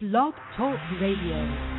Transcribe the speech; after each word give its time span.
Blog 0.00 0.32
Talk 0.56 0.78
Radio. 0.98 1.70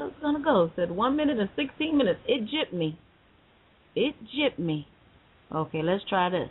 Thought 0.00 0.08
it 0.08 0.22
was 0.22 0.36
to 0.36 0.42
go. 0.42 0.70
Said 0.76 0.90
one 0.90 1.16
minute 1.16 1.38
and 1.38 1.48
16 1.56 1.96
minutes. 1.96 2.20
It 2.26 2.48
jipped 2.48 2.72
me. 2.72 2.98
It 3.94 4.14
jipped 4.34 4.58
me. 4.58 4.86
Okay, 5.54 5.82
let's 5.82 6.04
try 6.08 6.30
this. 6.30 6.48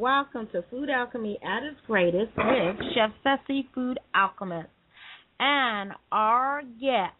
Welcome 0.00 0.48
to 0.50 0.64
Food 0.70 0.88
Alchemy 0.88 1.38
at 1.44 1.62
its 1.62 1.76
greatest 1.86 2.30
with 2.34 2.76
Chef 2.94 3.10
Ceci, 3.22 3.68
Food 3.74 3.98
Alchemist. 4.14 4.70
And 5.38 5.92
our 6.10 6.62
guest, 6.80 7.12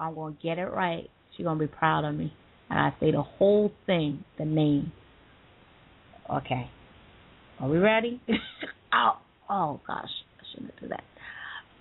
I'm 0.00 0.14
going 0.14 0.34
to 0.34 0.42
get 0.42 0.58
it 0.58 0.72
right. 0.72 1.10
She's 1.36 1.44
going 1.44 1.58
to 1.58 1.66
be 1.66 1.70
proud 1.70 2.06
of 2.06 2.14
me. 2.14 2.32
And 2.70 2.78
I 2.78 2.94
say 2.98 3.10
the 3.10 3.20
whole 3.20 3.70
thing, 3.84 4.24
the 4.38 4.46
name. 4.46 4.90
Okay. 6.32 6.70
Are 7.60 7.68
we 7.68 7.76
ready? 7.76 8.22
oh, 8.94 9.18
oh, 9.50 9.80
gosh. 9.86 10.08
I 10.40 10.44
shouldn't 10.54 10.80
do 10.80 10.88
that. 10.88 11.04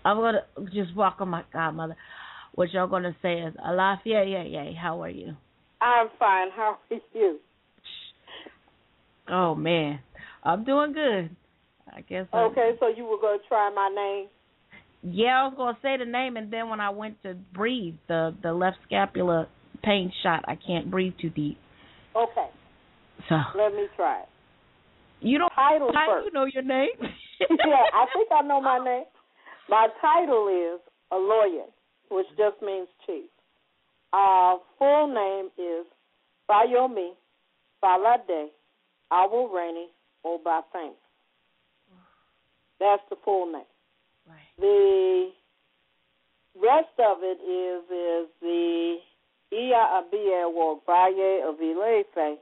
I'm 0.04 0.18
going 0.18 0.36
to 0.36 0.66
just 0.74 0.94
welcome 0.94 1.30
my 1.30 1.44
godmother. 1.54 1.96
What 2.54 2.70
y'all 2.74 2.88
going 2.88 3.04
to 3.04 3.16
say 3.22 3.36
is, 3.40 3.54
Alafia, 3.66 4.30
yeah, 4.30 4.44
yeah, 4.44 4.72
how 4.78 5.04
are 5.04 5.10
you? 5.10 5.38
I'm 5.80 6.10
fine. 6.20 6.50
How 6.54 6.80
are 6.92 6.98
you? 7.14 7.40
Oh, 9.30 9.56
man. 9.56 10.00
I'm 10.44 10.64
doing 10.64 10.94
good. 10.94 11.36
I 11.96 12.02
guess. 12.02 12.26
Okay, 12.34 12.72
so 12.80 12.88
you 12.88 13.06
were 13.06 13.20
going 13.20 13.40
to 13.40 13.48
try 13.48 13.70
my 13.74 13.90
name? 13.94 14.28
Yeah, 15.06 15.42
I 15.44 15.48
was 15.48 15.54
gonna 15.58 15.78
say 15.82 15.98
the 15.98 16.10
name, 16.10 16.38
and 16.38 16.50
then 16.52 16.70
when 16.70 16.80
I 16.80 16.90
went 16.90 17.22
to 17.24 17.34
breathe, 17.54 17.96
the 18.08 18.34
the 18.42 18.54
left 18.54 18.78
scapula 18.86 19.48
pain 19.84 20.12
shot. 20.24 20.46
I 20.48 20.56
can't 20.56 20.90
breathe 20.90 21.14
too 21.22 21.30
deep. 21.30 21.58
Okay, 22.16 22.48
So 23.28 23.36
let 23.58 23.74
me 23.74 23.88
try 23.98 24.22
it. 24.22 24.30
you 25.20 25.38
don't. 25.40 25.52
Title 25.54 25.92
How 25.94 26.08
first. 26.08 26.26
you 26.28 26.32
know 26.32 26.46
your 26.46 26.64
name? 26.64 26.88
yeah, 27.02 27.84
I 27.94 28.06
think 28.14 28.30
I 28.32 28.44
know 28.48 28.62
my 28.62 28.80
name. 28.86 29.04
My 29.68 29.88
title 30.00 30.48
is 30.48 30.80
Oloye, 31.12 31.66
which 32.10 32.28
just 32.38 32.62
means 32.62 32.88
chief. 33.06 33.30
Our 34.14 34.60
full 34.80 35.08
name 35.14 35.48
is 35.58 35.86
Fayomi 36.50 37.10
Falade 37.84 38.52
Aworaini 39.12 39.88
Obathank. 40.26 40.96
That's 42.80 43.04
the 43.10 43.16
full 43.24 43.46
name. 43.52 43.62
Right. 44.28 44.38
The 44.60 45.30
rest 46.62 47.00
of 47.00 47.18
it 47.22 47.40
is 47.42 47.84
is 47.90 48.30
the 48.42 48.98
Iya 49.52 50.02
Abia 50.02 50.52
Wogbaye 50.52 51.48
of 51.48 51.62
Ile-Ife 51.62 52.38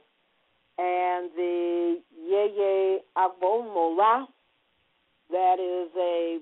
and 0.78 1.30
the 1.36 2.00
Yeye 2.30 2.98
Agbomola. 3.16 4.26
That 5.30 5.58
is 5.60 5.90
a 5.96 6.38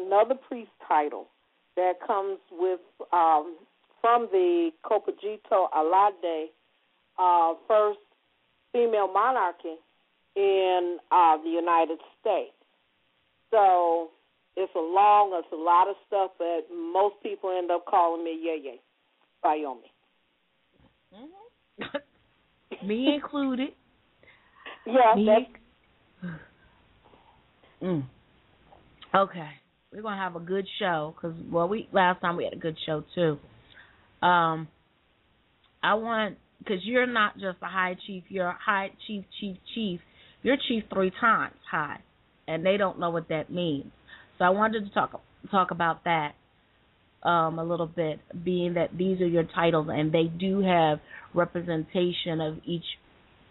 another 0.00 0.34
priest 0.34 0.70
title 0.88 1.28
that 1.76 1.94
comes 2.06 2.38
with 2.50 2.80
um, 3.12 3.56
from 4.00 4.28
the 4.32 4.70
Copajito 4.84 5.68
Alade 5.76 6.46
uh, 7.18 7.54
first 7.68 7.98
female 8.72 9.12
monarchy 9.12 9.76
in 10.36 10.98
uh, 11.10 11.38
the 11.42 11.50
United 11.50 11.98
States. 12.20 12.52
So 13.50 14.10
it's 14.56 14.72
a 14.74 14.78
long, 14.78 15.32
it's 15.34 15.52
a 15.52 15.56
lot 15.56 15.88
of 15.88 15.96
stuff, 16.06 16.32
but 16.38 16.66
most 16.74 17.16
people 17.22 17.56
end 17.56 17.70
up 17.70 17.84
calling 17.86 18.24
me 18.24 18.38
Yeye 18.46 18.78
Fayomi. 19.44 19.90
Me 22.86 23.14
included. 23.14 23.70
Yeah, 24.86 25.14
Me. 25.16 25.26
that's 25.26 26.32
Mm. 27.82 28.04
Okay, 29.14 29.50
we're 29.92 30.00
gonna 30.00 30.16
have 30.16 30.34
a 30.34 30.40
good 30.40 30.66
show 30.78 31.14
because 31.14 31.36
well, 31.50 31.68
we 31.68 31.88
last 31.92 32.22
time 32.22 32.36
we 32.36 32.44
had 32.44 32.54
a 32.54 32.58
good 32.58 32.76
show 32.86 33.04
too. 33.14 33.38
Um, 34.26 34.66
I 35.82 35.94
want 35.94 36.38
because 36.58 36.82
you're 36.84 37.06
not 37.06 37.34
just 37.34 37.58
a 37.62 37.66
high 37.66 37.96
chief, 38.06 38.24
you're 38.28 38.48
a 38.48 38.58
high 38.58 38.90
chief, 39.06 39.24
chief, 39.38 39.56
chief. 39.74 40.00
You're 40.46 40.56
chief 40.68 40.84
three 40.94 41.10
times 41.20 41.56
high, 41.68 41.98
and 42.46 42.64
they 42.64 42.76
don't 42.76 43.00
know 43.00 43.10
what 43.10 43.30
that 43.30 43.50
means. 43.50 43.90
So 44.38 44.44
I 44.44 44.50
wanted 44.50 44.84
to 44.84 44.94
talk 44.94 45.20
talk 45.50 45.72
about 45.72 46.04
that 46.04 46.34
um, 47.28 47.58
a 47.58 47.64
little 47.64 47.88
bit, 47.88 48.20
being 48.44 48.74
that 48.74 48.96
these 48.96 49.20
are 49.20 49.26
your 49.26 49.42
titles 49.42 49.88
and 49.90 50.12
they 50.12 50.30
do 50.38 50.60
have 50.60 51.00
representation 51.34 52.40
of 52.40 52.58
each 52.64 52.84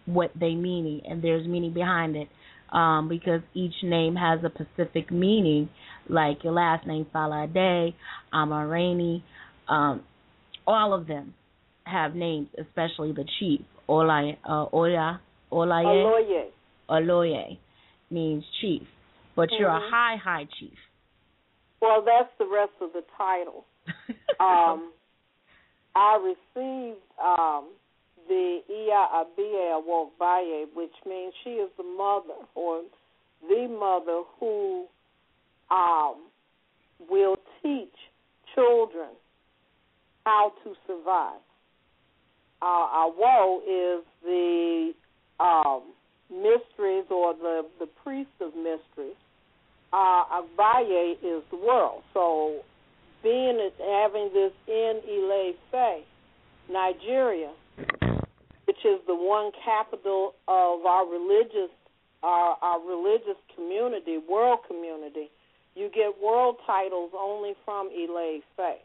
what 0.06 0.30
they 0.40 0.54
mean, 0.54 1.02
and 1.06 1.22
there's 1.22 1.46
meaning 1.46 1.74
behind 1.74 2.16
it. 2.16 2.28
Um, 2.72 3.10
because 3.10 3.42
each 3.52 3.74
name 3.82 4.16
has 4.16 4.40
a 4.42 4.50
specific 4.54 5.10
meaning, 5.12 5.68
like 6.08 6.44
your 6.44 6.54
last 6.54 6.86
name 6.86 7.06
Falade, 7.14 7.92
Amarani, 8.32 9.22
um, 9.68 10.02
all 10.66 10.94
of 10.94 11.06
them 11.06 11.34
have 11.84 12.14
names, 12.14 12.48
especially 12.58 13.12
the 13.12 13.26
chief. 13.38 13.60
Ola, 13.86 14.32
uh, 14.48 14.64
Oya, 14.74 15.20
Olaye. 15.52 15.84
Oloye 15.84 16.55
means 18.10 18.44
chief, 18.60 18.82
but 19.34 19.50
you're 19.52 19.68
a 19.70 19.80
Mhm. 19.80 19.90
high, 19.90 20.16
high 20.16 20.44
chief. 20.58 20.78
Well, 21.80 22.02
that's 22.02 22.32
the 22.38 22.46
rest 22.46 22.72
of 22.80 22.92
the 22.92 23.02
title. 23.16 23.64
Um, 24.40 24.92
I 25.94 26.16
received 26.16 27.00
um, 27.18 27.68
the 28.28 28.60
Iya 28.68 29.08
Abia 29.24 29.80
Wokbaye, 29.82 30.66
which 30.74 30.92
means 31.06 31.32
she 31.42 31.50
is 31.50 31.70
the 31.78 31.82
mother 31.82 32.34
or 32.54 32.82
the 33.48 33.66
mother 33.68 34.22
who 34.38 34.86
um, 35.70 36.16
will 37.08 37.36
teach 37.62 37.94
children 38.54 39.08
how 40.26 40.52
to 40.64 40.74
survive. 40.86 41.40
Uh, 42.60 42.64
Awo 42.66 43.60
is 43.62 44.04
the 44.22 44.92
um, 45.40 45.82
mysteries 46.30 47.04
or 47.10 47.34
the, 47.34 47.62
the 47.78 47.86
priest 48.04 48.30
of 48.40 48.54
mysteries. 48.54 49.16
Uh, 49.92 50.24
Agbaye 50.42 51.12
is 51.22 51.42
the 51.50 51.56
world. 51.56 52.02
So 52.12 52.62
being 53.22 53.70
having 53.78 54.30
this 54.34 54.52
in 54.68 55.00
Ile-Ife, 55.08 56.04
Nigeria, 56.70 57.52
which 58.66 58.84
is 58.84 59.00
the 59.06 59.14
one 59.14 59.52
capital 59.64 60.34
of 60.48 60.84
our 60.84 61.06
religious 61.06 61.70
our, 62.22 62.56
our 62.62 62.80
religious 62.80 63.36
community, 63.54 64.18
world 64.28 64.60
community, 64.66 65.30
you 65.76 65.90
get 65.94 66.20
world 66.20 66.56
titles 66.66 67.10
only 67.16 67.52
from 67.64 67.88
Ile-Ife. 67.88 68.78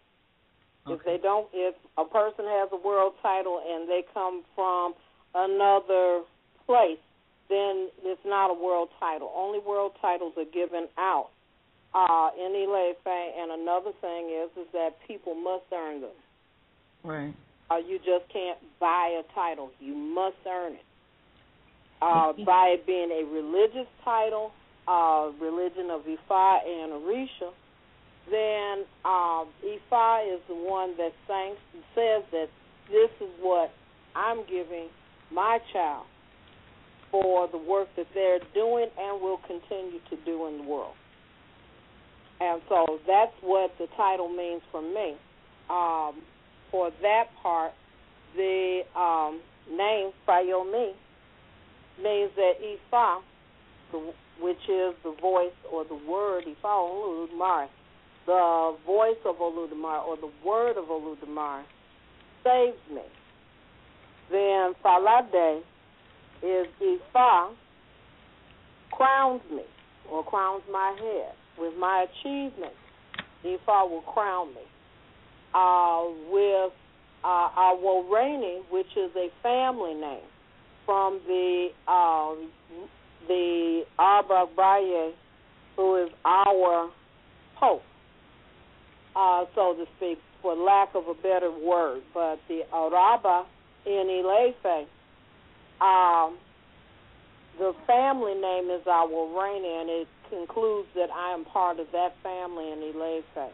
If 0.87 1.03
they 1.05 1.17
don't, 1.21 1.47
if 1.53 1.75
a 1.97 2.05
person 2.05 2.45
has 2.45 2.69
a 2.71 2.77
world 2.77 3.13
title 3.21 3.61
and 3.65 3.87
they 3.87 4.03
come 4.13 4.43
from 4.55 4.93
another 5.33 6.21
place, 6.65 6.97
then 7.51 7.89
it's 8.03 8.23
not 8.25 8.49
a 8.49 8.53
world 8.53 8.87
title. 8.97 9.29
Only 9.35 9.59
world 9.59 9.91
titles 10.01 10.33
are 10.37 10.49
given 10.53 10.87
out 10.97 11.29
uh, 11.93 12.29
in 12.39 12.55
Ile-Ife. 12.55 13.05
And 13.05 13.51
another 13.61 13.91
thing 13.99 14.31
is, 14.31 14.49
is 14.55 14.67
that 14.71 14.95
people 15.05 15.35
must 15.35 15.65
earn 15.73 15.99
them. 16.01 16.17
Right. 17.03 17.33
Uh, 17.69 17.77
you 17.77 17.97
just 17.99 18.31
can't 18.31 18.57
buy 18.79 19.19
a 19.19 19.35
title. 19.35 19.71
You 19.81 19.93
must 19.93 20.37
earn 20.47 20.73
it. 20.73 20.85
Uh, 22.01 22.33
by 22.45 22.75
it 22.79 22.87
being 22.87 23.11
a 23.11 23.23
religious 23.29 23.87
title, 24.03 24.51
uh, 24.87 25.29
religion 25.39 25.91
of 25.91 26.01
Ifa 26.01 26.65
and 26.65 26.93
Orisha, 26.93 27.51
then 28.31 28.85
um, 29.05 29.47
Ifa 29.63 30.33
is 30.33 30.41
the 30.47 30.55
one 30.55 30.95
that 30.97 31.11
thanks 31.27 31.59
says 31.93 32.23
that 32.31 32.47
this 32.89 33.09
is 33.19 33.29
what 33.41 33.71
I'm 34.15 34.39
giving 34.47 34.87
my 35.31 35.59
child 35.73 36.05
for 37.11 37.47
the 37.49 37.57
work 37.57 37.89
that 37.97 38.07
they're 38.13 38.39
doing 38.53 38.87
and 38.97 39.21
will 39.21 39.39
continue 39.47 39.99
to 40.09 40.15
do 40.25 40.47
in 40.47 40.57
the 40.59 40.63
world. 40.63 40.95
And 42.39 42.61
so 42.69 42.99
that's 43.05 43.33
what 43.41 43.71
the 43.77 43.87
title 43.95 44.29
means 44.29 44.61
for 44.71 44.81
me. 44.81 45.15
Um, 45.69 46.21
for 46.71 46.89
that 47.01 47.25
part, 47.43 47.73
the 48.35 48.81
um, 48.95 49.41
name 49.69 50.11
Fayomi 50.27 50.93
means 52.01 52.31
that 52.35 52.53
Ifa, 52.63 53.19
which 54.41 54.57
is 54.69 54.95
the 55.03 55.15
voice 55.21 55.51
or 55.71 55.83
the 55.85 55.99
word 56.09 56.45
Ifa 56.45 56.65
Olodumare, 56.65 57.67
the 58.25 58.75
voice 58.85 59.17
of 59.25 59.35
Olodumare 59.35 60.03
or 60.03 60.17
the 60.17 60.31
word 60.45 60.77
of 60.77 60.85
Olodumare 60.85 61.63
saves 62.43 62.77
me. 62.91 63.01
Then 64.31 64.73
Falade 64.83 65.61
is 66.43 66.67
Ifa 66.81 67.51
crowns 68.91 69.41
me 69.51 69.63
or 70.11 70.23
crowns 70.23 70.63
my 70.71 70.95
head 70.99 71.33
with 71.59 71.73
my 71.77 72.05
achievements. 72.09 72.75
Ifa 73.45 73.89
will 73.89 74.01
crown 74.01 74.49
me. 74.53 74.61
Uh, 75.53 76.03
with 76.31 76.71
uh, 77.23 77.49
Aworaini, 77.57 78.61
which 78.69 78.87
is 78.95 79.11
a 79.17 79.27
family 79.43 79.93
name 79.93 80.23
from 80.85 81.19
the 81.27 81.67
um, 81.87 82.49
the 83.27 83.83
Abba 83.99 84.45
Baye, 84.55 85.11
who 85.75 85.95
is 86.05 86.09
our 86.25 86.89
pope, 87.59 87.83
uh, 89.15 89.45
so 89.53 89.73
to 89.73 89.85
speak, 89.97 90.19
for 90.41 90.55
lack 90.55 90.95
of 90.95 91.07
a 91.07 91.13
better 91.15 91.51
word. 91.51 92.01
But 92.13 92.39
the 92.47 92.61
Araba 92.73 93.45
in 93.85 94.07
Ile-Ife, 94.09 94.87
um, 95.81 96.37
the 97.57 97.73
family 97.87 98.35
name 98.35 98.69
is 98.69 98.81
Aworaini, 98.85 99.81
and 99.81 99.89
it 99.89 100.07
concludes 100.29 100.87
that 100.95 101.09
I 101.11 101.33
am 101.33 101.45
part 101.45 101.79
of 101.79 101.87
that 101.91 102.13
family 102.23 102.71
in 102.71 102.79
Ile-Ife. 102.79 103.51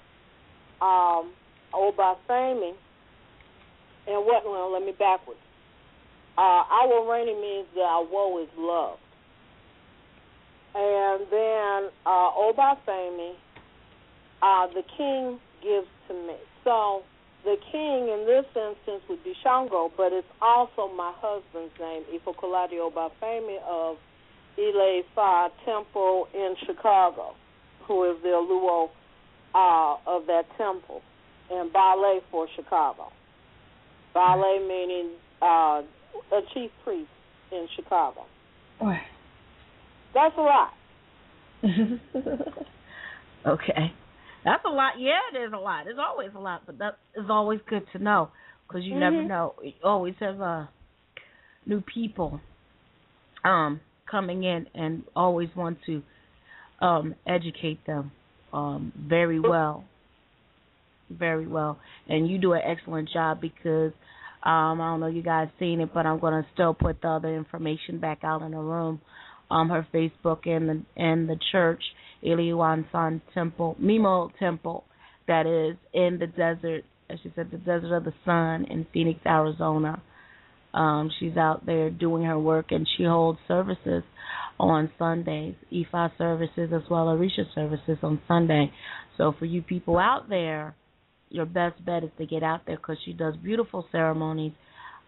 Um, 0.82 1.34
Obafemi, 1.74 2.74
and 4.08 4.26
what? 4.26 4.46
Well, 4.46 4.72
let 4.72 4.84
me 4.84 4.94
backwards. 4.98 5.40
Uh, 6.38 6.64
reigning 7.10 7.42
means 7.42 7.66
that 7.76 8.08
woe 8.12 8.42
is 8.42 8.50
loved. 8.58 9.02
And 10.76 11.26
then 11.32 11.90
uh, 12.06 12.32
Obafemi, 12.38 13.34
uh, 14.42 14.68
the 14.68 14.84
king 14.96 15.40
gives 15.64 15.88
to 16.08 16.14
me. 16.14 16.36
So 16.64 17.02
the 17.48 17.56
king 17.72 18.10
in 18.10 18.26
this 18.28 18.44
instance 18.54 19.04
would 19.08 19.24
be 19.24 19.34
Shango, 19.42 19.90
but 19.96 20.12
it's 20.12 20.28
also 20.42 20.94
my 20.94 21.14
husband's 21.16 21.72
name, 21.80 22.04
Ifokolade 22.14 22.74
Obafemi 22.74 23.58
of 23.66 23.96
Ile 24.60 25.04
Fa 25.16 25.48
Temple 25.64 26.28
in 26.34 26.56
Chicago, 26.66 27.36
who 27.88 28.12
is 28.12 28.22
the 28.22 28.28
Aluo 28.28 28.90
uh, 29.56 29.96
of 30.06 30.28
that 30.28 30.44
temple, 30.58 31.02
and 31.50 31.72
Ballet 31.72 32.20
for 32.30 32.50
Chicago. 32.54 33.14
Ballet 34.14 34.60
meaning 34.68 35.12
uh, 35.42 35.84
a 36.34 36.42
chief 36.54 36.70
priest 36.84 37.08
in 37.54 37.66
Chicago. 37.78 38.26
That's 40.14 40.36
a 40.38 40.42
lot. 40.42 40.74
okay. 43.48 43.94
That's 44.48 44.64
a 44.64 44.70
lot. 44.70 44.94
Yeah, 44.98 45.20
it 45.34 45.38
is 45.46 45.52
a 45.54 45.58
lot. 45.58 45.88
It's 45.88 46.00
always 46.00 46.30
a 46.34 46.40
lot, 46.40 46.62
but 46.66 46.78
that 46.78 46.98
is 47.16 47.26
always 47.30 47.60
good 47.70 47.84
to 47.92 48.00
know 48.00 48.30
because 48.66 48.86
you 48.86 48.96
never 48.96 49.18
Mhm. 49.18 49.28
know. 49.28 49.56
You 49.62 49.74
always 49.84 50.16
have 50.22 50.40
uh, 50.42 50.68
new 51.66 51.82
people 51.82 52.40
um, 53.44 53.82
coming 54.10 54.44
in 54.44 54.68
and 54.74 55.04
always 55.18 55.54
want 55.54 55.80
to 55.84 56.02
um, 56.80 57.14
educate 57.26 57.86
them 57.86 58.12
um, 58.54 58.94
very 58.96 59.40
well. 59.42 59.84
Very 61.10 61.46
well. 61.46 61.78
And 62.08 62.30
you 62.30 62.38
do 62.38 62.54
an 62.54 62.62
excellent 62.64 63.10
job 63.10 63.42
because 63.42 63.92
um, 64.44 64.80
I 64.80 64.92
don't 64.92 65.02
know 65.02 65.08
you 65.08 65.24
guys 65.24 65.50
seen 65.60 65.82
it, 65.82 65.94
but 65.94 66.06
I'm 66.06 66.20
going 66.20 66.42
to 66.42 66.50
still 66.54 66.74
put 66.74 67.02
the 67.02 67.10
other 67.10 67.36
information 67.36 68.00
back 68.00 68.24
out 68.24 68.42
in 68.44 68.52
the 68.52 68.58
room. 68.58 69.02
Um, 69.52 69.70
her 69.70 69.86
Facebook 69.94 70.46
and 70.48 70.70
the 70.70 70.84
and 70.96 71.28
the 71.28 71.38
church, 71.52 71.84
Eliwan 72.24 72.86
San 72.92 73.22
Temple, 73.34 73.76
Mimo 73.82 74.30
Temple, 74.40 74.84
that 75.28 75.46
is 75.46 75.78
in 75.94 76.18
the 76.20 76.28
desert. 76.28 76.84
As 77.10 77.20
she 77.24 77.32
said, 77.36 77.50
the 77.52 77.58
desert 77.58 77.96
of 77.96 78.04
the 78.04 78.14
sun 78.26 78.66
in 78.70 78.86
Phoenix, 78.94 79.20
Arizona. 79.26 80.02
Um, 80.74 81.10
she's 81.20 81.38
out 81.38 81.66
there 81.66 81.90
doing 81.90 82.24
her 82.24 82.38
work, 82.38 82.68
and 82.72 82.88
she 82.98 83.04
holds 83.04 83.40
services 83.48 84.04
on 84.60 84.90
Sundays, 84.98 85.56
Ifa 85.72 86.12
services 86.18 86.72
as 86.74 86.82
well 86.90 87.12
as 87.12 87.20
Orisha 87.20 87.46
services 87.54 87.98
on 88.02 88.20
Sunday. 88.28 88.72
So 89.18 89.34
for 89.38 89.46
you 89.46 89.62
people 89.62 89.98
out 89.98 90.30
there, 90.30 90.76
your 91.30 91.46
best 91.46 91.84
bet 91.86 92.04
is 92.04 92.10
to 92.18 92.26
get 92.26 92.44
out 92.44 92.62
there 92.66 92.78
because 92.78 92.98
she 93.06 93.14
does 93.14 93.36
beautiful 93.38 93.86
ceremonies 93.92 94.54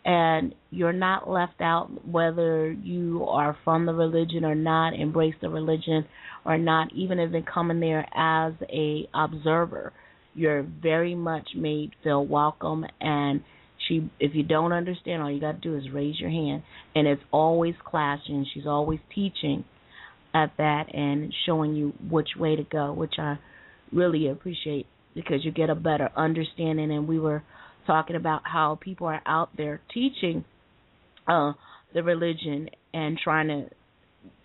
and 0.06 0.56
you're 0.72 0.94
not 0.94 1.30
left 1.30 1.62
out 1.62 1.90
whether 2.08 2.72
you 2.72 3.26
are 3.28 3.58
from 3.64 3.86
the 3.86 3.94
religion 3.94 4.46
or 4.46 4.56
not 4.56 4.94
embrace 4.94 5.36
the 5.42 5.50
religion 5.50 6.06
or 6.46 6.58
not 6.58 6.92
even 6.94 7.20
even 7.20 7.44
coming 7.44 7.80
there 7.80 8.08
as 8.16 8.54
a 8.72 9.08
observer 9.14 9.92
you're 10.36 10.64
very 10.64 11.16
much 11.16 11.50
made 11.56 11.92
feel 12.04 12.26
welcome 12.26 12.86
and 13.02 13.42
she 13.88 14.10
if 14.20 14.36
you 14.36 14.44
don't 14.44 14.72
understand, 14.72 15.22
all 15.22 15.32
you 15.32 15.40
got 15.40 15.62
to 15.62 15.70
do 15.70 15.76
is 15.76 15.92
raise 15.94 16.20
your 16.20 16.30
hand, 16.30 16.64
and 16.96 17.08
it's 17.08 17.22
always 17.32 17.76
classing. 17.84 18.46
She's 18.54 18.68
always 18.68 19.00
teaching 19.14 19.66
at 20.34 20.52
that 20.58 20.94
and 20.94 21.34
showing 21.46 21.76
you 21.76 21.94
which 22.10 22.30
way 22.38 22.56
to 22.56 22.64
go, 22.64 22.94
which 22.94 23.16
I 23.18 23.38
really 23.92 24.28
appreciate 24.28 24.86
because 25.16 25.44
you 25.44 25.52
get 25.52 25.70
a 25.70 25.76
better 25.76 26.10
understanding. 26.16 26.92
And 26.92 27.08
we 27.08 27.20
were 27.20 27.44
talking 27.90 28.16
about 28.16 28.42
how 28.46 28.78
people 28.80 29.08
are 29.08 29.22
out 29.26 29.50
there 29.58 29.82
teaching 29.92 30.46
uh 31.28 31.54
the 31.96 32.04
religion 32.04 32.70
and 32.94 33.18
trying 33.18 33.48
to 33.48 33.66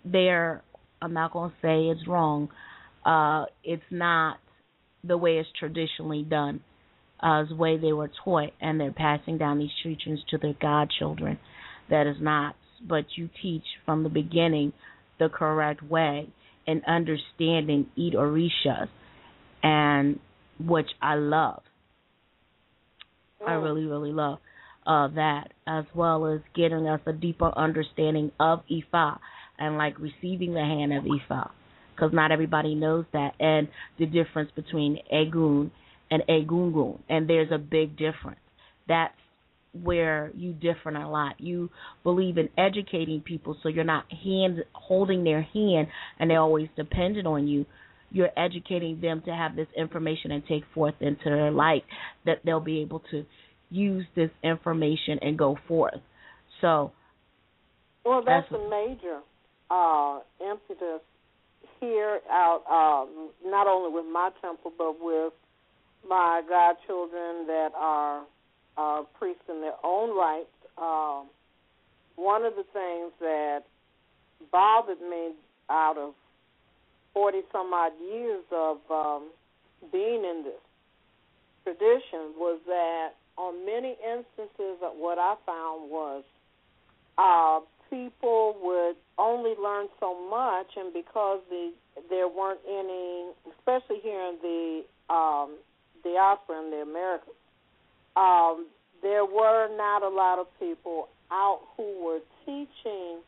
they're 0.03 0.63
I'm 0.99 1.13
not 1.13 1.31
gonna 1.31 1.53
say 1.61 1.83
it's 1.85 2.07
wrong. 2.07 2.49
Uh 3.05 3.45
it's 3.63 3.83
not 3.91 4.37
the 5.03 5.15
way 5.15 5.37
it's 5.37 5.49
traditionally 5.59 6.23
done, 6.23 6.61
uh 7.19 7.43
the 7.47 7.55
way 7.55 7.77
they 7.77 7.93
were 7.93 8.09
taught 8.23 8.49
and 8.59 8.79
they're 8.79 8.91
passing 8.91 9.37
down 9.37 9.59
these 9.59 9.69
teachings 9.83 10.21
to 10.31 10.39
their 10.39 10.55
godchildren. 10.59 11.37
That 11.91 12.07
is 12.07 12.17
not 12.19 12.55
but 12.81 13.05
you 13.15 13.29
teach 13.43 13.63
from 13.85 14.01
the 14.01 14.09
beginning 14.09 14.73
the 15.19 15.29
correct 15.29 15.83
way 15.83 16.29
and 16.65 16.81
understanding 16.87 17.85
eat 17.95 18.15
orishas 18.15 18.87
and 19.61 20.19
which 20.59 20.89
I 20.99 21.13
love. 21.13 21.61
I 23.45 23.51
Mm. 23.53 23.63
really, 23.63 23.85
really 23.85 24.11
love 24.11 24.39
uh, 24.87 25.07
that, 25.07 25.51
as 25.65 25.83
well 25.95 26.27
as 26.27 26.41
getting 26.53 26.87
us 26.87 27.01
a 27.07 27.13
deeper 27.13 27.51
understanding 27.57 28.31
of 28.39 28.61
Ifa 28.67 29.17
and 29.57 29.77
like 29.77 29.97
receiving 29.99 30.53
the 30.53 30.61
hand 30.61 30.93
of 30.93 31.05
Ifa, 31.05 31.49
because 31.95 32.13
not 32.13 32.31
everybody 32.31 32.75
knows 32.75 33.05
that, 33.11 33.33
and 33.39 33.67
the 33.97 34.05
difference 34.05 34.51
between 34.55 34.99
Egun 35.11 35.71
and 36.11 36.21
Egungun, 36.29 36.99
and 37.09 37.27
there's 37.27 37.51
a 37.51 37.57
big 37.57 37.97
difference. 37.97 38.39
That's 38.87 39.15
where 39.83 40.31
you 40.35 40.53
different 40.53 40.99
a 40.99 41.07
lot. 41.09 41.41
You 41.41 41.69
believe 42.03 42.37
in 42.37 42.49
educating 42.57 43.21
people, 43.21 43.57
so 43.63 43.69
you're 43.69 43.83
not 43.83 44.05
hand 44.11 44.63
holding 44.73 45.23
their 45.23 45.41
hand, 45.41 45.87
and 46.19 46.29
they're 46.29 46.39
always 46.39 46.69
dependent 46.75 47.25
on 47.25 47.47
you 47.47 47.65
you're 48.11 48.29
educating 48.37 49.01
them 49.01 49.21
to 49.25 49.31
have 49.33 49.55
this 49.55 49.67
information 49.75 50.31
and 50.31 50.43
take 50.47 50.63
forth 50.73 50.95
into 51.01 51.25
their 51.25 51.51
life 51.51 51.83
that 52.25 52.39
they'll 52.45 52.59
be 52.59 52.79
able 52.81 53.01
to 53.11 53.25
use 53.69 54.05
this 54.15 54.29
information 54.43 55.19
and 55.21 55.37
go 55.37 55.57
forth. 55.67 55.99
So 56.61 56.91
Well, 58.05 58.21
that's 58.23 58.49
That's- 58.49 58.65
a 58.65 58.69
major 58.69 59.19
uh, 59.71 60.19
impetus 60.39 61.01
here 61.79 62.19
out, 62.29 62.61
um, 62.69 63.31
not 63.43 63.67
only 63.67 63.93
with 63.93 64.05
my 64.11 64.29
temple, 64.41 64.71
but 64.77 64.95
with 65.01 65.33
my 66.07 66.41
godchildren 66.47 67.47
that 67.47 67.69
are 67.75 68.23
uh, 68.77 69.01
priests 69.17 69.43
in 69.49 69.61
their 69.61 69.73
own 69.83 70.15
right. 70.15 70.45
Um, 70.77 71.27
one 72.15 72.43
of 72.45 72.53
the 72.55 72.63
things 72.73 73.11
that 73.19 73.61
bothered 74.51 75.01
me 75.01 75.31
out 75.69 75.97
of 75.97 76.13
40 77.15 77.41
some 77.51 77.73
odd 77.73 77.93
years 78.11 78.43
of 78.51 78.77
um, 78.91 79.31
being 79.91 80.23
in 80.23 80.43
this 80.43 80.61
tradition 81.63 82.35
was 82.37 82.59
that 82.67 83.15
on 83.37 83.65
many 83.65 83.95
instances, 84.03 84.77
of 84.83 84.93
what 84.95 85.17
I 85.17 85.35
found 85.45 85.89
was 85.89 86.23
uh, 87.17 87.59
people 87.89 88.55
would 88.61 88.95
only 89.17 89.55
learn 89.61 89.87
so 89.99 90.29
much, 90.29 90.67
and 90.77 90.93
because 90.93 91.39
the 91.49 91.71
there 92.09 92.27
weren't 92.27 92.59
any, 92.67 93.31
especially 93.57 93.99
here 94.03 94.19
in 94.19 94.37
the 94.41 95.13
um, 95.13 95.55
diaspora 96.03 96.61
in 96.63 96.71
the 96.71 96.81
Americas, 96.81 97.33
um, 98.17 98.67
there 99.01 99.25
were 99.25 99.69
not 99.77 100.03
a 100.03 100.09
lot 100.09 100.39
of 100.39 100.47
people 100.59 101.07
out 101.31 101.61
who 101.77 102.03
were 102.03 102.19
teaching 102.45 103.19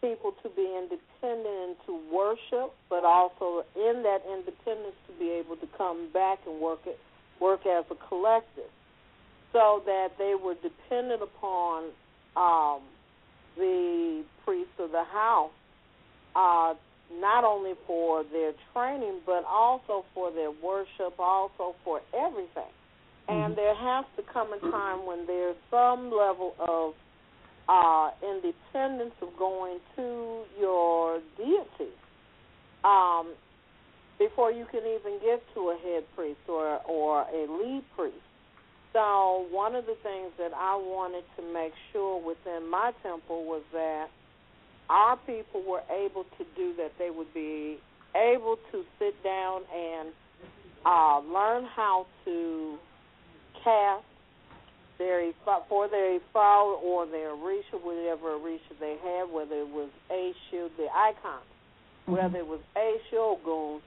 people 0.00 0.32
to 0.42 0.48
be 0.50 0.62
independent 0.62 1.46
and 1.46 1.76
to 1.86 2.00
worship, 2.12 2.72
but 2.88 3.04
also 3.04 3.64
in 3.76 4.02
that 4.02 4.22
independence 4.26 4.96
to 5.06 5.12
be 5.18 5.30
able 5.30 5.56
to 5.56 5.66
come 5.76 6.08
back 6.12 6.38
and 6.46 6.60
work 6.60 6.80
it, 6.86 6.98
work 7.40 7.66
as 7.66 7.84
a 7.90 8.08
collective, 8.08 8.70
so 9.52 9.82
that 9.86 10.08
they 10.18 10.34
were 10.34 10.54
dependent 10.54 11.22
upon 11.22 11.90
um, 12.36 12.80
the 13.56 14.22
priests 14.44 14.72
of 14.78 14.90
the 14.90 15.04
house, 15.04 15.50
uh, 16.34 16.74
not 17.20 17.44
only 17.44 17.74
for 17.86 18.24
their 18.32 18.52
training, 18.72 19.20
but 19.26 19.44
also 19.44 20.04
for 20.14 20.30
their 20.30 20.50
worship, 20.50 21.18
also 21.18 21.74
for 21.84 22.00
everything. 22.16 22.70
And 23.28 23.54
there 23.56 23.74
has 23.74 24.04
to 24.16 24.22
come 24.32 24.52
a 24.52 24.58
time 24.70 25.06
when 25.06 25.26
there's 25.26 25.56
some 25.70 26.10
level 26.10 26.54
of 26.58 26.94
uh, 27.70 28.10
independence 28.20 29.14
of 29.22 29.28
going 29.38 29.78
to 29.94 30.42
your 30.58 31.20
deity 31.36 31.94
um, 32.82 33.32
before 34.18 34.50
you 34.50 34.66
can 34.72 34.80
even 34.80 35.20
get 35.24 35.40
to 35.54 35.70
a 35.70 35.78
head 35.78 36.02
priest 36.16 36.40
or 36.48 36.80
or 36.88 37.22
a 37.22 37.46
lead 37.62 37.84
priest. 37.96 38.16
So 38.92 39.46
one 39.52 39.76
of 39.76 39.86
the 39.86 39.94
things 40.02 40.32
that 40.38 40.50
I 40.52 40.74
wanted 40.74 41.22
to 41.36 41.54
make 41.54 41.72
sure 41.92 42.20
within 42.20 42.68
my 42.68 42.90
temple 43.04 43.44
was 43.44 43.62
that 43.72 44.08
our 44.88 45.16
people 45.18 45.62
were 45.62 45.82
able 45.88 46.24
to 46.24 46.44
do 46.56 46.74
that. 46.78 46.90
They 46.98 47.10
would 47.10 47.32
be 47.32 47.78
able 48.16 48.56
to 48.72 48.82
sit 48.98 49.14
down 49.22 49.62
and 49.72 50.08
uh, 50.84 51.20
learn 51.20 51.66
how 51.76 52.06
to 52.24 52.78
cast 53.62 54.09
their 55.00 55.32
for 55.68 55.88
their 55.88 56.20
Ifa 56.20 56.82
or 56.84 57.06
their 57.06 57.30
Orisha, 57.30 57.80
whatever 57.82 58.36
Orisha 58.36 58.76
they 58.78 58.96
had, 59.02 59.32
whether 59.32 59.56
it 59.56 59.68
was 59.68 59.88
Eshu, 60.12 60.68
the 60.76 60.86
icons, 60.94 61.48
whether 62.04 62.38
it 62.38 62.46
was 62.46 62.60
Eshu, 62.76 63.16
Ogun, 63.16 63.80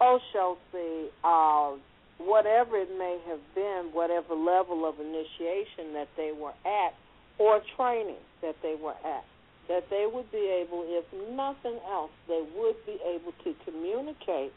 Oshosi, 0.00 1.08
uh, 1.24 1.74
whatever 2.18 2.76
it 2.76 2.90
may 2.98 3.18
have 3.26 3.40
been, 3.54 3.88
whatever 3.92 4.34
level 4.34 4.86
of 4.86 5.00
initiation 5.00 5.94
that 5.94 6.08
they 6.16 6.32
were 6.38 6.54
at 6.66 6.94
or 7.38 7.62
training 7.76 8.20
that 8.42 8.56
they 8.62 8.76
were 8.80 8.96
at, 9.04 9.24
that 9.68 9.88
they 9.88 10.06
would 10.12 10.30
be 10.30 10.52
able, 10.60 10.84
if 10.86 11.04
nothing 11.34 11.78
else, 11.88 12.10
they 12.28 12.44
would 12.56 12.76
be 12.84 12.98
able 13.08 13.32
to 13.42 13.54
communicate 13.64 14.52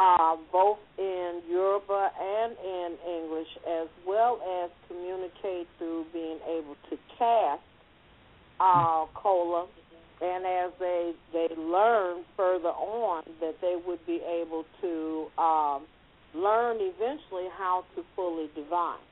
uh, 0.00 0.36
both 0.50 0.78
in 0.96 1.42
Yoruba 1.50 2.10
and 2.18 2.56
in 2.64 2.96
English, 3.06 3.48
as 3.68 3.88
well 4.06 4.40
as 4.64 4.70
communicate 4.88 5.68
through 5.76 6.06
being 6.10 6.38
able 6.48 6.74
to 6.88 6.96
cast 7.18 7.60
uh, 8.58 9.04
kola. 9.14 9.66
And 10.22 10.44
as 10.46 10.72
they 10.78 11.12
they 11.32 11.48
learn 11.56 12.24
further 12.36 12.68
on, 12.68 13.24
that 13.40 13.56
they 13.60 13.76
would 13.86 14.04
be 14.06 14.20
able 14.26 14.64
to 14.80 15.26
um, 15.40 15.82
learn 16.34 16.78
eventually 16.80 17.48
how 17.58 17.84
to 17.94 18.04
fully 18.16 18.48
divine. 18.54 19.04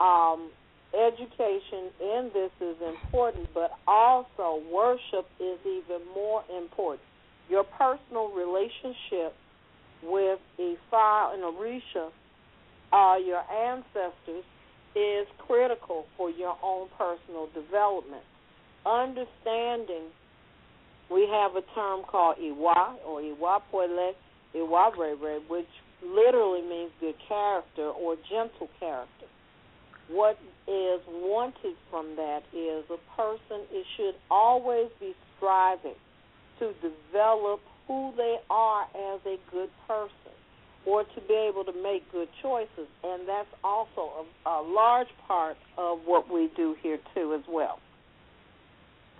Um, 0.00 0.50
education 0.94 1.92
in 2.00 2.30
this 2.32 2.50
is 2.60 2.76
important, 2.80 3.48
but 3.52 3.72
also 3.86 4.62
worship 4.72 5.26
is 5.38 5.58
even 5.66 6.06
more 6.14 6.42
important. 6.54 7.02
Your 7.50 7.64
personal 7.64 8.28
relationship 8.30 9.34
with 10.02 10.38
Ifa 10.58 11.34
and 11.34 11.42
Orisha, 11.42 12.10
uh, 12.92 13.16
your 13.24 13.42
ancestors, 13.50 14.44
is 14.94 15.26
critical 15.46 16.06
for 16.16 16.30
your 16.30 16.56
own 16.62 16.88
personal 16.98 17.48
development. 17.54 18.22
Understanding, 18.84 20.10
we 21.10 21.28
have 21.30 21.54
a 21.56 21.62
term 21.74 22.02
called 22.02 22.36
Iwa 22.40 22.96
or 23.06 23.20
Iwa 23.20 23.62
Pele, 23.70 24.12
Iwa 24.54 24.92
Rere, 24.98 25.40
which 25.48 25.68
literally 26.04 26.62
means 26.62 26.90
good 27.00 27.14
character 27.28 27.88
or 27.90 28.16
gentle 28.28 28.68
character. 28.78 29.26
What 30.08 30.38
is 30.66 31.00
wanted 31.06 31.76
from 31.90 32.16
that 32.16 32.42
is 32.52 32.84
a 32.90 32.98
person 33.16 33.62
it 33.70 33.86
should 33.96 34.14
always 34.30 34.88
be 34.98 35.14
striving 35.36 35.94
to 36.58 36.72
develop 36.82 37.60
who 37.86 38.12
they 38.16 38.36
are 38.48 38.84
as 38.84 39.20
a 39.26 39.36
good 39.50 39.70
person 39.86 40.34
or 40.86 41.04
to 41.04 41.20
be 41.28 41.34
able 41.34 41.64
to 41.64 41.72
make 41.82 42.10
good 42.10 42.28
choices 42.42 42.88
and 43.04 43.28
that's 43.28 43.48
also 43.62 44.26
a, 44.46 44.48
a 44.48 44.62
large 44.62 45.08
part 45.26 45.56
of 45.76 45.98
what 46.04 46.32
we 46.32 46.48
do 46.56 46.74
here 46.82 46.98
too 47.14 47.34
as 47.34 47.44
well 47.48 47.78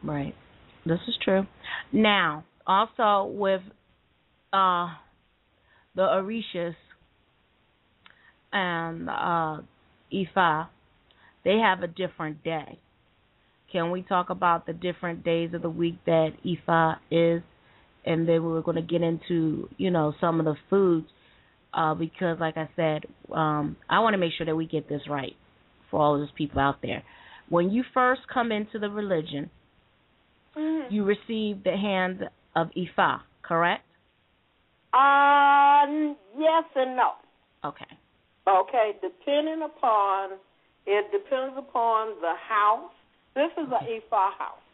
Right. 0.02 0.34
This 0.86 0.98
is 1.08 1.16
true. 1.22 1.46
Now, 1.92 2.44
also 2.66 3.30
with 3.30 3.60
uh 4.52 4.88
the 5.94 6.02
Orishas 6.02 6.74
and 8.52 9.08
uh 9.08 9.58
Ifa, 10.12 10.68
they 11.44 11.58
have 11.58 11.82
a 11.82 11.86
different 11.86 12.42
day. 12.42 12.78
Can 13.70 13.90
we 13.90 14.02
talk 14.02 14.30
about 14.30 14.66
the 14.66 14.72
different 14.72 15.22
days 15.24 15.54
of 15.54 15.62
the 15.62 15.70
week 15.70 15.98
that 16.06 16.30
Ifa 16.44 16.96
is 17.10 17.42
and 18.04 18.28
then 18.28 18.44
we're 18.44 18.62
going 18.62 18.76
to 18.76 18.82
get 18.82 19.02
into, 19.02 19.68
you 19.76 19.90
know, 19.90 20.14
some 20.20 20.38
of 20.40 20.46
the 20.46 20.56
foods 20.68 21.06
uh 21.72 21.94
because 21.94 22.38
like 22.40 22.56
I 22.56 22.68
said, 22.76 23.04
um 23.32 23.76
I 23.88 24.00
want 24.00 24.14
to 24.14 24.18
make 24.18 24.32
sure 24.36 24.46
that 24.46 24.56
we 24.56 24.66
get 24.66 24.88
this 24.88 25.02
right 25.08 25.36
for 25.90 26.00
all 26.00 26.18
those 26.18 26.32
people 26.36 26.60
out 26.60 26.82
there. 26.82 27.02
When 27.48 27.70
you 27.70 27.84
first 27.94 28.22
come 28.32 28.52
into 28.52 28.78
the 28.78 28.88
religion, 28.90 29.50
Mhm. 30.56 30.90
you 30.90 31.04
receive 31.04 31.62
the 31.62 31.76
hand 31.76 32.28
of 32.56 32.70
Ifa, 32.76 33.20
correct? 33.42 33.84
Um, 34.92 36.16
yes 36.36 36.64
and 36.74 36.96
no. 36.96 37.12
Okay. 37.64 37.86
Okay, 38.48 38.96
depending 39.00 39.62
upon 39.62 40.38
it 40.86 41.12
depends 41.12 41.56
upon 41.56 42.20
the 42.20 42.34
house. 42.34 42.92
This 43.34 43.52
is 43.52 43.70
a 43.70 43.84
Ifa 43.84 44.32
house 44.38 44.64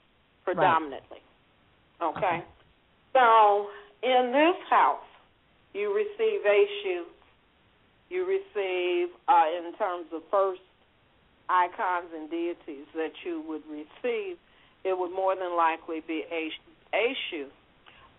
predominantly. 0.45 1.21
Okay. 2.00 2.18
Okay. 2.18 2.45
So 3.16 3.68
in 4.02 4.30
this 4.30 4.56
house, 4.68 5.00
you 5.73 5.94
receive 5.96 6.40
Eshu. 6.44 7.04
You 8.11 8.26
receive, 8.26 9.08
uh, 9.26 9.44
in 9.56 9.73
terms 9.78 10.06
of 10.12 10.20
first 10.30 10.61
icons 11.49 12.08
and 12.14 12.30
deities 12.30 12.85
that 12.94 13.12
you 13.25 13.42
would 13.49 13.62
receive, 13.70 14.37
it 14.85 14.99
would 14.99 15.12
more 15.12 15.35
than 15.35 15.56
likely 15.56 16.02
be 16.06 16.25
Eshu. 16.92 17.46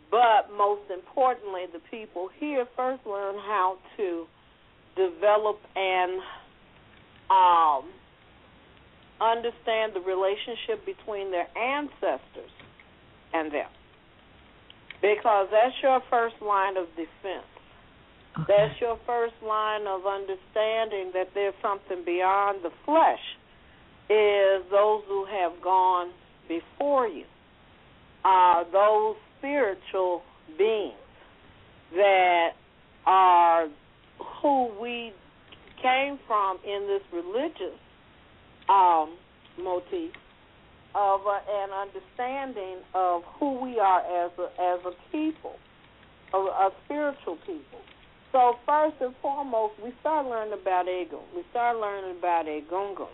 But 0.09 0.49
most 0.57 0.89
importantly, 0.89 1.65
the 1.71 1.81
people 1.91 2.29
here 2.39 2.65
first 2.75 3.05
learn 3.05 3.35
how 3.35 3.77
to 3.97 4.25
develop 4.95 5.59
and 5.75 6.21
um, 7.29 7.83
understand 9.21 9.93
the 9.93 9.99
relationship 9.99 10.85
between 10.87 11.29
their 11.29 11.47
ancestors 11.55 12.51
and 13.31 13.51
them. 13.51 13.69
Because 15.01 15.47
that's 15.51 15.75
your 15.81 16.01
first 16.09 16.35
line 16.41 16.77
of 16.77 16.87
defense. 16.95 17.45
Okay. 18.39 18.45
That's 18.47 18.81
your 18.81 18.99
first 19.05 19.35
line 19.45 19.87
of 19.87 20.05
understanding 20.05 21.11
that 21.13 21.29
there's 21.33 21.55
something 21.61 22.03
beyond 22.05 22.63
the 22.63 22.71
flesh, 22.85 23.19
is 24.09 24.63
those 24.71 25.03
who 25.07 25.25
have 25.25 25.61
gone 25.61 26.11
before 26.47 27.07
you, 27.07 27.25
uh, 28.23 28.63
those 28.71 29.15
spiritual 29.37 30.23
beings 30.57 30.93
that 31.95 32.49
are 33.05 33.67
who 34.41 34.69
we 34.79 35.13
came 35.81 36.19
from 36.27 36.57
in 36.65 36.87
this 36.87 37.01
religious 37.13 37.77
um, 38.69 39.15
motif 39.59 40.11
of 40.97 41.21
uh, 41.27 41.37
an 41.45 41.69
understanding 41.69 42.77
of 42.95 43.21
who 43.39 43.61
we 43.61 43.77
are 43.77 44.01
as 44.25 44.31
a, 44.39 44.47
as 44.59 44.79
a 44.83 45.11
people, 45.11 45.53
a, 46.33 46.37
a 46.37 46.69
spiritual 46.85 47.37
people. 47.45 47.79
So 48.31 48.55
first 48.65 48.95
and 48.99 49.13
foremost, 49.21 49.75
we 49.83 49.93
start 50.01 50.25
learning 50.25 50.53
about 50.59 50.87
Egun. 50.87 51.21
We 51.35 51.43
start 51.51 51.77
learning 51.77 52.17
about 52.17 52.45
Egungun. 52.47 53.13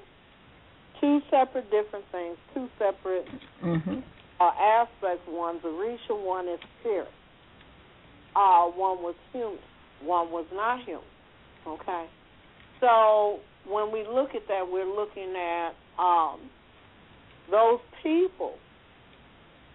Two 1.01 1.19
separate 1.29 1.69
different 1.69 2.05
things, 2.11 2.37
two 2.53 2.69
separate 2.79 3.27
Mhm. 3.61 4.01
uh, 4.39 4.51
aspects. 4.79 5.27
One's 5.27 5.61
Orisha, 5.63 6.15
one 6.17 6.47
is 6.47 6.59
spirit. 6.79 7.11
Uh, 8.35 8.65
one 8.67 9.03
was 9.03 9.15
human, 9.31 9.59
one 10.01 10.31
was 10.31 10.45
not 10.53 10.79
human. 10.85 11.03
Okay? 11.67 12.05
So 12.79 13.39
when 13.67 13.91
we 13.91 14.03
look 14.07 14.35
at 14.35 14.47
that, 14.47 14.67
we're 14.69 14.85
looking 14.89 15.35
at 15.35 15.71
um, 15.99 16.39
those 17.49 17.79
people. 18.01 18.53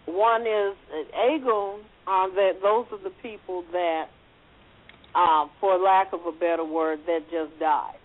One 0.06 0.42
is 0.42 0.74
Egun, 1.14 1.80
uh, 2.06 2.28
that 2.34 2.52
those 2.62 2.86
are 2.92 3.02
the 3.02 3.12
people 3.22 3.64
that, 3.72 4.06
um, 5.14 5.50
for 5.60 5.76
lack 5.78 6.12
of 6.12 6.20
a 6.26 6.32
better 6.32 6.64
word, 6.64 7.00
that 7.06 7.20
just 7.30 7.58
died. 7.60 7.98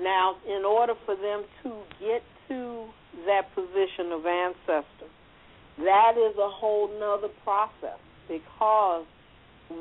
Now, 0.00 0.36
in 0.46 0.64
order 0.64 0.94
for 1.04 1.16
them 1.16 1.44
to 1.62 1.82
get 2.00 2.22
to 2.48 2.86
that 3.26 3.52
position 3.54 4.12
of 4.12 4.24
ancestor, 4.26 5.10
that 5.78 6.14
is 6.16 6.36
a 6.38 6.48
whole 6.48 6.88
nother 6.98 7.32
process 7.44 7.98
because 8.28 9.04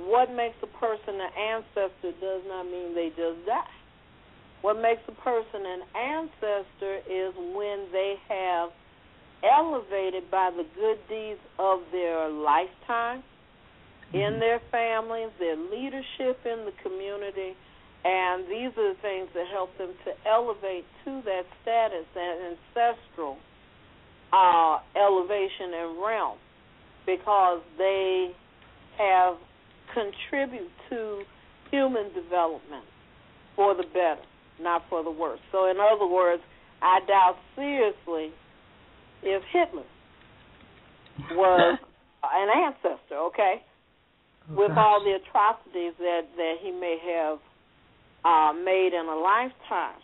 what 0.08 0.32
makes 0.34 0.56
a 0.64 0.68
person 0.80 1.20
an 1.20 1.32
ancestor 1.38 2.12
does 2.20 2.42
not 2.48 2.64
mean 2.66 2.96
they 2.96 3.10
just 3.10 3.46
die. 3.46 3.81
What 4.62 4.82
makes 4.82 5.02
a 5.08 5.12
person 5.24 5.66
an 5.66 5.82
ancestor 5.96 6.98
is 7.10 7.34
when 7.36 7.88
they 7.92 8.16
have 8.30 8.70
elevated 9.44 10.30
by 10.30 10.52
the 10.56 10.66
good 10.76 11.00
deeds 11.10 11.40
of 11.58 11.80
their 11.92 12.30
lifetime 12.30 13.24
in 14.14 14.40
their 14.40 14.62
families, 14.72 15.30
their 15.40 15.56
leadership 15.56 16.46
in 16.46 16.66
the 16.66 16.74
community, 16.84 17.56
and 18.04 18.46
these 18.46 18.72
are 18.78 18.94
the 18.94 19.00
things 19.02 19.30
that 19.34 19.48
help 19.52 19.76
them 19.78 19.94
to 20.06 20.12
elevate 20.30 20.86
to 21.06 21.22
that 21.24 21.44
status, 21.62 22.06
that 22.14 22.56
ancestral 22.76 23.38
uh, 24.34 24.80
elevation 24.96 25.74
and 25.74 26.02
realm, 26.04 26.38
because 27.06 27.62
they 27.78 28.32
have 28.98 29.36
contribute 29.94 30.72
to 30.90 31.24
human 31.70 32.14
development 32.14 32.86
for 33.56 33.76
the 33.76 33.84
better, 33.84 34.22
not 34.62 34.84
for 34.90 35.04
the 35.04 35.12
worse. 35.12 35.40
So, 35.52 35.70
in 35.70 35.78
other 35.80 36.08
words, 36.08 36.42
I 36.82 37.00
doubt 37.08 37.38
seriously 37.56 38.32
if 39.24 39.44
Hitler 39.52 39.84
was 41.32 41.80
an 42.24 42.50
ancestor, 42.50 43.18
okay, 43.18 43.62
with 44.50 44.72
all 44.72 45.04
the 45.04 45.18
atrocities 45.22 45.94
that 46.00 46.22
that 46.36 46.56
he 46.62 46.72
may 46.72 46.98
have 47.06 47.40
uh, 48.26 48.54
made 48.54 48.92
in 48.94 49.06
a 49.06 49.16
lifetime. 49.16 50.02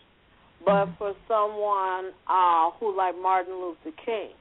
But 0.65 0.89
for 0.97 1.13
someone 1.27 2.13
uh, 2.27 2.71
who, 2.79 2.95
like 2.95 3.15
Martin 3.21 3.53
Luther 3.53 3.95
King, 4.03 4.31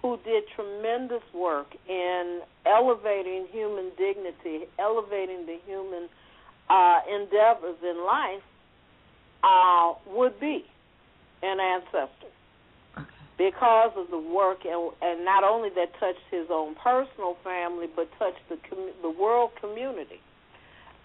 who 0.00 0.16
did 0.24 0.44
tremendous 0.54 1.22
work 1.34 1.66
in 1.88 2.40
elevating 2.64 3.46
human 3.52 3.90
dignity, 3.98 4.66
elevating 4.78 5.44
the 5.44 5.58
human 5.66 6.08
uh, 6.70 7.00
endeavors 7.08 7.76
in 7.82 8.04
life, 8.04 8.42
uh, 9.42 9.94
would 10.06 10.38
be 10.40 10.64
an 11.42 11.58
ancestor 11.60 12.32
because 13.36 13.92
of 13.96 14.10
the 14.10 14.18
work 14.18 14.64
and, 14.64 14.92
and 15.00 15.24
not 15.24 15.44
only 15.44 15.68
that 15.70 15.92
touched 16.00 16.26
his 16.30 16.46
own 16.50 16.74
personal 16.74 17.36
family, 17.44 17.86
but 17.94 18.08
touched 18.18 18.42
the 18.48 18.58
com- 18.68 18.92
the 19.02 19.10
world 19.10 19.50
community. 19.60 20.20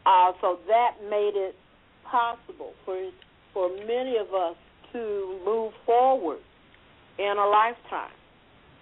Uh, 0.05 0.33
so 0.41 0.59
that 0.67 0.95
made 1.09 1.33
it 1.35 1.55
possible 2.03 2.73
for 2.85 3.09
for 3.53 3.69
many 3.87 4.17
of 4.17 4.33
us 4.33 4.55
to 4.91 5.39
move 5.45 5.73
forward 5.85 6.39
in 7.19 7.37
a 7.37 7.47
lifetime 7.47 8.11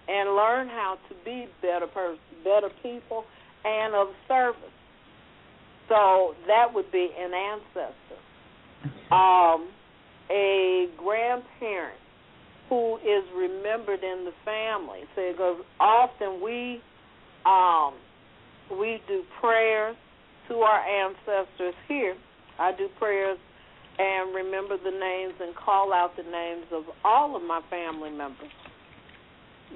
and 0.08 0.34
learn 0.34 0.68
how 0.68 0.98
to 1.08 1.14
be 1.24 1.46
better 1.60 1.86
pers- 1.86 2.18
better 2.42 2.70
people 2.82 3.24
and 3.64 3.94
of 3.94 4.08
service. 4.26 4.56
So 5.88 6.34
that 6.46 6.72
would 6.74 6.90
be 6.90 7.10
an 7.18 7.32
ancestor, 7.34 8.20
um, 9.10 9.68
a 10.30 10.86
grandparent 10.96 11.98
who 12.68 12.96
is 12.98 13.24
remembered 13.36 14.02
in 14.02 14.24
the 14.24 14.32
family. 14.44 15.00
So 15.14 15.32
because 15.32 15.64
often 15.78 16.40
we 16.42 16.80
um, 17.44 17.94
we 18.70 19.02
do 19.08 19.22
prayers 19.40 19.96
to 20.48 20.54
our 20.54 20.80
ancestors 20.80 21.74
here. 21.88 22.16
I 22.58 22.72
do 22.72 22.88
prayers 22.98 23.38
and 23.98 24.34
remember 24.34 24.76
the 24.78 24.90
names 24.90 25.34
and 25.40 25.54
call 25.54 25.92
out 25.92 26.16
the 26.16 26.22
names 26.22 26.64
of 26.72 26.84
all 27.04 27.36
of 27.36 27.42
my 27.42 27.60
family 27.68 28.10
members 28.10 28.50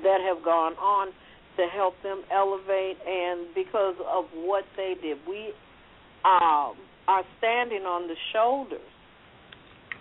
that 0.03 0.21
have 0.21 0.42
gone 0.45 0.73
on 0.75 1.09
to 1.57 1.66
help 1.75 1.95
them 2.03 2.23
elevate 2.33 2.97
and 3.07 3.47
because 3.55 3.97
of 4.11 4.25
what 4.35 4.64
they 4.77 4.95
did. 5.03 5.19
We 5.29 5.53
um, 6.25 6.77
are 7.09 7.25
standing 7.38 7.83
on 7.83 8.09
the 8.09 8.16
shoulders 8.33 8.81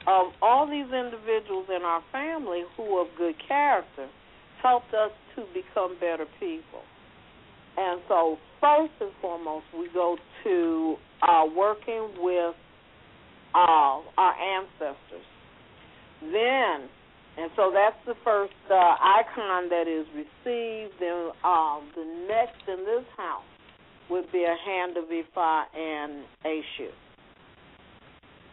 of 0.07 0.27
all 0.41 0.67
these 0.67 0.91
individuals 0.93 1.67
in 1.69 1.81
our 1.83 2.03
family 2.11 2.63
who 2.77 3.01
of 3.01 3.07
good 3.17 3.35
character 3.47 4.07
helped 4.61 4.93
us 4.93 5.11
to 5.35 5.43
become 5.53 5.95
better 5.99 6.25
people. 6.39 6.81
And 7.77 8.01
so 8.07 8.37
first 8.61 8.93
and 9.01 9.11
foremost 9.21 9.65
we 9.77 9.89
go 9.93 10.17
to 10.43 10.95
uh, 11.21 11.45
working 11.55 12.09
with 12.19 12.55
uh, 13.53 14.01
our 14.17 14.35
ancestors. 14.57 15.25
Then, 16.21 16.89
and 17.37 17.51
so 17.55 17.71
that's 17.73 17.97
the 18.05 18.15
first 18.23 18.53
uh, 18.69 18.75
icon 18.75 19.69
that 19.69 19.87
is 19.87 20.05
received. 20.15 20.93
Then 20.99 21.31
um, 21.43 21.89
the 21.95 22.25
next 22.27 22.61
in 22.67 22.85
this 22.85 23.05
house 23.17 23.43
would 24.09 24.31
be 24.31 24.43
a 24.43 24.55
hand 24.65 24.97
of 24.97 25.05
Ifa 25.05 25.63
and 25.75 26.23
Eshu. 26.45 26.89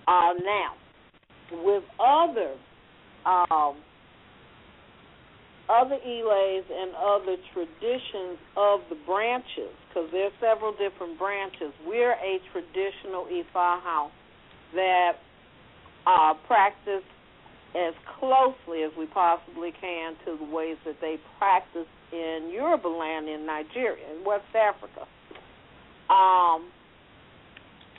Uh, 0.09 0.33
now, 0.43 0.73
with 1.65 1.85
other 2.01 2.55
um, 3.25 3.77
other 5.71 5.97
elays 6.05 6.65
and 6.69 6.93
other 6.97 7.37
traditions 7.55 8.37
of 8.57 8.81
the 8.91 8.97
branches, 9.07 9.71
because 9.88 10.11
there 10.12 10.27
are 10.27 10.38
several 10.41 10.73
different 10.73 11.19
branches. 11.19 11.73
We're 11.87 12.12
a 12.12 12.41
traditional 12.53 13.27
Ifa 13.27 13.81
house 13.83 14.12
that 14.75 15.12
uh, 16.07 16.35
practice 16.47 17.05
as 17.75 17.95
closely 18.19 18.83
as 18.83 18.91
we 18.99 19.07
possibly 19.07 19.73
can 19.81 20.15
to 20.27 20.37
the 20.37 20.53
ways 20.53 20.77
that 20.85 20.97
they 21.01 21.17
practice 21.38 21.87
in 22.12 22.51
Yoruba 22.53 22.88
land 22.88 23.29
in 23.29 23.47
Nigeria, 23.47 24.05
in 24.15 24.25
West 24.25 24.45
Africa. 24.55 25.07
Um, 26.11 26.69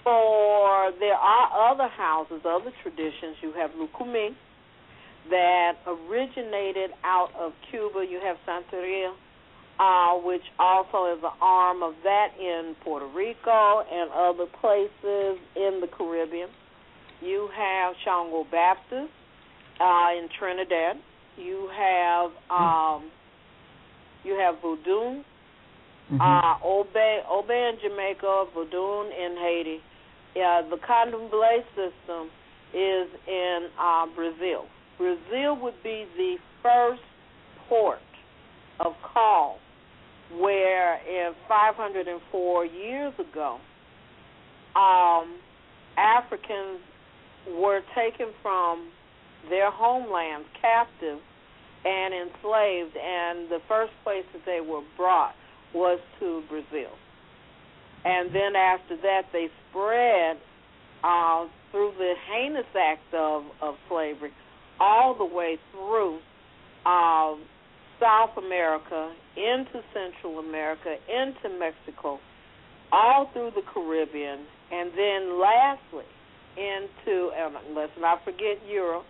for 0.04 0.92
there 1.00 1.16
are 1.16 1.72
other 1.72 1.88
houses, 1.88 2.42
other 2.46 2.72
traditions. 2.82 3.38
You 3.42 3.54
have 3.54 3.72
Lukumi 3.72 4.36
that 5.30 5.74
originated 5.88 6.92
out 7.04 7.30
of 7.40 7.54
Cuba. 7.72 8.06
You 8.10 8.20
have 8.24 8.38
Santeria, 8.48 9.14
uh, 9.80 10.20
which 10.22 10.44
also 10.60 11.16
is 11.16 11.24
an 11.24 11.32
arm 11.42 11.82
of 11.84 11.94
that 12.04 12.30
in 12.40 12.76
Puerto 12.84 13.08
Rico 13.08 13.84
and 13.90 14.12
other 14.12 14.46
places 14.60 15.40
in 15.56 15.80
the 15.80 15.88
Caribbean. 15.98 16.50
You 17.22 17.50
have 17.56 17.96
Shango 18.04 18.46
Baptist 18.52 19.12
uh, 19.80 20.10
in 20.18 20.28
Trinidad. 20.38 20.98
You 21.38 21.70
have 21.76 22.32
um, 22.52 23.10
you 24.24 24.38
have 24.40 24.56
Voodoo, 24.62 25.24
Mhm. 26.12 26.20
uh, 26.20 26.58
Obe 26.64 27.24
Obe 27.30 27.50
in 27.52 27.80
Jamaica, 27.82 28.46
Voodoo 28.54 29.10
in 29.10 29.38
Haiti. 29.38 29.82
Yeah, 30.36 30.62
the 30.68 30.78
Candomblé 30.78 31.60
system 31.76 32.30
is 32.74 33.08
in 33.28 33.68
uh, 33.80 34.06
Brazil. 34.16 34.66
Brazil 34.98 35.58
would 35.62 35.82
be 35.84 36.06
the 36.18 36.36
first 36.62 37.02
port 37.70 38.00
of 38.80 38.94
call 39.14 39.60
where 40.40 40.96
in 41.08 41.34
504 41.48 42.66
years 42.66 43.14
ago, 43.20 43.60
um, 44.76 45.38
Africans 45.98 46.80
were 47.48 47.82
taken 47.96 48.28
from 48.42 48.90
their 49.50 49.70
homelands 49.70 50.48
captive 50.60 51.20
and 51.86 52.14
enslaved, 52.14 52.96
and 52.96 53.50
the 53.50 53.60
first 53.68 53.92
place 54.04 54.24
that 54.34 54.42
they 54.46 54.62
were 54.62 54.82
brought 54.96 55.36
was 55.74 56.00
to 56.20 56.42
Brazil. 56.50 56.92
And 58.06 58.34
then 58.34 58.56
after 58.56 58.98
that, 58.98 59.24
they 59.32 59.48
spread 59.70 60.38
uh, 61.04 61.48
through 61.72 61.94
the 61.98 62.14
heinous 62.32 62.66
act 62.76 63.14
of, 63.14 63.44
of 63.62 63.76
slavery 63.90 64.32
all 64.80 65.16
the 65.16 65.26
way 65.26 65.58
through 65.72 66.20
uh, 66.86 67.36
South 68.00 68.38
America, 68.38 69.14
into 69.38 69.82
Central 69.94 70.40
America, 70.40 70.96
into 71.08 71.58
Mexico, 71.58 72.20
all 72.92 73.30
through 73.34 73.52
the 73.56 73.62
Caribbean, 73.74 74.46
and 74.72 74.92
then 74.96 75.40
lastly 75.40 76.06
into, 76.58 77.32
and 77.36 77.76
let's 77.76 77.92
not 77.98 78.24
forget 78.24 78.58
Europe. 78.68 79.06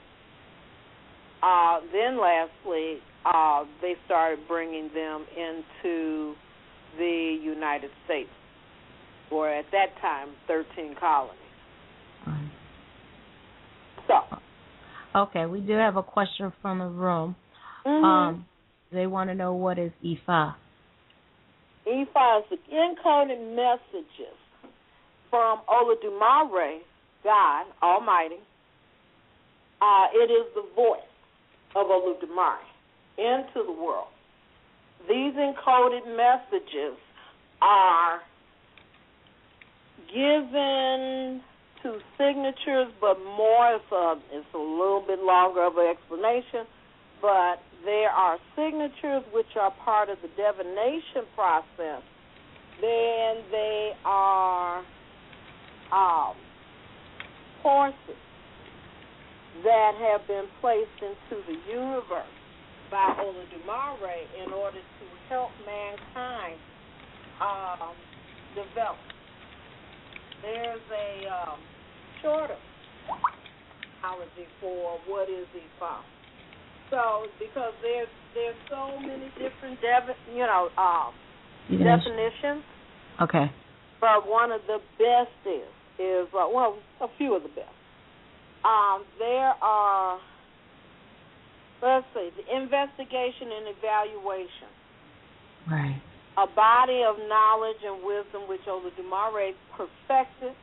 Uh, 1.42 1.80
then 1.92 2.20
lastly, 2.20 3.00
uh, 3.26 3.66
they 3.82 3.96
started 4.06 4.40
bringing 4.48 4.90
them 4.94 5.26
into 5.36 6.36
the 6.98 7.38
United 7.42 7.90
States, 8.06 8.30
or 9.34 9.50
at 9.50 9.66
that 9.72 9.88
time, 10.00 10.30
13 10.48 10.96
colonies. 11.00 11.40
So, 14.08 14.20
Okay, 15.16 15.46
we 15.46 15.60
do 15.62 15.74
have 15.74 15.96
a 15.96 16.04
question 16.04 16.52
from 16.62 16.80
the 16.80 16.88
room. 16.88 17.36
mhm. 17.86 18.04
Um, 18.04 18.46
they 18.92 19.08
want 19.08 19.30
to 19.30 19.36
know 19.36 19.54
what 19.54 19.78
is 19.80 19.92
Ifa. 20.04 20.56
Ifa 21.86 22.40
is 22.40 22.46
the 22.50 22.58
encoded 22.72 23.56
messages 23.56 24.38
from 25.30 25.62
Olodumare, 25.68 26.80
God 27.24 27.66
Almighty. 27.82 28.40
Uh, 29.82 30.08
it 30.14 30.32
is 30.32 30.46
the 30.56 30.64
voice 30.76 31.02
of 31.76 31.88
Olodumare 31.88 32.64
into 33.18 33.64
the 33.66 33.72
world. 33.72 34.08
These 35.08 35.34
encoded 35.36 36.06
messages 36.16 36.98
are 37.62 38.22
given 40.08 41.42
to 41.84 42.00
signatures, 42.18 42.92
but 43.02 43.20
more 43.20 43.76
it's 43.76 43.92
a, 43.92 44.16
it's 44.32 44.54
a 44.54 44.58
little 44.58 45.04
bit 45.06 45.20
longer 45.20 45.64
of 45.64 45.78
an 45.78 45.88
explanation. 45.88 46.66
But 47.22 47.62
there 47.86 48.10
are 48.10 48.38
signatures 48.56 49.24
which 49.34 49.56
are 49.60 49.72
part 49.84 50.10
of 50.10 50.18
the 50.22 50.30
divination 50.30 51.28
process. 51.36 52.04
Then 52.82 53.44
they 53.52 53.92
are 54.04 54.84
um, 55.92 56.36
horses 57.62 58.20
that 59.64 59.94
have 60.00 60.28
been 60.28 60.46
placed 60.60 61.00
into 61.02 61.44
the 61.48 61.58
universe 61.72 62.26
by 62.90 63.14
Olodumare 63.20 64.46
in 64.46 64.52
order 64.52 64.80
to 64.80 65.06
help 65.30 65.52
mankind 65.66 66.60
um, 67.40 67.96
develop. 68.56 69.13
There's 70.44 70.84
a 70.92 71.08
um, 71.32 71.60
shorter 72.22 72.60
apology 74.00 74.46
for 74.60 75.00
what 75.08 75.30
is 75.30 75.48
Ifa. 75.56 76.04
So 76.92 77.28
because 77.40 77.74
there's 77.82 78.12
there's 78.36 78.56
so 78.70 79.00
many 79.00 79.32
different 79.40 79.80
devi- 79.80 80.20
you 80.36 80.46
know 80.46 80.68
um, 80.78 81.14
ask- 81.72 82.04
definitions, 82.04 82.64
Okay. 83.22 83.50
but 84.02 84.28
one 84.28 84.52
of 84.52 84.62
the 84.68 84.80
best 85.00 85.32
is 85.48 85.72
is 85.98 86.28
uh, 86.36 86.46
well 86.54 86.78
a 87.02 87.08
few 87.18 87.36
of 87.36 87.44
the 87.44 87.50
best. 87.50 87.80
Um, 88.66 89.06
there 89.20 89.54
are 89.64 90.20
let's 91.82 92.06
see 92.14 92.30
the 92.36 92.56
investigation 92.56 93.48
and 93.56 93.76
evaluation 93.78 94.72
Right. 95.70 96.02
A 96.38 96.48
body 96.48 97.02
of 97.06 97.16
knowledge 97.30 97.82
and 97.86 98.04
wisdom 98.04 98.48
which 98.50 98.62
Olodumare 98.68 99.54
perfected, 99.78 100.54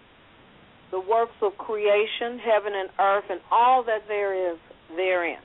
the 0.90 0.98
works 0.98 1.36
of 1.42 1.56
creation, 1.58 2.38
heaven 2.42 2.72
and 2.74 2.90
earth, 2.98 3.24
and 3.30 3.40
all 3.50 3.84
that 3.84 4.02
there 4.08 4.52
is 4.52 4.58
therein. 4.96 5.38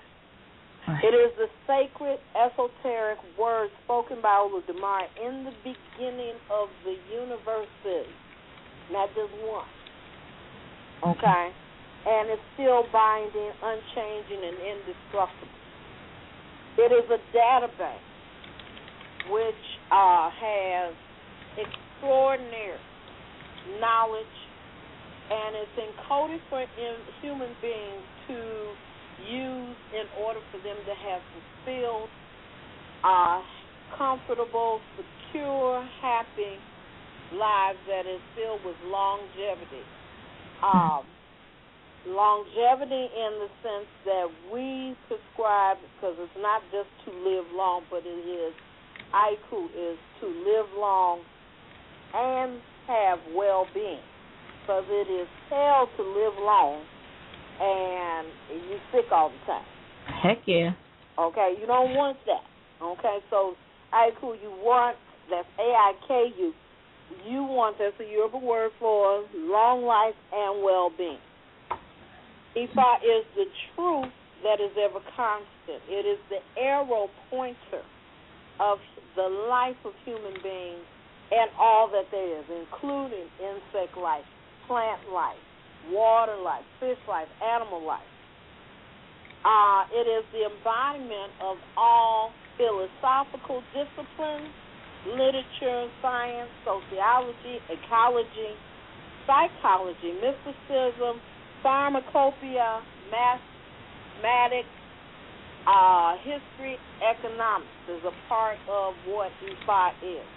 Right. 0.87 1.03
It 1.03 1.13
is 1.13 1.31
the 1.37 1.49
sacred, 1.65 2.19
esoteric 2.33 3.19
word 3.37 3.69
spoken 3.83 4.17
by 4.21 4.41
Olodumare 4.41 5.09
in 5.21 5.45
the 5.45 5.53
beginning 5.61 6.37
of 6.49 6.69
the 6.83 6.97
universes, 7.13 8.09
not 8.91 9.09
just 9.13 9.33
one. 9.45 9.65
Okay? 11.03 11.49
And 12.05 12.29
it's 12.29 12.41
still 12.53 12.85
binding, 12.93 13.51
unchanging, 13.61 14.41
and 14.45 14.57
indestructible. 14.57 15.53
It 16.77 16.91
is 16.91 17.09
a 17.09 17.19
database 17.35 18.05
which 19.29 19.63
uh, 19.91 20.29
has 20.29 20.93
extraordinary 21.57 22.79
knowledge 23.79 24.37
and 25.29 25.55
it's 25.55 25.77
encoded 25.77 26.39
for 26.49 26.61
in 26.61 26.95
human 27.21 27.49
beings 27.61 28.05
to 28.27 28.37
use 29.25 29.77
in 29.93 30.05
order 30.21 30.39
for 30.51 30.57
them 30.61 30.77
to 30.85 30.93
have 30.93 31.21
fulfilled, 31.33 32.09
uh, 33.03 33.41
comfortable, 33.97 34.79
secure, 34.97 35.81
happy 36.01 36.57
lives 37.33 37.79
that 37.87 38.05
is 38.05 38.21
filled 38.35 38.61
with 38.65 38.75
longevity. 38.85 39.81
Um, 40.61 41.01
longevity 42.07 43.09
in 43.09 43.31
the 43.41 43.49
sense 43.65 43.89
that 44.05 44.27
we 44.53 44.93
prescribe, 45.09 45.77
because 45.95 46.15
it's 46.21 46.37
not 46.37 46.61
just 46.69 46.89
to 47.05 47.09
live 47.11 47.45
long, 47.53 47.81
but 47.89 48.05
it 48.05 48.21
is 48.29 48.53
Aiku 49.13 49.65
is 49.65 49.97
to 50.21 50.27
live 50.27 50.65
long 50.77 51.21
and 52.13 52.59
have 52.87 53.19
well 53.35 53.67
being. 53.73 53.99
Because 54.61 54.85
it 54.89 55.09
is 55.11 55.27
hell 55.49 55.89
to 55.97 56.03
live 56.03 56.33
long 56.39 56.83
and 57.61 58.27
you 58.49 58.77
sick 58.91 59.05
all 59.11 59.29
the 59.29 59.45
time. 59.45 59.65
Heck 60.23 60.39
yeah. 60.45 60.71
Okay, 61.17 61.55
you 61.59 61.67
don't 61.67 61.93
want 61.93 62.17
that. 62.25 62.43
Okay, 62.83 63.19
so 63.29 63.53
Aiku, 63.93 64.35
you 64.41 64.51
want 64.59 64.97
that's 65.29 65.47
A 65.59 65.61
I 65.61 65.93
K 66.07 66.25
U. 66.37 66.53
You 67.27 67.43
want 67.43 67.77
that's 67.79 67.95
a 67.99 68.11
Yoruba 68.11 68.37
word 68.37 68.71
for 68.79 69.23
long 69.35 69.83
life 69.85 70.15
and 70.33 70.63
well 70.63 70.91
being. 70.97 71.19
Ifa 72.57 72.97
is 73.03 73.25
the 73.35 73.45
truth 73.75 74.11
that 74.43 74.59
is 74.59 74.71
ever 74.77 74.99
constant. 75.15 75.81
It 75.89 76.05
is 76.05 76.19
the 76.29 76.61
arrow 76.61 77.09
pointer 77.29 77.83
of 78.59 78.79
the 79.15 79.27
life 79.49 79.77
of 79.85 79.93
human 80.03 80.33
beings 80.43 80.85
and 81.31 81.49
all 81.59 81.89
that 81.89 82.05
there 82.11 82.39
is, 82.39 82.45
including 82.49 83.25
insect 83.41 83.97
life, 83.97 84.25
plant 84.67 85.01
life, 85.11 85.39
water 85.89 86.35
life, 86.37 86.63
fish 86.79 86.97
life, 87.07 87.27
animal 87.41 87.85
life. 87.85 88.05
Uh, 89.45 89.85
it 89.93 90.09
is 90.09 90.25
the 90.33 90.45
embodiment 90.45 91.31
of 91.41 91.57
all 91.77 92.31
philosophical 92.57 93.61
disciplines, 93.73 94.49
literature, 95.05 95.87
science, 96.01 96.49
sociology, 96.65 97.61
ecology, 97.69 98.57
psychology, 99.27 100.13
mysticism, 100.17 101.21
pharmacopoeia, 101.61 102.81
math, 103.11 103.41
mathematics, 104.21 104.69
uh, 105.67 106.15
history, 106.21 106.77
economics 107.01 107.69
is 107.89 108.01
a 108.05 108.13
part 108.29 108.57
of 108.69 108.93
what 109.07 109.31
Ifa 109.41 109.91
is. 110.03 110.27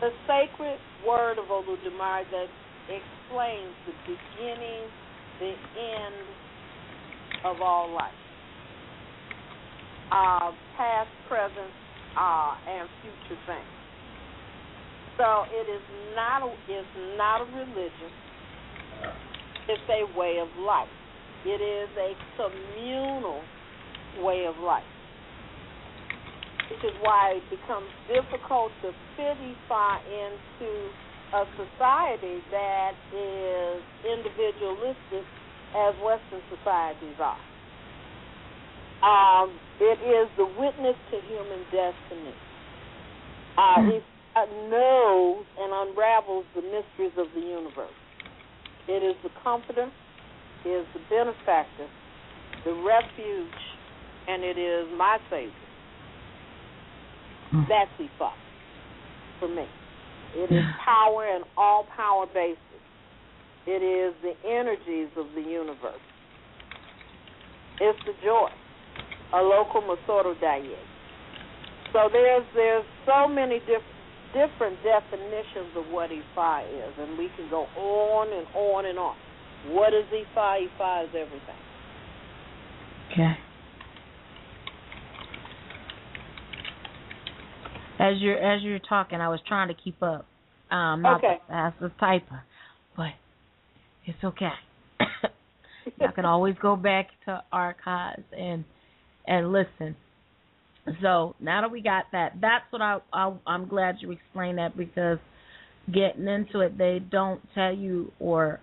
The 0.00 0.10
sacred 0.26 0.78
word 1.06 1.38
of 1.38 1.46
Olodumare 1.46 2.24
that 2.30 2.48
explains 2.88 3.72
the 3.86 3.94
beginning, 4.06 4.88
the 5.38 5.52
end 5.78 6.14
of 7.44 7.60
all 7.62 7.92
life. 7.94 8.12
Uh, 10.10 10.50
past, 10.76 11.08
present, 11.28 11.70
uh, 12.18 12.54
and 12.68 12.88
future 13.02 13.40
things. 13.46 13.72
So 15.18 15.44
it 15.52 15.70
is 15.70 15.82
not 16.16 16.42
a, 16.42 16.50
it's 16.66 16.88
not 17.16 17.42
a 17.42 17.44
religion. 17.44 18.10
It's 19.68 19.82
a 19.88 20.18
way 20.18 20.38
of 20.42 20.48
life. 20.58 20.88
It 21.44 21.60
is 21.62 21.88
a 21.96 22.16
communal 22.36 23.40
way 24.18 24.46
of 24.46 24.56
life. 24.58 24.86
Which 26.70 26.84
is 26.84 26.96
why 27.02 27.38
it 27.38 27.46
becomes 27.50 27.90
difficult 28.06 28.70
to 28.82 28.92
fit 29.16 29.36
Ifa 29.38 29.86
into 30.06 30.70
a 31.34 31.44
society 31.54 32.42
that 32.50 32.94
is 33.14 33.82
individualistic 34.02 35.24
as 35.74 35.94
Western 36.02 36.42
societies 36.50 37.18
are. 37.22 37.38
Um, 39.00 39.54
it 39.80 39.98
is 40.02 40.28
the 40.36 40.44
witness 40.44 40.96
to 41.10 41.16
human 41.30 41.62
destiny. 41.70 42.34
Uh, 43.56 43.82
it 43.96 44.04
knows 44.70 45.44
and 45.58 45.70
unravels 45.72 46.44
the 46.54 46.62
mysteries 46.62 47.14
of 47.16 47.26
the 47.34 47.40
universe. 47.40 47.94
It 48.88 49.02
is 49.02 49.16
the 49.22 49.30
comforter, 49.42 49.90
it 50.64 50.68
is 50.68 50.86
the 50.94 51.00
benefactor, 51.08 51.86
the 52.64 52.74
refuge, 52.74 53.60
and 54.28 54.42
it 54.42 54.58
is 54.58 54.86
my 54.96 55.18
savior. 55.30 55.52
Hmm. 57.50 57.62
That's 57.68 57.90
Ifa 58.00 58.30
for 59.40 59.48
me. 59.48 59.66
It 60.34 60.52
is 60.52 60.64
power 60.84 61.26
and 61.26 61.44
all 61.56 61.86
power 61.96 62.26
basis. 62.32 62.58
It 63.66 63.82
is 63.82 64.14
the 64.22 64.34
energies 64.48 65.08
of 65.16 65.26
the 65.34 65.40
universe. 65.42 66.00
It's 67.80 67.98
the 68.06 68.12
joy. 68.24 68.48
A 69.34 69.42
local 69.42 69.82
Masoro 69.82 70.38
Daye. 70.40 70.76
So 71.92 72.08
there's 72.12 72.44
there's 72.54 72.84
so 73.06 73.26
many 73.26 73.58
diff- 73.66 73.82
different 74.32 74.78
definitions 74.84 75.74
of 75.76 75.86
what 75.90 76.10
Ifa 76.10 76.62
is, 76.66 76.94
and 76.98 77.18
we 77.18 77.28
can 77.36 77.50
go 77.50 77.66
on 77.76 78.32
and 78.32 78.46
on 78.54 78.86
and 78.86 78.98
on. 78.98 79.16
What 79.68 79.92
is 79.92 80.04
Ifa? 80.12 80.66
Ifa 80.66 81.04
is 81.04 81.10
everything. 81.10 81.60
Okay. 83.12 83.34
As 88.00 88.14
you're 88.18 88.38
as 88.38 88.62
you're 88.62 88.78
talking, 88.78 89.20
I 89.20 89.28
was 89.28 89.40
trying 89.46 89.68
to 89.68 89.74
keep 89.74 90.02
up. 90.02 90.26
Um, 90.70 91.02
not 91.02 91.18
Okay. 91.18 91.36
the 91.46 91.52
fastest 91.52 91.98
typer, 92.00 92.40
but 92.96 93.12
it's 94.06 94.24
okay. 94.24 94.52
I 95.00 96.12
can 96.14 96.24
always 96.24 96.54
go 96.62 96.76
back 96.76 97.08
to 97.26 97.42
archives 97.52 98.24
and 98.36 98.64
and 99.26 99.52
listen. 99.52 99.96
So 101.02 101.34
now 101.40 101.60
that 101.60 101.70
we 101.70 101.82
got 101.82 102.04
that, 102.12 102.40
that's 102.40 102.64
what 102.70 102.80
I, 102.80 102.98
I 103.12 103.34
I'm 103.46 103.68
glad 103.68 103.96
you 104.00 104.12
explained 104.12 104.56
that 104.56 104.78
because 104.78 105.18
getting 105.92 106.26
into 106.26 106.60
it, 106.60 106.78
they 106.78 107.00
don't 107.10 107.42
tell 107.54 107.74
you, 107.74 108.12
or 108.18 108.60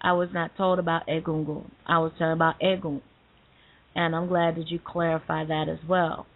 I 0.00 0.12
was 0.12 0.30
not 0.32 0.56
told 0.56 0.78
about 0.78 1.06
Egungun. 1.08 1.70
I 1.86 1.98
was 1.98 2.12
told 2.18 2.32
about 2.32 2.58
Egun, 2.60 3.02
and 3.94 4.16
I'm 4.16 4.28
glad 4.28 4.56
that 4.56 4.68
you 4.68 4.78
clarified 4.82 5.48
that 5.48 5.66
as 5.68 5.86
well. 5.86 6.26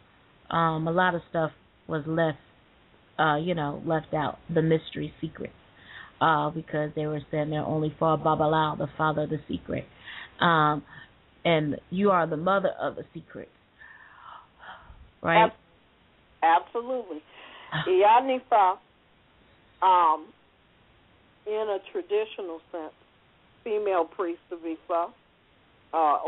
Um, 0.50 0.86
a 0.86 0.92
lot 0.92 1.14
of 1.14 1.22
stuff 1.30 1.52
was 1.86 2.02
left, 2.06 2.38
uh, 3.18 3.36
you 3.36 3.54
know, 3.54 3.82
left 3.84 4.14
out, 4.14 4.38
the 4.52 4.62
mystery 4.62 5.12
secrets, 5.20 5.52
uh, 6.20 6.50
because 6.50 6.90
they 6.94 7.06
were 7.06 7.20
saying 7.30 7.50
they're 7.50 7.64
only 7.64 7.94
for 7.98 8.16
Babalao, 8.18 8.78
the 8.78 8.88
father 8.96 9.22
of 9.22 9.30
the 9.30 9.40
secret, 9.48 9.84
um, 10.40 10.82
and 11.44 11.76
you 11.90 12.10
are 12.10 12.26
the 12.26 12.36
mother 12.36 12.70
of 12.80 12.96
the 12.96 13.04
secret, 13.12 13.48
right? 15.22 15.52
Ab- 16.42 16.66
Absolutely. 16.66 17.22
Iyanifa, 17.88 18.76
um, 19.82 20.26
in 21.46 21.52
a 21.52 21.78
traditional 21.92 22.60
sense, 22.70 22.92
female 23.64 24.04
priest 24.04 24.40
of 24.50 24.58
Ifa, 24.60 25.10
uh, 25.94 26.18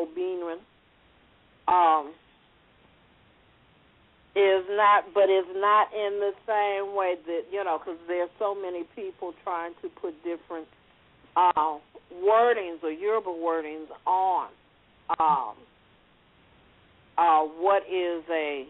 um, 1.67 2.13
is 4.37 4.65
not, 4.71 5.05
but 5.15 5.31
is 5.31 5.47
not 5.55 5.93
in 5.95 6.19
the 6.19 6.33
same 6.47 6.95
way 6.95 7.15
that 7.27 7.43
you 7.53 7.63
know, 7.63 7.79
because 7.79 8.01
there's 8.09 8.31
so 8.39 8.55
many 8.55 8.83
people 8.97 9.33
trying 9.45 9.73
to 9.83 9.89
put 9.89 10.15
different 10.25 10.67
uh, 11.37 11.79
wordings 12.23 12.83
or 12.83 12.91
Yoruba 12.91 13.31
wordings 13.31 13.87
on 14.07 14.49
um, 15.21 15.55
uh, 17.17 17.41
what 17.43 17.83
is 17.85 18.25
a 18.31 18.67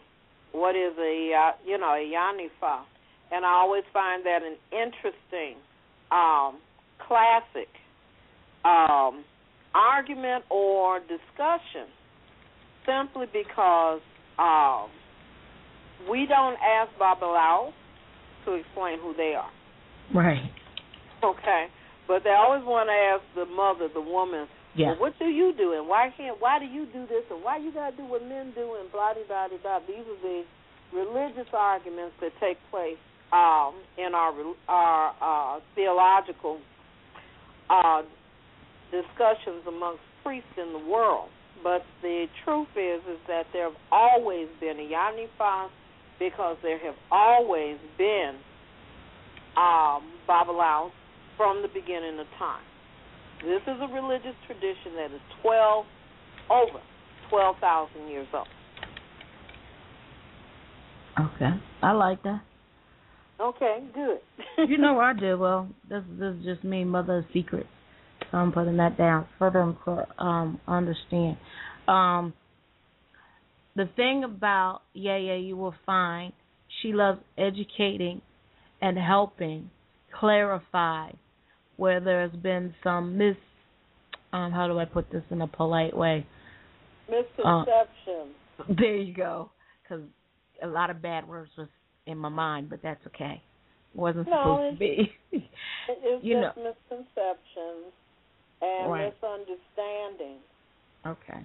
what 0.53 0.77
is 0.77 0.92
a 0.98 1.33
uh, 1.33 1.53
you 1.66 1.79
know 1.79 1.87
Iyanifa, 1.96 2.81
and 3.33 3.44
I 3.46 3.50
always 3.50 3.85
find 3.92 4.24
that 4.27 4.40
an 4.42 4.57
interesting 4.70 5.57
um, 6.12 6.59
classic 7.07 7.68
um, 8.66 9.24
argument 9.74 10.44
or 10.50 11.00
discussion, 11.00 11.88
simply 12.87 13.27
because 13.33 14.00
um, 14.38 14.88
we 16.09 16.27
don't 16.27 16.57
ask 16.61 16.90
Babalao 17.01 17.73
to 18.45 18.53
explain 18.55 18.99
who 19.01 19.14
they 19.17 19.35
are, 19.35 19.51
Right. 20.12 20.43
okay? 21.23 21.67
But 22.07 22.23
they 22.25 22.31
always 22.31 22.64
want 22.64 22.88
to 22.88 22.95
ask 22.95 23.23
the 23.35 23.47
mother, 23.47 23.88
the 23.88 24.01
woman, 24.01 24.47
Yeah. 24.75 24.88
well, 24.88 24.97
what 25.09 25.19
do 25.19 25.27
you 25.27 25.53
do, 25.55 25.73
and 25.73 25.88
why 25.88 26.11
can't? 26.17 26.38
Why 26.40 26.59
do 26.59 26.67
you 26.67 26.85
do 26.87 27.07
this, 27.07 27.25
and 27.31 27.43
why 27.43 27.57
you 27.57 27.71
gotta 27.73 27.97
do 27.97 28.05
what 28.05 28.23
men 28.25 28.51
do, 28.55 28.75
and 28.75 28.90
blah 28.93 29.14
blah 29.14 29.49
blah 29.49 29.57
blah. 29.62 29.79
These 29.87 30.05
are 30.05 30.21
the 30.23 30.45
religious 30.93 31.49
arguments 31.55 32.17
that 32.21 32.33
take 32.40 32.59
place 32.71 32.99
um, 33.33 33.75
in 33.97 34.14
our 34.14 34.35
our 34.69 35.14
uh, 35.23 35.61
theological 35.75 36.59
uh, 37.71 38.03
discussions 38.90 39.62
amongst 39.67 40.03
priests 40.23 40.51
in 40.59 40.73
the 40.73 40.79
world. 40.90 41.29
But 41.62 41.85
the 42.03 42.27
truth 42.45 42.69
is, 42.77 43.01
is 43.09 43.19
that 43.29 43.47
there 43.53 43.64
have 43.71 43.79
always 43.90 44.49
been 44.61 44.77
Iyanifa 44.77 45.69
because 46.18 46.57
there 46.62 46.79
have 46.79 46.94
always 47.11 47.79
been 47.98 48.37
um, 49.57 50.11
Babalaos 50.29 50.90
from 51.37 51.62
the 51.62 51.68
beginning 51.68 52.18
of 52.18 52.27
time. 52.38 52.62
This 53.44 53.61
is 53.62 53.81
a 53.81 53.92
religious 53.92 54.35
tradition 54.46 54.94
that 54.96 55.14
is 55.14 55.20
12, 55.42 55.85
over 56.50 56.81
12,000 57.31 58.09
years 58.09 58.27
old. 58.33 58.46
Okay. 61.18 61.50
I 61.83 61.92
like 61.92 62.22
that. 62.22 62.42
Okay, 63.40 63.79
good. 63.94 64.18
you 64.68 64.79
know 64.79 64.98
I 64.98 65.12
do. 65.20 65.38
Well, 65.38 65.68
this 65.88 66.03
this 66.18 66.35
is 66.37 66.44
just 66.44 66.64
me, 66.64 66.85
mother 66.85 67.18
of 67.18 67.24
secrets. 67.33 67.68
So 68.31 68.38
I'm 68.38 68.53
putting 68.53 68.77
that 68.79 68.96
down 68.96 69.27
for 69.38 69.50
them 69.50 69.77
to 69.85 70.22
um 70.22 70.61
understand. 70.66 71.37
Um 71.88 72.33
the 73.76 73.88
thing 73.96 74.24
about 74.24 74.82
yeah, 74.92 75.16
yeah, 75.16 75.34
you 75.37 75.56
will 75.56 75.74
find 75.84 76.32
she 76.82 76.92
loves 76.92 77.20
educating 77.38 78.20
and 78.80 78.98
helping 78.98 79.70
clarify 80.18 81.10
where 81.76 82.00
there's 82.00 82.34
been 82.37 82.74
some 82.82 83.16
mis 83.18 83.37
um 84.32 84.52
how 84.52 84.66
do 84.68 84.78
I 84.78 84.84
put 84.84 85.10
this 85.10 85.24
in 85.30 85.42
a 85.42 85.46
polite 85.46 85.96
way? 85.96 86.26
Misconception. 87.10 88.34
There 88.78 88.96
you 88.96 89.14
go. 89.14 89.50
Cuz 89.88 90.00
a 90.62 90.66
lot 90.66 90.90
of 90.90 91.02
bad 91.02 91.28
words 91.28 91.50
was 91.58 91.68
in 92.06 92.18
my 92.18 92.28
mind, 92.28 92.70
but 92.70 92.80
that's 92.82 93.04
okay. 93.08 93.42
Wasn't 93.94 94.26
No, 94.28 94.37
supposed 94.37 94.74
to 94.74 94.78
be. 94.78 95.12
It- 95.87 95.98
it's 96.02 96.24
you 96.24 96.40
just 96.40 96.56
misconceptions 96.56 97.92
and 98.62 98.90
Right. 98.90 99.12
misunderstanding. 99.12 100.38
Okay. 101.06 101.40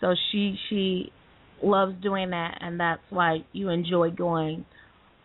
So 0.00 0.14
she 0.30 0.58
she 0.68 1.12
loves 1.74 2.00
doing 2.00 2.30
that 2.30 2.58
and 2.60 2.78
that's 2.78 3.02
why 3.10 3.38
you 3.52 3.68
enjoy 3.68 4.10
going 4.10 4.64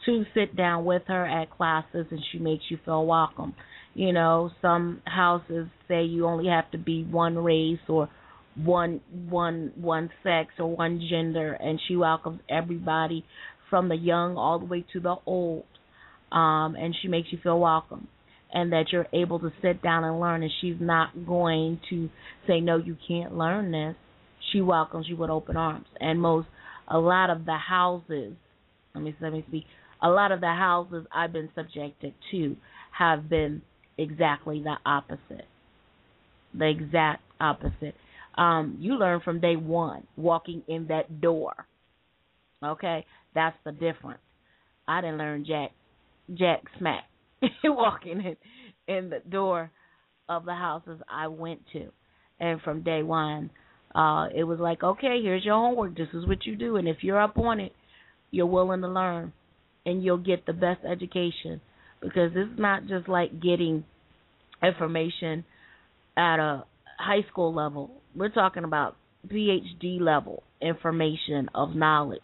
to 0.06 0.24
sit 0.34 0.56
down 0.56 0.84
with 0.84 1.04
her 1.08 1.26
at 1.26 1.52
classes 1.52 2.08
and 2.10 2.20
she 2.32 2.40
makes 2.40 2.64
you 2.70 2.80
feel 2.84 3.06
welcome. 3.06 3.54
You 3.94 4.14
know, 4.14 4.50
some 4.62 5.02
houses 5.06 5.68
say 5.88 6.04
you 6.04 6.26
only 6.26 6.50
have 6.50 6.72
to 6.72 6.78
be 6.78 7.04
one 7.04 7.38
race 7.38 7.80
or 7.88 8.10
one 8.56 9.02
one 9.30 9.72
one 9.76 10.10
sex 10.24 10.54
or 10.58 10.76
one 10.76 11.06
gender 11.10 11.54
and 11.54 11.80
she 11.88 11.96
welcomes 11.96 12.40
everybody 12.50 13.24
from 13.70 13.88
the 13.88 13.96
young 13.96 14.36
all 14.36 14.58
the 14.58 14.66
way 14.66 14.84
to 14.94 15.00
the 15.00 15.16
old. 15.28 15.66
Um 16.32 16.76
and 16.76 16.96
she 17.00 17.08
makes 17.08 17.28
you 17.32 17.38
feel 17.44 17.60
welcome 17.60 18.08
and 18.52 18.72
that 18.72 18.86
you're 18.92 19.08
able 19.14 19.40
to 19.40 19.52
sit 19.62 19.84
down 19.84 20.04
and 20.04 20.20
learn 20.20 20.42
and 20.42 20.52
she's 20.62 20.78
not 20.80 21.10
going 21.28 21.80
to 21.92 22.10
say 22.48 22.60
no 22.60 22.78
you 22.78 22.98
can't 23.08 23.38
learn 23.38 23.72
this 23.72 23.96
she 24.52 24.62
welcomes 24.62 25.08
you 25.08 25.16
with 25.16 25.30
open 25.30 25.58
arms. 25.58 25.88
And 26.00 26.22
most, 26.22 26.48
a 26.88 26.98
lot 26.98 27.30
of 27.30 27.46
the 27.46 27.58
houses, 27.58 28.34
let 28.94 29.04
me 29.04 29.16
let 29.22 29.34
me 29.34 29.44
speak. 29.48 29.66
A 30.02 30.10
lot 30.10 30.32
of 30.32 30.40
the 30.40 30.48
houses 30.48 31.06
I've 31.14 31.34
been 31.34 31.50
subjected 31.56 32.14
to 32.32 32.56
have 32.98 33.30
been 33.30 33.62
exactly 33.98 34.64
the 34.64 34.76
opposite. 34.86 35.46
The 36.58 36.70
exact 36.70 37.22
opposite. 37.40 37.96
Um, 38.38 38.78
you 38.80 38.94
learn 38.94 39.20
from 39.24 39.42
day 39.42 39.56
one 39.56 40.08
walking 40.16 40.64
in 40.68 40.88
that 40.88 41.22
door. 41.22 41.68
Okay, 42.64 43.06
that's 43.36 43.58
the 43.66 43.72
difference. 43.72 44.22
I 44.88 45.02
didn't 45.02 45.18
learn 45.18 45.46
jack, 45.46 45.72
jack 46.34 46.64
smack 46.78 47.04
walking 47.64 48.22
in 48.22 48.36
in 48.88 49.10
the 49.10 49.20
door 49.30 49.72
of 50.28 50.46
the 50.46 50.54
houses 50.54 51.00
I 51.10 51.28
went 51.28 51.62
to, 51.74 51.90
and 52.40 52.62
from 52.62 52.82
day 52.82 53.04
one, 53.04 53.52
uh, 53.96 54.28
it 54.36 54.44
was 54.44 54.60
like, 54.60 54.84
okay, 54.84 55.20
here's 55.22 55.44
your 55.44 55.56
homework. 55.56 55.98
This 55.98 56.10
is 56.14 56.28
what 56.28 56.46
you 56.46 56.56
do, 56.56 56.78
and 56.78 56.88
if 56.88 56.98
you're 57.02 57.22
up 57.22 57.38
on 57.38 57.60
it, 57.60 57.74
you're 58.32 58.46
willing 58.46 58.82
to 58.82 58.88
learn, 58.88 59.34
and 59.86 60.04
you'll 60.04 60.18
get 60.18 60.46
the 60.46 60.54
best 60.54 60.82
education 60.86 61.62
because 62.02 62.32
it's 62.36 62.60
not 62.60 62.88
just 62.88 63.10
like 63.10 63.42
getting 63.42 63.84
information 64.64 65.44
at 66.16 66.40
a 66.40 66.64
high 66.98 67.26
school 67.32 67.54
level. 67.54 67.92
We're 68.16 68.30
talking 68.30 68.64
about 68.64 68.96
PhD 69.28 70.00
level 70.00 70.44
information 70.62 71.50
of 71.56 71.76
knowledge 71.76 72.24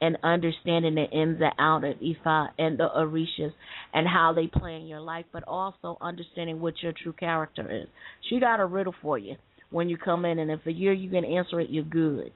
and 0.00 0.16
understanding 0.22 0.94
the 0.94 1.04
ins 1.04 1.40
and 1.40 1.52
outs 1.58 1.84
of 1.84 2.00
Ifa 2.00 2.48
and 2.58 2.78
the 2.78 2.88
Orishas 2.96 3.52
and 3.92 4.06
how 4.06 4.32
they 4.32 4.46
play 4.46 4.76
in 4.76 4.86
your 4.86 5.00
life, 5.00 5.24
but 5.32 5.42
also 5.44 5.96
understanding 6.00 6.60
what 6.60 6.74
your 6.82 6.92
true 6.92 7.12
character 7.12 7.82
is. 7.82 7.88
She 8.28 8.38
got 8.38 8.60
a 8.60 8.66
riddle 8.66 8.94
for 9.02 9.18
you 9.18 9.36
when 9.70 9.88
you 9.88 9.96
come 9.96 10.24
in, 10.24 10.38
and 10.38 10.50
if 10.50 10.60
a 10.66 10.72
year 10.72 10.92
you 10.92 11.10
can 11.10 11.24
answer 11.24 11.60
it, 11.60 11.70
you're 11.70 11.84
good. 11.84 12.32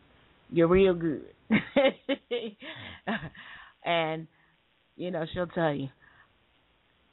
You're 0.50 0.68
real 0.68 0.94
good. 0.94 1.24
and, 3.84 4.26
you 4.96 5.10
know, 5.10 5.24
she'll 5.32 5.46
tell 5.46 5.74
you. 5.74 5.88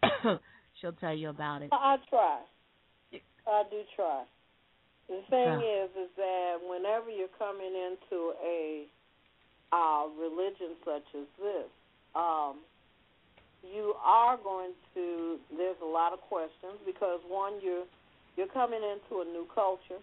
she'll 0.81 0.93
tell 0.93 1.15
you 1.15 1.29
about 1.29 1.61
it. 1.61 1.69
I 1.71 1.97
try. 2.09 2.39
I 3.47 3.63
do 3.69 3.81
try. 3.95 4.23
The 5.07 5.21
thing 5.29 5.53
is, 5.57 5.89
is 5.97 6.09
that 6.17 6.57
whenever 6.69 7.09
you're 7.09 7.33
coming 7.39 7.73
into 7.73 8.33
a 8.45 8.85
uh, 9.71 10.05
religion 10.19 10.77
such 10.85 11.07
as 11.17 11.25
this, 11.39 11.69
um, 12.13 12.57
you 13.63 13.95
are 14.05 14.37
going 14.37 14.73
to. 14.93 15.37
There's 15.55 15.81
a 15.81 15.85
lot 15.85 16.13
of 16.13 16.21
questions 16.21 16.77
because 16.85 17.21
one, 17.27 17.53
you're 17.63 17.85
you're 18.39 18.47
coming 18.47 18.79
into 18.79 19.19
a 19.19 19.25
new 19.25 19.45
culture. 19.53 19.99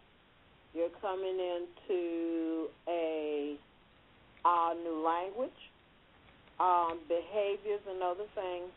You're 0.75 0.92
coming 1.01 1.40
into 1.40 2.68
a 2.87 3.57
uh, 4.44 4.75
new 4.85 5.03
language, 5.03 5.57
um, 6.61 7.01
behaviors, 7.09 7.81
and 7.88 8.03
other 8.03 8.29
things 8.35 8.68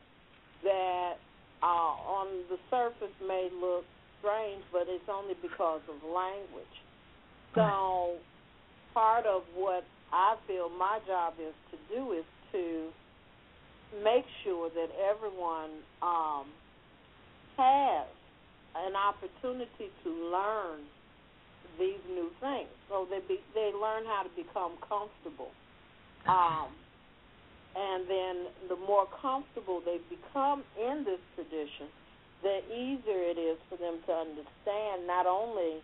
that 0.64 1.16
uh, 1.62 1.66
on 1.68 2.28
the 2.50 2.56
surface 2.72 3.14
may 3.28 3.50
look 3.52 3.84
strange, 4.20 4.64
but 4.72 4.88
it's 4.88 5.04
only 5.12 5.36
because 5.42 5.82
of 5.92 6.10
language. 6.10 6.76
So 7.54 8.16
part 8.94 9.26
of 9.26 9.42
what 9.56 9.84
I 10.14 10.38
feel 10.48 10.70
my 10.70 11.00
job 11.06 11.34
is 11.38 11.54
to 11.72 11.78
do 11.94 12.14
is 12.14 12.24
to 12.54 12.88
make 14.06 14.24
sure 14.46 14.70
that 14.70 14.88
everyone 15.12 15.84
um, 16.02 16.46
has 17.58 18.08
an 18.86 18.96
opportunity 18.96 19.92
to 20.04 20.10
learn 20.32 20.82
these 21.80 22.02
new 22.10 22.30
things, 22.42 22.70
so 22.90 23.08
they 23.10 23.20
be, 23.28 23.40
they 23.56 23.72
learn 23.72 24.04
how 24.06 24.24
to 24.24 24.32
become 24.36 24.74
comfortable. 24.84 25.52
Um, 26.28 26.68
and 27.76 28.04
then 28.10 28.36
the 28.68 28.76
more 28.76 29.08
comfortable 29.22 29.82
they 29.86 30.00
become 30.10 30.64
in 30.76 31.06
this 31.06 31.22
tradition, 31.36 31.88
the 32.44 32.60
easier 32.68 33.32
it 33.32 33.38
is 33.38 33.58
for 33.70 33.78
them 33.78 34.00
to 34.08 34.12
understand 34.12 35.08
not 35.08 35.26
only 35.26 35.80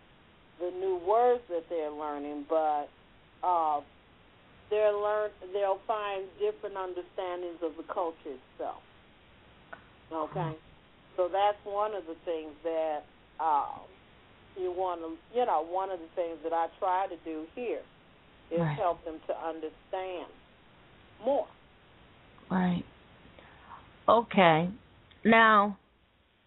the 0.60 0.70
new 0.80 1.00
words 1.06 1.42
that 1.48 1.64
they're 1.68 1.92
learning, 1.92 2.44
but 2.48 2.88
uh, 3.42 3.80
they'll 4.70 5.00
learn 5.00 5.30
they'll 5.52 5.80
find 5.86 6.24
different 6.38 6.76
understandings 6.76 7.60
of 7.62 7.72
the 7.76 7.84
culture 7.92 8.36
itself. 8.36 8.82
Okay, 10.12 10.56
so 11.16 11.28
that's 11.32 11.56
one 11.64 11.94
of 11.94 12.04
the 12.06 12.16
things 12.24 12.52
that 12.64 13.00
uh, 13.40 13.64
you 14.60 14.72
want 14.72 15.00
to, 15.00 15.38
you 15.38 15.44
know, 15.46 15.66
one 15.68 15.90
of 15.90 15.98
the 15.98 16.08
things 16.14 16.38
that 16.44 16.52
I 16.52 16.66
try 16.78 17.06
to 17.08 17.16
do 17.24 17.44
here 17.54 17.80
is 18.52 18.60
Right. 18.60 18.78
help 18.78 19.04
them 19.04 19.18
to 19.26 19.34
understand 19.46 20.30
more. 21.24 21.46
Right. 22.50 22.84
Okay. 24.08 24.68
Now 25.24 25.76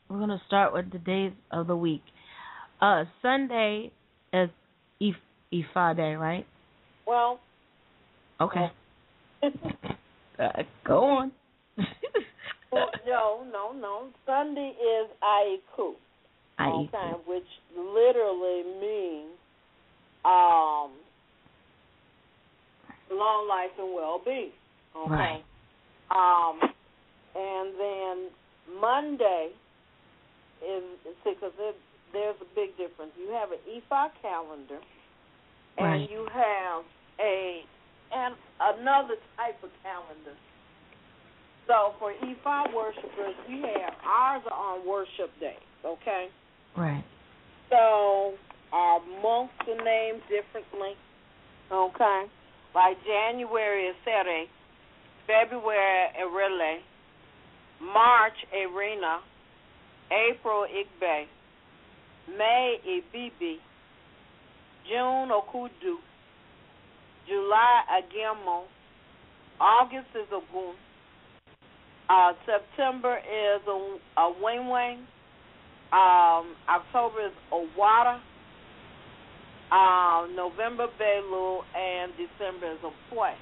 we're 0.10 0.20
gonna 0.20 0.42
start 0.48 0.74
with 0.74 0.92
the 0.92 1.00
days 1.00 1.34
of 1.52 1.68
the 1.68 1.76
week. 1.76 2.02
Uh, 2.82 3.04
Sunday 3.22 3.92
is 4.32 4.50
If 5.00 5.16
Ifa 5.54 5.96
Day, 5.96 6.16
right? 6.16 6.46
Well, 7.06 7.40
Okay. 8.42 8.72
Uh, 10.40 10.64
go 10.86 11.04
on. 11.04 11.34
Well, 12.72 12.90
no, 13.06 13.44
no, 13.52 13.74
no. 13.74 14.08
Sunday 14.26 14.74
is 14.78 15.10
Aiku. 15.24 15.94
Okay, 16.62 17.14
which 17.26 17.48
literally 17.76 18.64
means 18.82 19.32
um, 20.26 20.92
long 23.12 23.48
life 23.48 23.72
and 23.80 23.94
well 23.96 24.22
being. 24.24 24.52
Okay. 24.96 25.10
Right. 25.10 25.44
Um, 26.12 26.60
and 27.36 27.74
then 27.80 28.30
Monday 28.82 29.50
is 30.62 30.84
because 31.24 31.54
there, 31.58 31.74
there's 32.12 32.36
a 32.42 32.56
big 32.56 32.76
difference. 32.78 33.12
You 33.18 33.32
have 33.32 33.52
an 33.52 33.60
Ifa 33.70 34.10
calendar, 34.22 34.80
and 35.78 35.88
Right. 35.88 36.10
you 36.10 36.28
have 36.34 36.84
a 37.22 37.64
and 38.12 38.36
another 38.60 39.16
type 39.38 39.64
of 39.64 39.70
calendar. 39.84 40.36
So 41.70 41.94
for 42.00 42.12
Ifa 42.14 42.74
worshipers, 42.74 43.36
we 43.48 43.62
have 43.62 43.94
ours 44.04 44.42
are 44.52 44.74
on 44.80 44.88
worship 44.88 45.30
days. 45.40 45.54
Okay. 45.86 46.26
Right. 46.76 47.04
So 47.70 48.34
our 48.74 49.00
months 49.22 49.54
are 49.68 49.86
named 49.86 50.22
differently. 50.28 50.98
Okay. 51.72 52.24
Like 52.74 52.98
January 53.06 53.84
is 53.84 53.96
Sere, 54.04 54.46
February 55.28 56.08
Erele, 56.20 56.80
March 57.82 58.34
Arena, 58.52 59.20
April 60.12 60.66
Igbe, 60.66 61.26
May 62.36 62.78
Ibibi, 62.84 63.58
June 64.90 65.30
Okudu, 65.30 65.98
July 67.28 67.82
Agemo, 67.94 68.64
August 69.62 70.08
is 70.16 70.28
Ogun, 70.34 70.74
uh, 72.10 72.34
September 72.46 73.18
is 73.18 73.62
a, 73.68 74.22
a 74.22 74.34
Wing 74.44 74.70
Wing, 74.70 75.06
um, 75.92 76.56
October 76.70 77.28
is 77.28 77.34
Owada. 77.52 78.20
Um, 79.72 80.36
November 80.36 80.88
Belu 81.00 81.60
and 81.78 82.12
December 82.18 82.72
is 82.72 82.80
Opwe. 82.84 83.34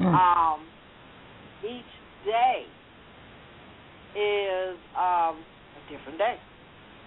Mm. 0.00 0.14
Um, 0.14 0.60
each 1.64 1.84
day 2.24 2.64
is 4.18 4.76
um, 4.96 5.38
a 5.38 5.90
different 5.90 6.18
day. 6.18 6.36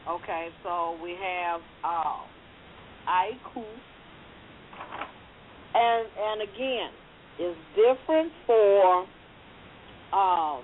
Okay, 0.09 0.47
so 0.63 0.97
we 1.03 1.15
have 1.21 1.61
uh, 1.83 2.21
Aiku, 3.09 3.65
and 5.73 6.07
and 6.17 6.41
again, 6.41 6.91
it's 7.39 7.57
different 7.75 8.31
for 8.45 9.05
um, 10.15 10.63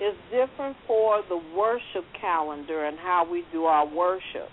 it's 0.00 0.16
different 0.32 0.76
for 0.88 1.22
the 1.28 1.36
worship 1.56 2.04
calendar 2.20 2.86
and 2.86 2.98
how 2.98 3.24
we 3.30 3.44
do 3.52 3.64
our 3.66 3.86
worship 3.86 4.50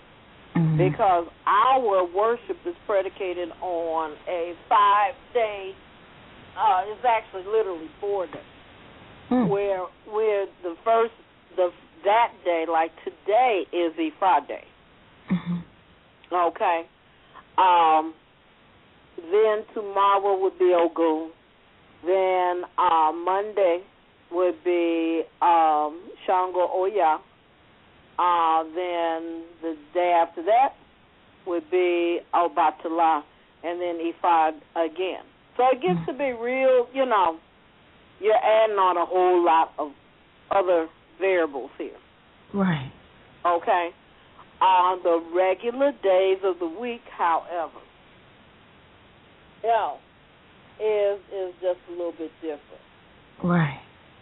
Mhm. 0.54 0.76
because 0.76 1.26
our 1.46 2.04
worship 2.04 2.58
is 2.66 2.76
predicated 2.86 3.50
on 3.62 4.12
a 4.28 4.54
five 4.68 5.14
day 5.32 5.74
uh 6.56 6.84
it's 6.86 7.04
actually 7.04 7.44
literally 7.44 7.88
four 7.98 8.26
days 8.26 8.42
Mm. 9.30 9.48
where 9.48 9.80
where 10.06 10.46
the 10.62 10.76
first 10.84 11.14
the 11.56 11.72
that 12.04 12.30
day 12.44 12.66
like 12.66 12.92
today 13.04 13.66
is 13.72 13.96
the 13.96 14.10
Friday 14.18 14.64
Mhm. 15.30 15.62
okay 16.30 16.84
um 17.56 18.14
then 19.30 19.64
tomorrow 19.74 20.36
would 20.36 20.58
be 20.58 20.74
Ogun 20.74 21.30
then 22.04 22.62
uh 22.78 23.12
Monday 23.12 23.80
would 24.30 24.62
be 24.64 25.22
um 25.40 26.02
Shango 26.26 26.68
Oya 26.74 27.18
uh 28.18 28.62
then 28.64 29.44
the 29.62 29.76
day 29.94 30.12
after 30.20 30.42
that 30.44 30.74
would 31.46 31.68
be 31.70 32.20
Obatala, 32.34 33.22
and 33.64 33.80
then 33.80 33.98
Ifa 33.98 34.50
again. 34.76 35.24
So 35.56 35.64
it 35.72 35.82
gets 35.82 36.06
to 36.06 36.12
be 36.12 36.32
real, 36.32 36.86
you 36.92 37.04
know, 37.04 37.38
you're 38.20 38.34
adding 38.34 38.76
on 38.76 38.96
a 38.96 39.04
whole 39.04 39.44
lot 39.44 39.72
of 39.78 39.92
other 40.50 40.88
variables 41.18 41.70
here. 41.78 41.90
Right. 42.54 42.92
Okay? 43.44 43.90
On 44.60 45.02
the 45.02 45.22
regular 45.34 45.92
days 46.02 46.38
of 46.44 46.58
the 46.58 46.66
week, 46.66 47.02
however, 47.16 47.80
you 49.62 49.68
know, 49.68 49.96
is 50.82 51.20
is 51.32 51.54
just 51.62 51.78
a 51.88 51.92
little 51.92 52.12
bit 52.18 52.30
different. 52.42 52.82
Right. 53.42 53.80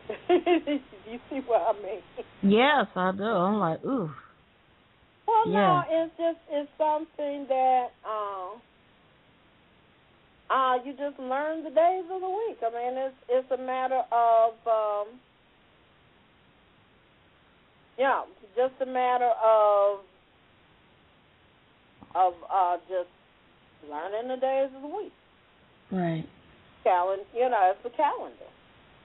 you 0.28 1.18
see 1.30 1.40
what 1.46 1.62
I 1.62 1.82
mean? 1.82 2.02
Yes, 2.42 2.86
I 2.94 3.12
do. 3.12 3.24
I'm 3.24 3.58
like, 3.58 3.84
ooh. 3.84 4.11
Well, 5.26 5.46
no, 5.46 5.82
it's 5.88 6.12
just 6.18 6.38
it's 6.50 6.70
something 6.76 7.46
that 7.48 7.88
um 8.04 8.61
uh 10.50 10.76
you 10.84 10.92
just 10.92 11.18
learn 11.18 11.64
the 11.64 11.70
days 11.70 12.04
of 12.12 12.20
the 12.20 12.28
week. 12.28 12.58
I 12.62 12.70
mean, 12.70 12.98
it's 12.98 13.16
it's 13.28 13.50
a 13.52 13.62
matter 13.62 14.02
of 14.12 14.52
um 14.66 15.20
yeah, 17.98 18.22
just 18.56 18.74
a 18.82 18.86
matter 18.86 19.30
of 19.44 20.00
of 22.14 22.32
uh 22.52 22.76
just 22.88 23.11
learning 23.88 24.28
the 24.28 24.36
days 24.36 24.70
of 24.74 24.82
the 24.82 24.88
week. 24.88 25.12
Right. 25.92 26.26
Calendar, 26.82 27.24
you 27.34 27.48
know, 27.48 27.72
it's 27.74 27.84
a 27.94 27.96
calendar. 27.96 28.50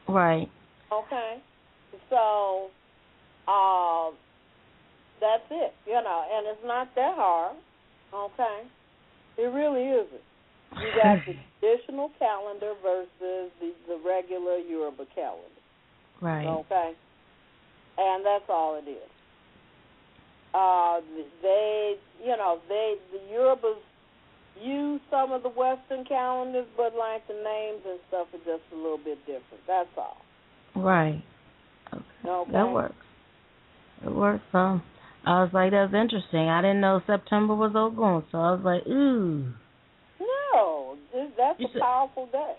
Right. 0.08 0.50
Okay. 0.92 1.38
So, 2.10 2.70
um, 3.52 4.14
that's 5.22 5.44
it, 5.50 5.74
you 5.88 5.94
know, 5.94 6.26
and 6.32 6.48
it's 6.48 6.66
not 6.66 6.90
that 6.96 7.16
hard. 7.16 7.56
Okay. 8.14 8.64
It 9.38 9.52
really 9.52 9.84
isn't. 9.84 10.26
You 10.80 10.92
got 11.02 11.26
the 11.26 11.34
traditional 11.60 12.12
calendar 12.20 12.74
versus 12.84 13.52
the, 13.60 13.72
the 13.88 14.00
regular 14.06 14.58
Yoruba 14.58 15.06
calendar. 15.14 15.62
Right. 16.22 16.46
Okay. 16.48 16.94
And 17.98 18.26
that's 18.26 18.44
all 18.50 18.76
it 18.76 18.90
is. 18.90 19.10
Uh, 20.54 21.02
they, 21.42 21.96
you 22.24 22.36
know, 22.38 22.60
they 22.70 22.96
the 23.12 23.20
Yorubas 23.34 23.76
use 24.62 25.02
some 25.12 25.32
of 25.32 25.44
the 25.44 25.50
Western 25.50 26.06
calendars, 26.06 26.68
but 26.78 26.94
like 26.98 27.28
the 27.28 27.34
names 27.34 27.82
and 27.88 28.00
stuff 28.08 28.28
are 28.34 28.38
just 28.46 28.64
a 28.74 28.76
little 28.76 28.98
bit 28.98 29.20
different. 29.26 29.62
That's 29.68 29.90
all. 29.98 30.18
Right. 30.76 31.22
Okay. 31.94 32.04
Okay. 32.28 32.52
That 32.52 32.72
works. 32.72 32.96
It 34.06 34.12
works. 34.14 34.44
Um, 34.54 34.84
I 35.26 35.42
was 35.44 35.50
like, 35.54 35.72
that's 35.72 35.94
interesting. 35.94 36.50
I 36.50 36.62
didn't 36.62 36.82
know 36.82 37.02
September 37.08 37.56
was 37.56 37.72
Ogun, 37.76 38.24
so 38.32 38.38
I 38.38 38.52
was 38.52 38.62
like, 38.64 38.86
ooh. 38.88 39.46
No, 40.20 40.98
that's 41.38 41.60
You 41.60 41.68
a 41.68 41.72
said- 41.74 41.82
powerful 41.82 42.28
day. 42.32 42.56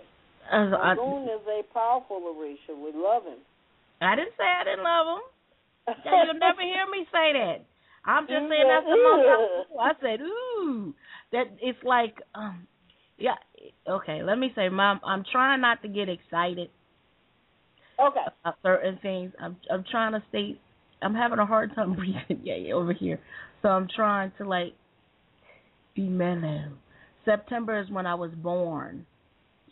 I, 0.51 0.63
was- 0.63 0.73
I, 0.81 0.93
Ogun 0.93 1.25
is 1.25 1.45
a 1.47 1.63
powerful 1.75 2.21
Orisha. 2.23 2.75
We 2.77 2.93
love 2.95 3.25
him. 3.25 3.39
I 4.01 4.15
didn't 4.17 4.33
say 4.39 4.45
I 4.45 4.65
didn't 4.65 4.85
love 4.85 5.07
him. 5.19 5.23
You'll 6.05 6.39
never 6.41 6.63
hear 6.63 6.87
me 6.91 7.07
say 7.13 7.33
that. 7.35 7.65
I'm 8.05 8.25
just 8.27 8.47
saying 8.49 8.67
that's 8.71 8.87
the 8.87 8.99
most. 9.03 9.27
I, 9.27 9.83
I 9.91 9.93
said, 10.01 10.21
ooh, 10.23 10.95
that 11.37 11.57
it's 11.61 11.79
like, 11.85 12.15
um, 12.35 12.67
yeah. 13.19 13.35
Okay, 13.89 14.23
let 14.23 14.39
me 14.39 14.53
say, 14.55 14.69
mom, 14.69 15.01
I'm 15.05 15.25
trying 15.31 15.61
not 15.61 15.83
to 15.83 15.89
get 15.89 16.09
excited 16.09 16.71
Okay. 18.01 18.21
about 18.43 18.57
certain 18.63 18.99
things. 19.03 19.33
I'm 19.41 19.57
I'm 19.71 19.85
trying 19.91 20.13
to 20.13 20.23
stay. 20.29 20.59
I'm 21.03 21.15
having 21.15 21.39
a 21.39 21.47
hard 21.47 21.75
time 21.75 21.95
breathing. 21.97 22.41
Yeah, 22.43 22.57
yeah, 22.57 22.75
over 22.75 22.93
here. 22.93 23.21
So 23.63 23.69
I'm 23.69 23.89
trying 23.95 24.33
to 24.39 24.49
like 24.49 24.75
be 25.95 26.09
mellow. 26.09 26.73
September 27.25 27.81
is 27.81 27.91
when 27.91 28.07
I 28.07 28.15
was 28.15 28.31
born, 28.37 29.05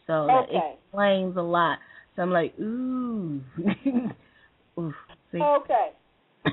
so 0.06 0.26
that 0.26 0.46
explains 0.50 1.36
a 1.36 1.42
lot. 1.42 1.78
So 2.16 2.22
I'm 2.22 2.30
like, 2.30 2.58
ooh, 2.58 3.40
ooh. 4.78 4.94
Okay. 5.34 5.90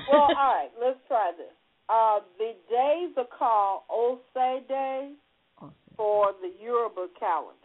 Well, 0.08 0.20
all 0.20 0.32
right. 0.34 0.68
Let's 0.80 0.98
try 1.08 1.32
this. 1.36 1.46
Uh, 1.88 2.20
the 2.38 2.54
days 2.70 3.12
are 3.16 3.26
called 3.38 3.82
Osei 3.90 4.66
days 4.68 5.16
for 5.96 6.32
the 6.40 6.50
Yoruba 6.62 7.08
calendar. 7.18 7.56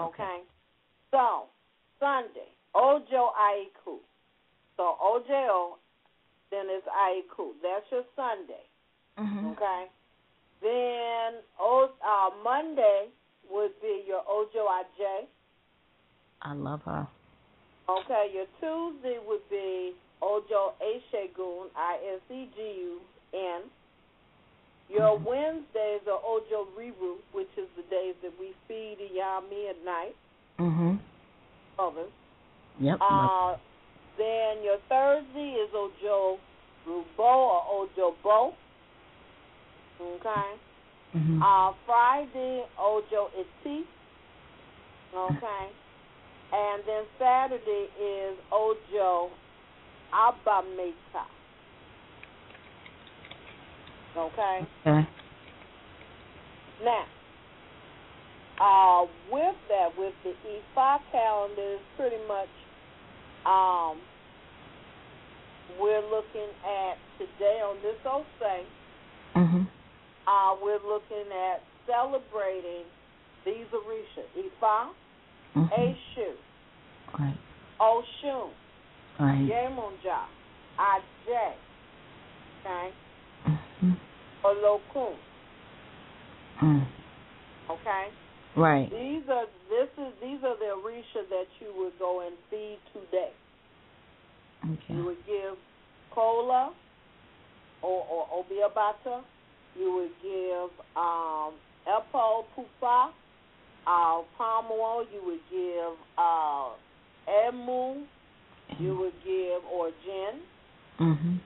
Okay. 0.00 0.40
So 1.10 1.44
Sunday, 1.98 2.48
Ojo 2.74 3.30
Aiku. 3.38 3.98
So 4.76 4.96
Ojo, 5.02 5.76
then 6.50 6.66
it's 6.68 6.86
Aiku. 6.86 7.52
That's 7.62 7.84
your 7.90 8.04
Sunday. 8.16 8.64
Mhm. 9.18 9.52
Okay. 9.52 9.90
Then 10.62 11.42
o, 11.58 11.90
uh, 12.02 12.30
Monday 12.42 13.08
would 13.50 13.78
be 13.80 14.04
your 14.06 14.22
Ojo 14.28 14.66
Aje. 14.68 15.26
I 16.42 16.54
love 16.54 16.82
her. 16.84 17.06
Okay, 17.88 18.30
your 18.32 18.46
Tuesday 18.60 19.18
would 19.26 19.48
be 19.50 19.94
Ojo 20.22 20.74
Isegun, 20.80 21.70
I 21.76 21.98
S 22.14 22.20
E 22.30 22.46
G 22.54 22.60
U 22.82 23.00
N. 23.34 23.62
Your. 24.88 25.18
Wednesdays 25.18 26.02
are 26.08 26.20
Ojo 26.24 26.66
Riru, 26.76 27.16
which 27.32 27.50
is 27.56 27.68
the 27.76 27.82
days 27.90 28.14
that 28.22 28.32
we 28.40 28.52
feed 28.66 28.98
Yami 29.14 29.70
at 29.70 29.84
night, 29.84 30.16
Mhm. 30.58 30.98
others. 31.78 32.10
Yep. 32.80 32.98
Uh, 33.00 33.56
then 34.16 34.62
your 34.64 34.78
Thursday 34.88 35.52
is 35.54 35.72
Ojo 35.74 36.38
Rubo 36.86 37.18
or 37.18 37.62
Ojo 37.70 38.16
Bo. 38.22 38.54
Okay. 40.00 40.58
mhm. 41.14 41.40
Uh, 41.42 41.72
Friday, 41.86 42.66
Ojo 42.78 43.30
Iti. 43.36 43.86
Okay. 45.14 45.70
And 46.52 46.82
then 46.84 47.04
Saturday 47.18 47.88
is 48.00 48.36
Ojo 48.50 49.30
Abameta. 50.12 51.26
Okay. 54.20 54.66
okay. 54.86 55.08
Now, 56.84 57.04
uh, 58.60 59.06
with 59.32 59.56
that, 59.68 59.88
with 59.96 60.12
the 60.24 60.34
Ifa 60.44 60.98
calendar, 61.10 61.74
is 61.74 61.80
pretty 61.96 62.20
much, 62.28 62.52
um, 63.46 63.96
we're 65.80 66.04
looking 66.10 66.48
at 66.64 66.96
today 67.18 67.60
on 67.64 67.76
this 67.80 67.96
old 68.04 68.26
thing, 68.38 68.66
Mhm. 69.34 69.66
uh, 70.26 70.56
we're 70.62 70.84
looking 70.86 71.32
at 71.32 71.64
celebrating 71.86 72.84
these 73.44 73.66
Orisha, 73.72 74.24
Ifa, 74.36 74.90
Mhm. 75.54 75.70
Eshu, 75.72 76.36
Right. 77.18 77.38
Oshun, 77.80 78.50
Right. 79.18 79.48
Yemonja, 79.48 80.20
Aje, 80.78 81.54
okay. 82.64 82.92
Olokun, 84.44 85.14
Mm. 86.62 86.86
okay. 87.70 88.08
Right. 88.56 88.90
These 88.90 89.28
are 89.30 89.46
this 89.70 89.88
is 89.96 90.12
these 90.20 90.42
are 90.44 90.56
the 90.58 90.74
Orisha 90.76 91.28
that 91.30 91.46
you 91.60 91.72
would 91.78 91.98
go 91.98 92.20
and 92.26 92.34
feed 92.50 92.78
today. 92.92 93.30
Okay. 94.64 94.94
You 94.94 95.04
would 95.04 95.24
give 95.26 95.56
kola 96.10 96.72
or, 97.82 98.04
or 98.10 98.44
obiabata. 98.44 99.22
You 99.78 99.92
would 99.94 100.10
give 100.20 100.70
um, 100.96 101.54
epo 101.86 102.44
pupa, 102.54 103.12
uh, 103.86 104.22
palm 104.36 104.66
oil. 104.72 105.06
You 105.14 105.22
would 105.24 105.40
give 105.50 105.96
uh, 106.18 106.70
emu. 107.48 108.04
You 108.78 108.96
would 108.98 109.14
give 109.24 109.62
or 109.72 109.90
gin. 110.04 110.40
Mhm. 111.00 111.38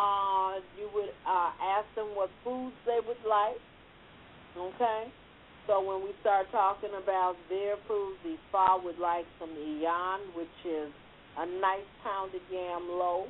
Uh, 0.00 0.64
you 0.80 0.88
would 0.94 1.12
uh, 1.28 1.50
ask 1.60 1.84
them 1.94 2.16
what 2.16 2.30
foods 2.42 2.72
they 2.86 3.00
would 3.04 3.20
like. 3.28 3.60
Okay. 4.56 5.12
So 5.66 5.84
when 5.84 6.02
we 6.02 6.16
start 6.22 6.46
talking 6.50 6.90
about 6.96 7.36
their 7.50 7.76
foods, 7.86 8.16
the 8.24 8.36
fa 8.50 8.80
would 8.82 8.98
like 8.98 9.26
some 9.38 9.50
iyan, 9.50 10.34
which 10.34 10.58
is 10.64 10.88
a 11.36 11.44
nice 11.60 11.84
pounded 12.02 12.40
yam 12.50 12.88
loaf. 12.88 13.28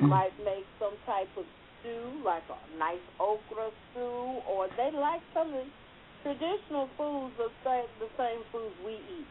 Mm. 0.00 0.08
might 0.08 0.36
make 0.44 0.64
some 0.78 0.94
type 1.04 1.28
of 1.36 1.44
stew, 1.80 2.22
like 2.24 2.42
a 2.48 2.78
nice 2.78 3.04
okra 3.18 3.70
stew, 3.90 4.40
or 4.48 4.68
they 4.76 4.90
like 4.96 5.20
some 5.34 5.48
of 5.48 5.54
the 5.54 5.66
traditional 6.22 6.88
foods, 6.96 7.34
the 7.36 7.48
same, 7.64 7.88
the 7.98 8.08
same 8.16 8.40
foods 8.52 8.74
we 8.84 8.92
eat. 8.92 9.26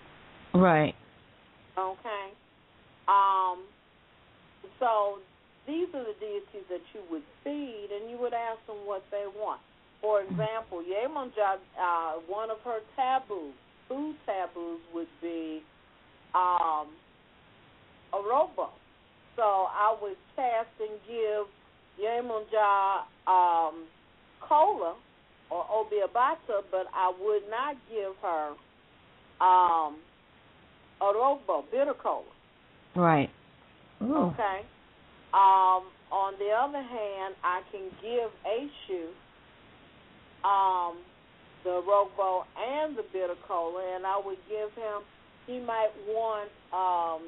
Right. 0.53 0.95
Okay. 1.77 2.25
Um. 3.07 3.65
So 4.79 5.19
these 5.69 5.87
are 5.93 6.03
the 6.03 6.17
deities 6.19 6.65
that 6.69 6.81
you 6.93 7.01
would 7.11 7.21
feed, 7.43 7.89
and 7.93 8.09
you 8.09 8.17
would 8.17 8.33
ask 8.33 8.57
them 8.65 8.77
what 8.85 9.03
they 9.11 9.25
want. 9.37 9.61
For 10.01 10.21
example, 10.21 10.81
Yemonja, 10.81 11.61
uh, 11.77 12.13
one 12.27 12.49
of 12.49 12.57
her 12.65 12.79
taboos, 12.95 13.53
food 13.87 14.15
taboos, 14.25 14.79
would 14.93 15.11
be 15.21 15.61
um, 16.33 16.87
a 18.13 18.17
robo. 18.17 18.69
So 19.35 19.43
I 19.43 19.95
would 20.01 20.17
cast 20.35 20.69
and 20.79 20.97
give 21.07 21.45
Yemonja 22.01 23.03
um, 23.27 23.85
kola 24.41 24.95
or 25.51 25.65
obiabata, 25.65 26.63
but 26.71 26.87
I 26.93 27.13
would 27.21 27.43
not 27.49 27.75
give 27.89 28.13
her 28.21 28.49
um, 29.41 29.97
orobo, 31.01 31.63
bitter 31.71 31.93
kola. 31.93 32.23
Right. 32.95 33.29
Ooh. 34.01 34.15
Okay. 34.15 34.61
Um, 35.33 35.83
on 36.11 36.33
the 36.39 36.49
other 36.49 36.81
hand, 36.81 37.35
I 37.43 37.61
can 37.71 37.85
give 38.01 38.31
Eshu 38.45 39.13
um, 40.43 40.97
the 41.63 41.81
Robo 41.85 42.45
and 42.57 42.97
the 42.97 43.03
bitter 43.13 43.35
kola, 43.47 43.95
and 43.95 44.05
I 44.05 44.19
would 44.23 44.39
give 44.49 44.73
him. 44.73 45.01
He 45.45 45.59
might 45.59 45.91
want 46.07 46.49
um, 46.73 47.27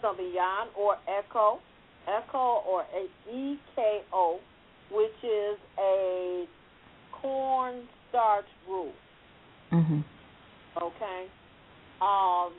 some 0.00 0.16
Beyond 0.16 0.70
or 0.76 0.96
Echo, 1.08 1.60
Echo 2.06 2.62
or 2.66 2.84
a 2.94 3.06
EKO, 3.30 4.38
which 4.90 5.18
is 5.22 5.58
a 5.78 6.46
corn 7.12 7.82
starch 8.08 8.46
brew. 8.66 8.90
Mhm. 9.72 10.04
Okay. 10.80 11.26
Um, 12.00 12.52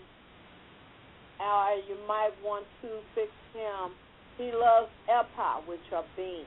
uh, 1.39 1.71
you 1.87 1.97
might 2.07 2.31
want 2.43 2.65
to 2.81 2.89
fix 3.13 3.31
him. 3.53 3.91
He 4.37 4.51
loves 4.51 4.91
epa, 5.09 5.65
which 5.67 5.79
are 5.93 6.03
beans. 6.17 6.45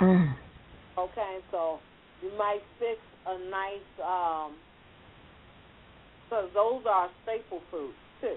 Mm. 0.00 0.34
Okay, 0.98 1.38
so 1.50 1.78
you 2.22 2.30
might 2.38 2.62
fix 2.78 2.98
a 3.26 3.38
nice 3.50 3.90
um 4.04 4.52
so 6.30 6.48
those 6.54 6.82
are 6.88 7.08
staple 7.22 7.60
foods 7.70 7.94
too. 8.20 8.36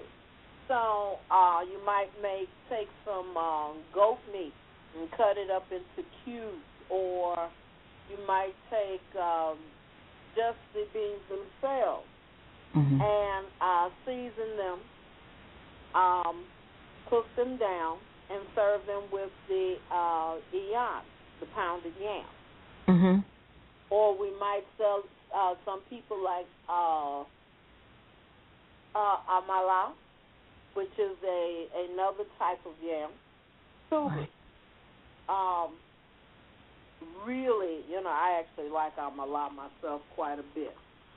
So 0.66 1.18
uh 1.30 1.60
you 1.70 1.78
might 1.84 2.08
make 2.22 2.48
take 2.70 2.88
some 3.04 3.36
um 3.36 3.76
goat 3.94 4.18
meat 4.32 4.54
and 4.98 5.10
cut 5.10 5.36
it 5.36 5.50
up 5.50 5.64
into 5.70 6.08
cubes 6.24 6.64
or 6.90 7.36
you 8.10 8.16
might 8.26 8.54
take 8.70 9.04
um 9.20 9.58
just 10.34 10.58
the 10.74 10.84
beans 10.94 11.20
themselves 11.28 12.06
Mhm. 12.74 13.00
and 13.00 13.46
uh 13.60 13.88
season 14.04 14.56
them, 14.56 14.78
um, 15.94 16.44
cook 17.08 17.24
them 17.36 17.56
down 17.56 17.96
and 18.30 18.42
serve 18.54 18.84
them 18.86 19.04
with 19.12 19.30
the 19.48 19.76
uh 19.90 20.36
iyan, 20.54 21.02
the 21.40 21.46
pounded 21.54 21.92
yam 22.00 22.24
Mhm. 22.88 23.24
or 23.90 24.18
we 24.18 24.30
might 24.38 24.64
sell 24.76 25.02
uh, 25.34 25.54
some 25.64 25.80
people 25.90 26.16
like 26.24 26.46
uh, 26.68 27.20
uh, 28.94 29.16
amala, 29.28 29.92
which 30.74 30.92
is 30.98 31.16
a 31.22 31.66
another 31.90 32.24
type 32.38 32.58
of 32.66 32.72
yam. 32.82 33.10
Tubi. 33.92 34.26
Um, 35.28 35.76
really, 37.26 37.84
you 37.88 38.02
know, 38.02 38.10
I 38.10 38.40
actually 38.40 38.70
like 38.70 38.96
amala 38.96 39.50
myself 39.54 40.00
quite 40.14 40.38
a 40.38 40.44
bit. 40.54 40.74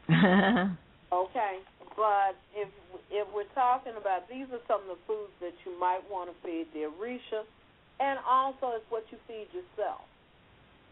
Okay, 1.14 1.60
but 1.96 2.36
if 2.56 2.70
if 3.12 3.28
we're 3.34 3.50
talking 3.54 3.94
about 4.00 4.30
these 4.30 4.48
are 4.52 4.64
some 4.68 4.82
of 4.88 4.98
the 4.98 5.02
foods 5.08 5.34
that 5.42 5.54
you 5.66 5.78
might 5.80 6.02
want 6.10 6.30
to 6.30 6.36
feed 6.44 6.68
the 6.74 6.88
Orisha, 6.88 7.44
and 8.00 8.20
also 8.28 8.76
it's 8.76 8.86
what 8.90 9.04
you 9.12 9.18
feed 9.28 9.48
yourself 9.54 10.02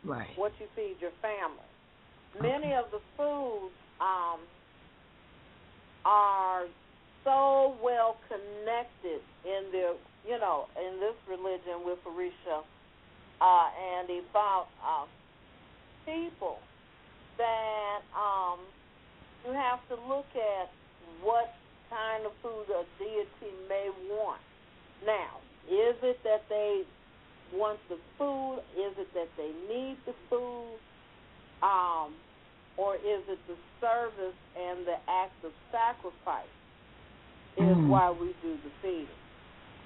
right. 0.03 0.27
what 0.35 0.51
you 0.59 0.67
feed 0.75 0.95
your 1.01 1.11
family. 1.21 1.69
Many 2.41 2.73
of 2.73 2.85
the 2.91 3.01
foods 3.17 3.73
um, 3.99 4.39
are 6.05 6.65
so 7.23 7.75
well 7.83 8.17
connected 8.27 9.21
in 9.45 9.71
their, 9.71 9.93
you 10.27 10.39
know, 10.39 10.67
in 10.77 10.99
this 10.99 11.15
religion 11.27 11.83
with 11.85 11.99
Orisha 12.05 12.63
uh, 13.41 13.69
and 13.97 14.09
about 14.29 14.67
uh, 14.85 15.05
people 16.05 16.59
that 17.37 18.01
um, 18.15 18.59
you 19.45 19.53
have 19.53 19.79
to 19.89 19.95
look 20.07 20.27
at 20.35 20.69
what 21.21 21.53
kind 21.89 22.25
of 22.25 22.31
food 22.41 22.65
a 22.69 22.85
deity 23.01 23.51
may 23.67 23.89
want. 24.09 24.41
Now, 25.05 25.41
is 25.67 25.95
it 26.03 26.19
that 26.23 26.43
they 26.49 26.83
want 27.53 27.79
the 27.89 27.97
food? 28.17 28.59
Is 28.77 28.93
it 28.97 29.13
that 29.13 29.29
they 29.37 29.51
need 29.67 29.97
the 30.05 30.13
food? 30.29 30.77
Um, 31.61 32.13
or 32.77 32.95
is 32.95 33.23
it 33.27 33.39
the 33.47 33.57
service 33.81 34.37
and 34.55 34.87
the 34.87 34.95
act 35.09 35.35
of 35.43 35.51
sacrifice 35.71 36.47
is 37.57 37.75
Mm. 37.75 37.89
why 37.89 38.09
we 38.11 38.33
do 38.41 38.55
the 38.63 38.69
feeding? 38.81 39.07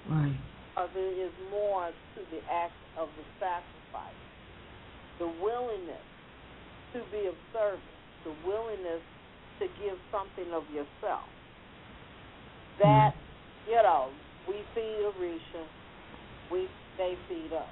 Right. 0.08 0.36
Or 0.76 0.86
there 0.94 1.12
is 1.12 1.32
more 1.50 1.90
to 1.90 2.20
the 2.30 2.42
act 2.50 2.74
of 2.96 3.08
the 3.16 3.24
sacrifice. 3.40 4.22
The 5.18 5.26
willingness 5.26 6.04
to 6.92 7.02
be 7.10 7.26
of 7.26 7.34
service, 7.52 7.80
the 8.24 8.34
willingness 8.46 9.02
to 9.60 9.66
give 9.80 9.96
something 10.10 10.52
of 10.52 10.64
yourself. 10.74 11.26
That, 12.78 13.14
you 13.70 13.78
know, 13.82 14.10
we 14.48 14.54
feed 14.74 15.06
Orisha, 15.06 15.62
we 16.50 16.66
they 16.98 17.14
feed 17.28 17.52
us. 17.54 17.70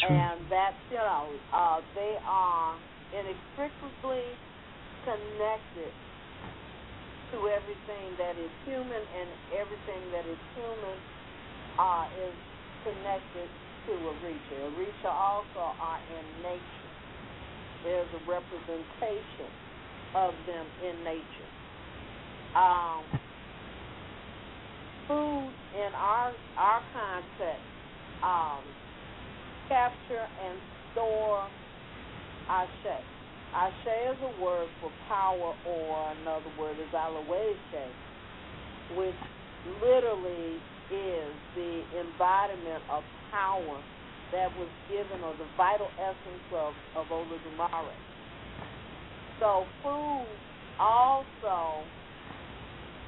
True. 0.00 0.16
And 0.16 0.40
that's, 0.50 0.76
you 0.90 1.00
know, 1.00 1.28
uh, 1.52 1.80
they 1.94 2.16
are 2.28 2.76
inextricably 3.12 4.24
connected 5.04 5.92
to 7.32 7.36
everything 7.48 8.06
that 8.20 8.36
is 8.36 8.52
human, 8.64 9.00
and 9.00 9.28
everything 9.58 10.02
that 10.12 10.24
is 10.28 10.40
human 10.54 10.98
uh, 11.80 12.04
is 12.28 12.36
connected 12.84 13.48
to 13.86 13.92
Orisha. 13.96 14.56
Orisha 14.70 15.10
also 15.10 15.72
are 15.80 16.00
in 16.12 16.24
nature. 16.42 16.83
There's 17.84 18.08
a 18.16 18.30
representation 18.30 19.50
of 20.16 20.32
them 20.46 20.66
in 20.82 21.04
nature. 21.04 21.50
Um, 22.56 23.04
food 25.08 25.50
in 25.76 25.90
our 25.94 26.32
our 26.56 26.80
context 26.94 27.68
um, 28.24 28.64
capture 29.68 30.26
and 30.48 30.58
store 30.92 31.44
ashe. 32.48 33.04
Ashe 33.54 33.94
is 34.10 34.18
a 34.22 34.42
word 34.42 34.68
for 34.80 34.90
power, 35.08 35.54
or 35.68 36.12
another 36.22 36.50
word 36.58 36.76
is 36.80 36.90
aloeshe, 36.94 37.86
which 38.96 39.20
literally 39.82 40.58
is 40.90 41.32
the 41.54 41.82
embodiment 42.00 42.82
of 42.90 43.02
power 43.30 43.78
that 44.32 44.48
was 44.58 44.68
given, 44.88 45.22
or 45.24 45.34
the 45.34 45.48
vital 45.56 45.88
essence 45.98 46.46
of, 46.52 46.74
of 46.96 47.06
Olodumare. 47.08 47.96
So 49.40 49.64
food 49.82 50.26
also 50.78 51.82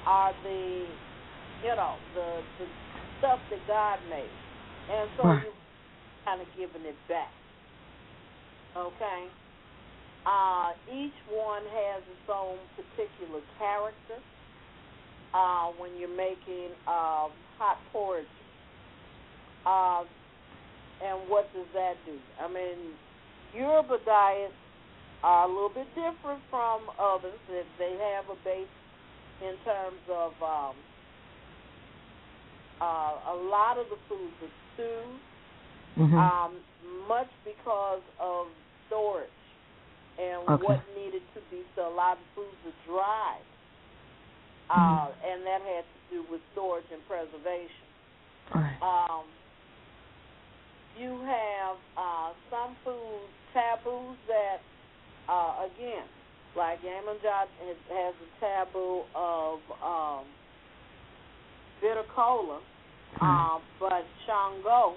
are 0.06 0.32
the, 0.42 0.86
you 1.64 1.74
know, 1.76 1.94
the, 2.14 2.40
the 2.58 2.66
stuff 3.18 3.40
that 3.50 3.60
God 3.66 3.98
made. 4.10 4.30
And 4.92 5.10
so 5.16 5.24
Right. 5.24 5.42
you 5.42 5.50
kind 6.24 6.40
of 6.40 6.46
giving 6.58 6.86
it 6.86 6.96
back. 7.08 7.30
Okay? 8.76 9.26
Uh, 10.26 10.72
each 10.92 11.14
one 11.30 11.62
has 11.62 12.02
its 12.02 12.28
own 12.32 12.58
particular 12.74 13.40
character. 13.58 14.18
Uh, 15.34 15.70
when 15.78 15.90
you're 15.98 16.16
making 16.16 16.70
uh, 16.86 17.28
hot 17.58 17.78
porridge, 17.92 18.26
uh, 19.66 20.02
and 21.04 21.28
what 21.28 21.52
does 21.52 21.66
that 21.74 21.94
do? 22.06 22.18
I 22.40 22.48
mean, 22.48 22.94
Yoruba 23.52 23.98
diets 24.04 24.54
are 25.22 25.44
a 25.44 25.48
little 25.48 25.70
bit 25.72 25.88
different 25.94 26.42
from 26.50 26.88
others. 26.98 27.38
That 27.48 27.66
they 27.78 27.96
have 28.14 28.26
a 28.30 28.38
base 28.44 28.72
in 29.40 29.56
terms 29.64 30.00
of 30.08 30.32
um, 30.42 30.76
uh, 32.80 33.16
a 33.32 33.36
lot 33.50 33.78
of 33.78 33.86
the 33.90 33.98
foods 34.08 34.36
are 34.42 34.54
stews 34.74 35.20
Mhm. 35.98 36.18
um, 36.18 36.64
much 37.08 37.30
because 37.44 38.02
of 38.20 38.48
storage 38.86 39.30
and 40.18 40.48
Okay. 40.48 40.64
what 40.64 40.84
needed 40.94 41.22
to 41.34 41.40
be. 41.50 41.64
So 41.74 41.88
a 41.88 41.94
lot 41.94 42.18
of 42.18 42.26
foods 42.34 42.60
are 42.64 42.76
dried, 42.84 43.46
uh, 44.70 45.12
and 45.24 45.44
that 45.46 45.62
had 45.62 45.84
to 45.94 46.00
do 46.10 46.22
with 46.24 46.42
storage 46.52 46.90
and 46.92 47.04
preservation. 47.06 47.88
right. 48.54 48.76
Um, 48.82 49.35
you 50.98 51.20
have 51.26 51.76
uh, 51.96 52.32
some 52.50 52.76
food 52.84 53.28
taboos 53.52 54.16
that, 54.28 54.58
uh, 55.28 55.66
again, 55.66 56.06
like 56.56 56.80
Yemonja 56.82 57.46
has, 57.60 57.76
has 57.90 58.14
a 58.16 58.28
taboo 58.40 59.02
of 59.14 59.58
um, 59.84 60.24
bitter 61.80 62.04
kola, 62.14 62.60
Right. 63.20 63.56
um, 63.56 63.62
but 63.80 64.04
Shango 64.26 64.94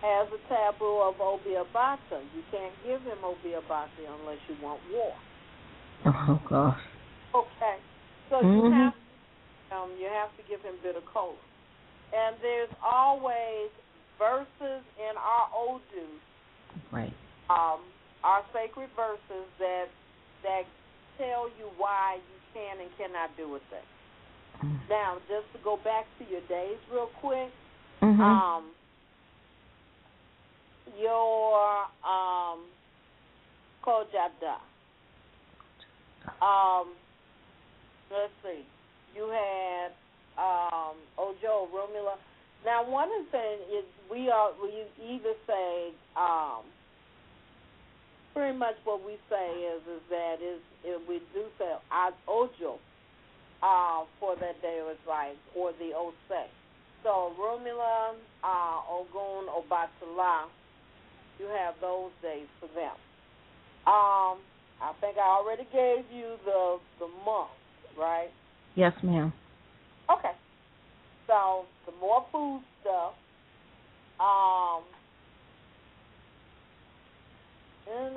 has 0.00 0.28
a 0.32 0.40
taboo 0.48 1.00
of 1.04 1.16
obiabata. 1.16 2.20
You 2.34 2.42
can't 2.50 2.74
give 2.84 3.02
him 3.02 3.18
obiabata 3.24 4.04
unless 4.20 4.38
you 4.48 4.56
want 4.62 4.80
war. 4.92 5.12
Oh 6.06 6.40
gosh. 6.48 6.80
Okay, 7.34 7.76
so 8.30 8.40
you 8.40 8.46
Mhm. 8.46 8.72
have 8.72 8.94
um, 9.72 9.90
you 9.98 10.06
have 10.06 10.34
to 10.36 10.42
give 10.48 10.60
him 10.62 10.76
bitter 10.82 11.00
kola, 11.00 11.36
and 12.12 12.36
there's 12.42 12.68
always 12.82 13.70
verses 14.18 14.82
in 14.98 15.14
our 15.16 15.48
Odu 15.54 16.06
Right. 16.90 17.12
um, 17.50 17.80
are 18.24 18.44
sacred 18.52 18.88
verses 18.96 19.46
that 19.58 19.86
that 20.42 20.64
tell 21.18 21.48
you 21.58 21.70
why 21.76 22.16
you 22.16 22.38
can 22.54 22.80
and 22.80 22.90
cannot 22.98 23.30
do 23.36 23.54
a 23.54 23.60
thing. 23.70 23.86
Mm. 24.64 24.88
Now, 24.88 25.16
just 25.28 25.46
to 25.52 25.58
go 25.62 25.76
back 25.84 26.06
to 26.18 26.24
your 26.24 26.40
days 26.48 26.78
real 26.90 27.08
quick, 27.20 27.50
Mhm. 28.00 28.20
um, 28.20 28.64
your 30.98 31.86
um, 32.04 32.66
Kojada. 33.82 34.58
Um, 36.40 36.94
let's 38.10 38.32
see. 38.42 38.64
You 39.14 39.28
had 39.28 39.92
um, 40.38 40.96
Ojo, 41.18 41.68
Orunmila. 41.72 42.16
Now, 42.64 42.88
one 42.88 43.08
of 43.08 43.26
the 43.26 43.30
things 43.30 43.60
is 43.74 43.84
we 44.10 44.30
are 44.30 44.50
we 44.62 44.86
either 45.02 45.34
say 45.46 45.90
um, 46.16 46.62
pretty 48.34 48.56
much 48.56 48.74
what 48.84 49.04
we 49.04 49.18
say 49.28 49.50
is 49.74 49.82
is 49.82 50.02
that 50.10 50.36
is 50.40 50.60
if 50.84 51.08
we 51.08 51.18
do 51.34 51.44
say 51.58 51.72
as 51.90 52.12
Ojo 52.28 52.78
uh, 53.62 54.04
for 54.20 54.36
that 54.36 54.60
day 54.62 54.80
was 54.82 54.96
like 55.08 55.36
or 55.56 55.72
the 55.78 55.90
Ose. 55.96 56.14
So 57.02 57.32
Orunmila, 57.34 58.14
uh, 58.44 58.80
Ogun, 58.88 59.50
Obatala, 59.50 60.46
you 61.40 61.46
have 61.46 61.74
those 61.80 62.10
days 62.22 62.46
for 62.60 62.68
them. 62.68 62.94
Um, 63.86 64.38
I 64.80 64.92
think 65.00 65.16
I 65.18 65.38
already 65.38 65.64
gave 65.72 66.04
you 66.14 66.36
the 66.44 66.78
the 67.00 67.08
month, 67.24 67.50
right? 67.98 68.30
Yes, 68.76 68.92
ma'am. 69.02 69.32
Okay. 70.10 70.30
So 71.26 71.64
some 71.86 71.98
more 72.00 72.24
food 72.32 72.62
stuff. 72.80 73.14
Um, 74.20 74.82
and 77.90 78.16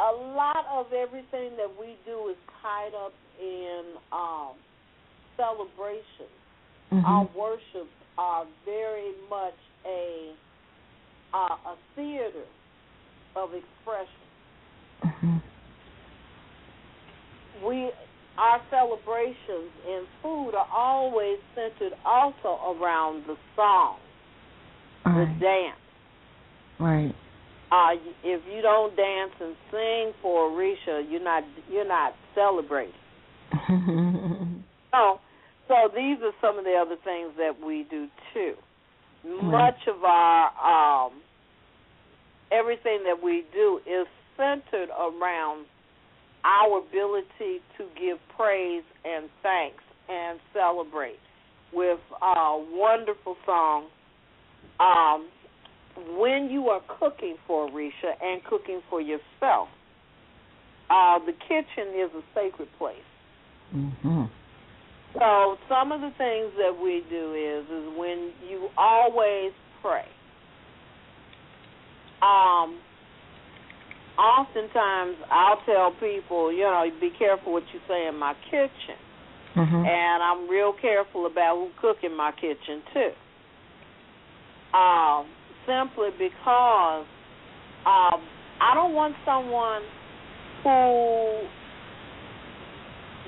a 0.00 0.12
lot 0.34 0.64
of 0.72 0.92
everything 0.92 1.56
that 1.56 1.70
we 1.78 1.96
do 2.06 2.28
is 2.30 2.36
tied 2.62 2.94
up 2.94 3.12
in 3.40 3.82
um, 4.12 4.54
celebration. 5.36 6.30
Mhm. 6.92 7.04
Our 7.04 7.24
worships 7.34 7.94
are 8.16 8.46
very 8.64 9.12
much 9.28 9.58
a 9.84 10.34
uh, 11.34 11.56
a 11.66 11.76
theater 11.94 12.46
of 13.36 13.50
expression. 13.54 14.26
Mhm. 15.04 15.42
we 17.62 17.92
our 18.38 18.60
celebrations 18.70 19.70
and 19.86 20.06
food 20.22 20.54
are 20.54 20.68
always 20.72 21.38
centered 21.54 21.92
also 22.04 22.78
around 22.78 23.24
the 23.26 23.36
song, 23.56 23.98
the 25.04 25.10
Right. 25.10 25.40
dance. 25.40 25.80
Right. 26.78 27.14
Uh, 27.70 27.96
if 28.22 28.40
you 28.46 28.62
don't 28.62 28.96
dance 28.96 29.32
and 29.40 29.54
sing 29.70 30.14
for 30.22 30.48
Orisha, 30.50 31.04
you're 31.10 31.20
not 31.20 31.44
you're 31.70 31.84
not 31.88 32.14
celebrating. 32.34 32.94
So, 34.90 35.20
so 35.68 35.90
these 35.94 36.16
are 36.22 36.32
some 36.40 36.58
of 36.58 36.64
the 36.64 36.74
other 36.74 36.96
things 37.04 37.32
that 37.36 37.60
we 37.60 37.84
do 37.90 38.08
too. 38.32 38.54
Much 39.22 39.76
of 39.86 40.02
our 40.02 40.48
um, 41.06 41.12
everything 42.50 43.04
that 43.04 43.22
we 43.22 43.44
do 43.52 43.78
is 43.86 44.06
centered 44.36 44.88
around 44.88 45.66
our 46.44 46.78
ability 46.78 47.60
to 47.76 47.84
give 47.98 48.18
praise 48.36 48.84
and 49.04 49.28
thanks 49.42 49.82
and 50.08 50.38
celebrate 50.52 51.18
with 51.72 51.98
a 52.22 52.64
wonderful 52.72 53.36
song. 53.44 53.86
Um, 54.80 55.28
when 56.16 56.48
you 56.50 56.68
are 56.68 56.80
cooking 56.98 57.36
for 57.46 57.68
Orisha 57.68 58.14
and 58.22 58.42
cooking 58.44 58.80
for 58.88 59.00
yourself, 59.00 59.68
uh, 60.90 61.18
the 61.18 61.32
kitchen 61.32 61.92
is 61.94 62.10
a 62.14 62.22
sacred 62.34 62.68
place. 62.78 62.96
mhm. 63.74 64.30
So 65.14 65.58
some 65.68 65.90
of 65.92 66.00
the 66.00 66.10
things 66.16 66.52
that 66.58 66.78
we 66.80 67.02
do 67.10 67.34
is 67.34 67.64
is 67.68 67.98
when 67.98 68.32
you 68.48 68.68
always 68.76 69.52
pray. 69.82 70.06
Um 72.22 72.78
oftentimes 74.18 75.16
I'll 75.30 75.62
tell 75.64 75.92
people, 75.92 76.52
you 76.52 76.66
know, 76.66 76.84
be 77.00 77.10
careful 77.16 77.52
what 77.52 77.62
you 77.72 77.80
say 77.86 78.08
in 78.08 78.18
my 78.18 78.34
kitchen. 78.50 78.98
Mhm. 79.54 79.86
And 79.86 80.22
I'm 80.22 80.48
real 80.48 80.72
careful 80.72 81.26
about 81.26 81.56
who 81.56 81.70
cook 81.80 82.02
in 82.02 82.14
my 82.14 82.32
kitchen 82.32 82.82
too. 82.92 83.12
Um, 84.74 85.26
simply 85.66 86.10
because 86.18 87.06
um 87.86 88.20
I 88.60 88.74
don't 88.74 88.92
want 88.92 89.14
someone 89.24 89.82
who 90.64 91.46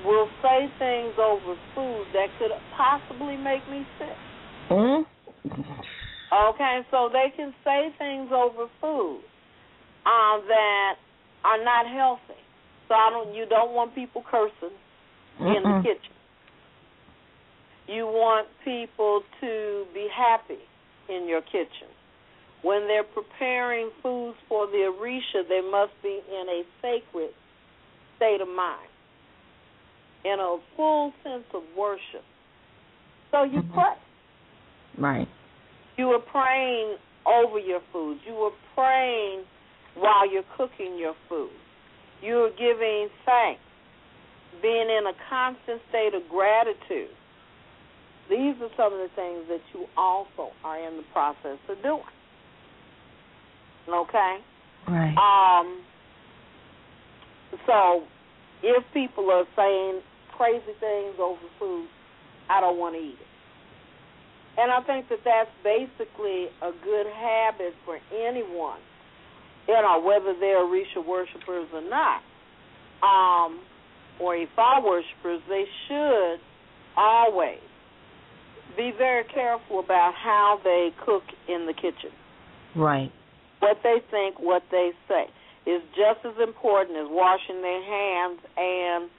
will 0.04 0.28
say 0.42 0.68
things 0.78 1.14
over 1.18 1.56
food 1.74 2.06
that 2.12 2.28
could 2.38 2.50
possibly 2.76 3.36
make 3.36 3.66
me 3.68 3.86
sick. 3.98 4.16
Mhm. 4.70 5.06
Okay, 6.32 6.84
so 6.90 7.08
they 7.08 7.30
can 7.30 7.54
say 7.64 7.90
things 7.98 8.32
over 8.32 8.68
food 8.80 9.22
um, 10.06 10.42
that 10.48 10.94
are 11.44 11.62
not 11.64 11.86
healthy. 11.86 12.40
So 12.88 12.94
I 12.94 13.10
don't. 13.10 13.34
You 13.34 13.46
don't 13.46 13.72
want 13.72 13.94
people 13.94 14.22
cursing 14.28 14.76
in 15.40 15.62
the 15.62 15.80
kitchen. 15.82 16.14
You 17.86 18.06
want 18.06 18.46
people 18.64 19.22
to 19.40 19.84
be 19.94 20.08
happy 20.14 20.58
in 21.08 21.26
your 21.28 21.42
kitchen. 21.42 21.88
When 22.62 22.86
they're 22.86 23.04
preparing 23.04 23.90
foods 24.02 24.36
for 24.48 24.66
the 24.66 24.92
Orisha, 24.92 25.48
they 25.48 25.60
must 25.60 25.92
be 26.02 26.20
in 26.28 26.46
a 26.48 26.62
sacred 26.82 27.30
state 28.16 28.40
of 28.40 28.48
mind, 28.48 28.88
in 30.24 30.38
a 30.38 30.58
full 30.76 31.12
sense 31.24 31.44
of 31.54 31.62
worship. 31.76 32.24
So 33.30 33.44
you 33.44 33.62
Mhm. 33.62 33.72
pray. 33.72 33.96
Right. 34.98 35.28
You 35.96 36.08
were 36.08 36.18
praying 36.18 36.98
over 37.24 37.58
your 37.58 37.80
food. 37.92 38.20
You 38.26 38.34
were 38.34 38.52
praying 38.74 39.46
while 40.00 40.30
you're 40.30 40.48
cooking 40.56 40.98
your 40.98 41.14
food. 41.28 41.50
You 42.22 42.34
were 42.36 42.50
giving 42.50 43.08
thanks, 43.24 43.60
being 44.60 44.88
in 44.88 45.04
a 45.06 45.12
constant 45.28 45.80
state 45.88 46.14
of 46.14 46.28
gratitude. 46.28 47.14
These 48.28 48.54
are 48.62 48.70
some 48.76 48.92
of 48.92 48.98
the 48.98 49.10
things 49.14 49.44
that 49.48 49.60
you 49.74 49.86
also 49.96 50.52
are 50.64 50.78
in 50.78 50.96
the 50.96 51.04
process 51.12 51.58
of 51.68 51.82
doing. 51.82 52.02
Okay? 53.88 54.36
Right. 54.88 55.14
Um, 55.16 55.82
so 57.66 58.04
if 58.62 58.84
people 58.94 59.30
are 59.30 59.44
saying 59.56 60.00
crazy 60.36 60.74
things 60.78 61.16
over 61.18 61.40
food, 61.58 61.88
I 62.48 62.60
don't 62.60 62.78
want 62.78 62.94
to 62.94 63.00
eat 63.00 63.18
it. 63.20 63.26
And 64.58 64.70
I 64.70 64.80
think 64.82 65.08
that 65.08 65.20
that's 65.24 65.50
basically 65.64 66.48
a 66.60 66.72
good 66.84 67.06
habit 67.06 67.74
for 67.84 67.98
anyone, 68.12 68.80
you 69.68 69.74
know, 69.74 70.00
whether 70.04 70.38
they're 70.38 70.58
Orisha 70.64 71.06
worshipers 71.06 71.68
or 71.72 71.82
not, 71.88 72.22
um, 73.02 73.60
or 74.18 74.34
Ifa 74.34 74.84
worshipers, 74.84 75.40
they 75.48 75.64
should 75.86 76.38
always 76.96 77.60
be 78.76 78.92
very 78.96 79.24
careful 79.24 79.80
about 79.80 80.14
how 80.14 80.60
they 80.62 80.90
cook 81.04 81.22
in 81.48 81.66
the 81.66 81.72
kitchen 81.72 82.10
Right. 82.74 83.10
what 83.58 83.78
they 83.82 83.96
think, 84.10 84.38
what 84.38 84.62
they 84.70 84.92
say 85.08 85.26
is 85.66 85.82
just 85.90 86.24
as 86.24 86.40
important 86.42 86.96
as 86.96 87.06
washing 87.10 87.60
their 87.60 87.82
hands 87.82 88.40
and 88.56 89.10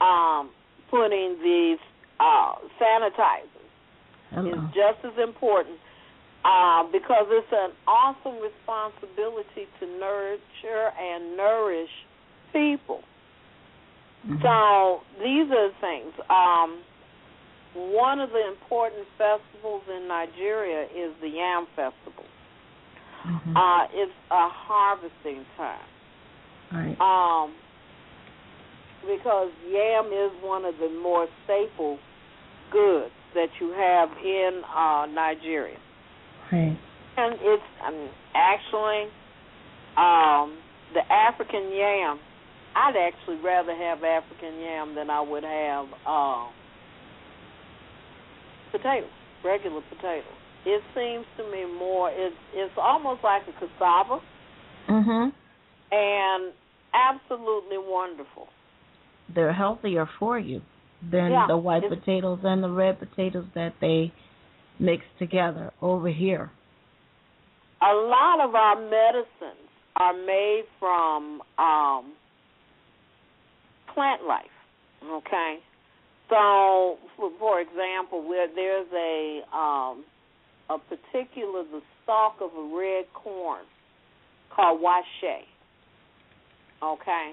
um, 0.00 0.50
putting 0.90 1.38
these 1.42 1.78
uh, 2.18 2.54
sanitizers. 2.80 3.48
Hello. 4.30 4.50
Is 4.50 4.74
just 4.74 5.04
as 5.04 5.12
important 5.22 5.78
uh, 6.44 6.84
because 6.92 7.26
it's 7.30 7.52
an 7.52 7.72
awesome 7.86 8.36
responsibility 8.40 9.66
to 9.80 9.86
nurture 9.98 10.92
and 11.00 11.36
nourish 11.36 11.90
people. 12.52 13.02
Mhm. 14.28 14.42
So 14.42 15.02
these 15.18 15.50
are 15.50 15.68
the 15.68 15.74
things. 15.80 16.12
Um, 16.30 16.78
one 17.74 18.20
of 18.20 18.30
the 18.30 18.46
important 18.46 19.06
festivals 19.18 19.82
in 19.88 20.06
Nigeria 20.06 20.86
is 20.94 21.12
the 21.20 21.28
Yam 21.28 21.66
Festival. 21.74 22.24
Mhm. 23.24 23.56
Uh, 23.56 23.88
it's 23.92 24.12
a 24.30 24.48
harvesting 24.48 25.44
time. 25.56 25.88
right. 26.72 27.00
Um, 27.00 27.54
because 29.06 29.50
yam 29.68 30.06
is 30.12 30.32
one 30.42 30.64
of 30.64 30.76
the 30.78 30.88
more 30.88 31.28
staple 31.44 31.98
goods 32.70 33.12
that 33.34 33.48
you 33.60 33.70
have 33.72 34.08
in 34.24 34.62
uh, 34.74 35.06
Nigeria, 35.06 35.78
Right. 36.54 36.78
and 37.16 37.34
it's 37.40 37.62
mean, 37.90 38.10
actually 38.34 39.10
um, 39.96 40.58
the 40.94 41.02
African 41.12 41.70
yam. 41.72 42.18
I'd 42.76 42.96
actually 42.96 43.36
rather 43.44 43.74
have 43.74 44.02
African 44.02 44.58
yam 44.60 44.94
than 44.96 45.08
I 45.10 45.20
would 45.20 45.44
have 45.44 45.86
uh, 46.06 46.46
potatoes, 48.72 49.10
regular 49.44 49.80
potatoes. 49.88 50.24
It 50.66 50.82
seems 50.94 51.24
to 51.36 51.50
me 51.52 51.66
more. 51.78 52.10
It's 52.10 52.34
it's 52.54 52.74
almost 52.76 53.22
like 53.22 53.42
a 53.48 53.52
cassava 53.52 54.18
Mhm. 54.88 55.32
and 55.92 56.52
absolutely 56.92 57.78
wonderful. 57.78 58.48
They're 59.34 59.52
healthier 59.52 60.06
for 60.18 60.38
you 60.38 60.62
than 61.02 61.32
Yeah, 61.32 61.46
the 61.46 61.56
white 61.56 61.88
potatoes 61.88 62.40
and 62.44 62.62
the 62.62 62.68
red 62.70 62.98
potatoes 62.98 63.46
that 63.54 63.74
they 63.80 64.12
mix 64.78 65.04
together 65.18 65.72
over 65.80 66.08
here. 66.08 66.50
A 67.82 67.94
lot 67.94 68.40
of 68.40 68.54
our 68.54 68.76
medicines 68.80 69.68
are 69.96 70.14
made 70.14 70.64
from 70.80 71.42
um, 71.58 72.12
plant 73.92 74.22
life. 74.26 74.44
Okay, 75.04 75.58
so 76.30 76.96
for, 77.38 77.60
example, 77.60 78.26
where 78.26 78.48
there's 78.54 78.86
a 78.92 79.40
um, 79.54 80.04
a 80.70 80.78
particular 80.78 81.62
the 81.64 81.82
stalk 82.02 82.36
of 82.40 82.50
a 82.56 82.76
red 82.76 83.04
corn 83.12 83.64
called 84.54 84.80
washe. 84.80 85.44
Okay, 86.82 87.32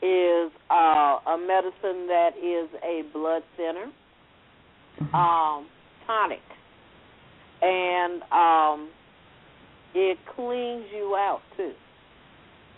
is 0.00 0.52
uh, 0.70 1.18
a 1.26 1.38
medicine 1.38 2.06
that 2.06 2.30
is 2.36 2.68
a 2.82 3.02
blood 3.12 3.42
thinner, 3.56 3.88
Mhm. 5.00 5.14
um, 5.14 5.66
tonic, 6.06 6.42
and 7.62 8.22
um, 8.32 8.90
it 9.94 10.18
cleans 10.36 10.84
you 10.94 11.14
out 11.16 11.40
too. 11.56 11.72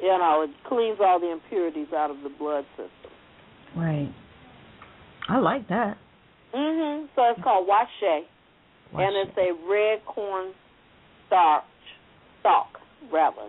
You 0.00 0.08
know, 0.18 0.42
it 0.42 0.50
cleans 0.68 0.98
all 1.00 1.18
the 1.20 1.30
impurities 1.32 1.92
out 1.96 2.10
of 2.10 2.18
the 2.22 2.28
blood 2.38 2.64
system. 2.76 3.10
right. 3.76 4.12
I 5.28 5.38
like 5.38 5.66
that. 5.68 5.96
Mhm. 6.54 7.08
So 7.16 7.22
it's 7.30 7.42
called 7.42 7.66
washe, 7.66 7.88
and 8.02 9.16
it's 9.16 9.36
a 9.38 9.52
red 9.68 10.04
corn 10.06 10.52
starch 11.26 11.64
stalk 12.40 12.78
rather, 13.10 13.48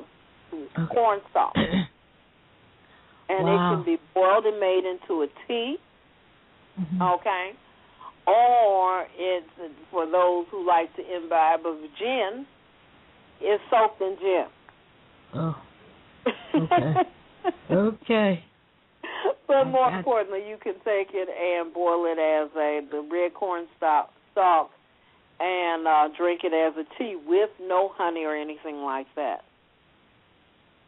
Okay. 0.54 0.94
corn 0.96 1.20
stalk, 1.32 1.54
and 3.30 3.46
Wow. 3.46 3.56
it 3.56 3.76
can 3.76 3.84
be 3.84 3.98
boiled 4.14 4.46
and 4.46 4.60
made 4.60 4.86
into 4.86 5.24
a 5.24 5.28
tea. 5.48 5.78
Mhm. 6.80 7.02
Okay. 7.20 7.56
Or 8.28 9.06
it's 9.18 9.48
for 9.92 10.06
those 10.10 10.46
who 10.52 10.66
like 10.66 10.96
to 10.96 11.16
imbibe 11.16 11.66
of 11.66 11.78
gin, 12.00 12.46
it's 13.42 13.64
soaked 13.70 14.02
in 14.02 14.18
gin. 14.20 14.46
Oh. 15.36 15.56
Okay. 16.56 16.94
Okay. 17.70 18.44
but 19.48 19.66
more 19.66 19.96
importantly, 19.96 20.40
you 20.50 20.58
can 20.58 20.74
take 20.84 21.10
it 21.14 21.30
and 21.30 21.72
boil 21.72 22.06
it 22.06 22.18
as 22.18 22.50
a 22.56 22.82
the 22.90 23.08
red 23.12 23.36
corn 23.36 23.68
stalk, 23.78 24.10
stalk 24.32 24.72
and 25.40 25.88
uh, 25.88 26.08
drink 26.18 26.42
it 26.44 26.54
as 26.54 26.74
a 26.78 26.98
tea 26.98 27.16
with 27.28 27.50
no 27.62 27.92
honey 27.94 28.24
or 28.24 28.36
anything 28.36 28.78
like 28.78 29.08
that. 29.16 29.42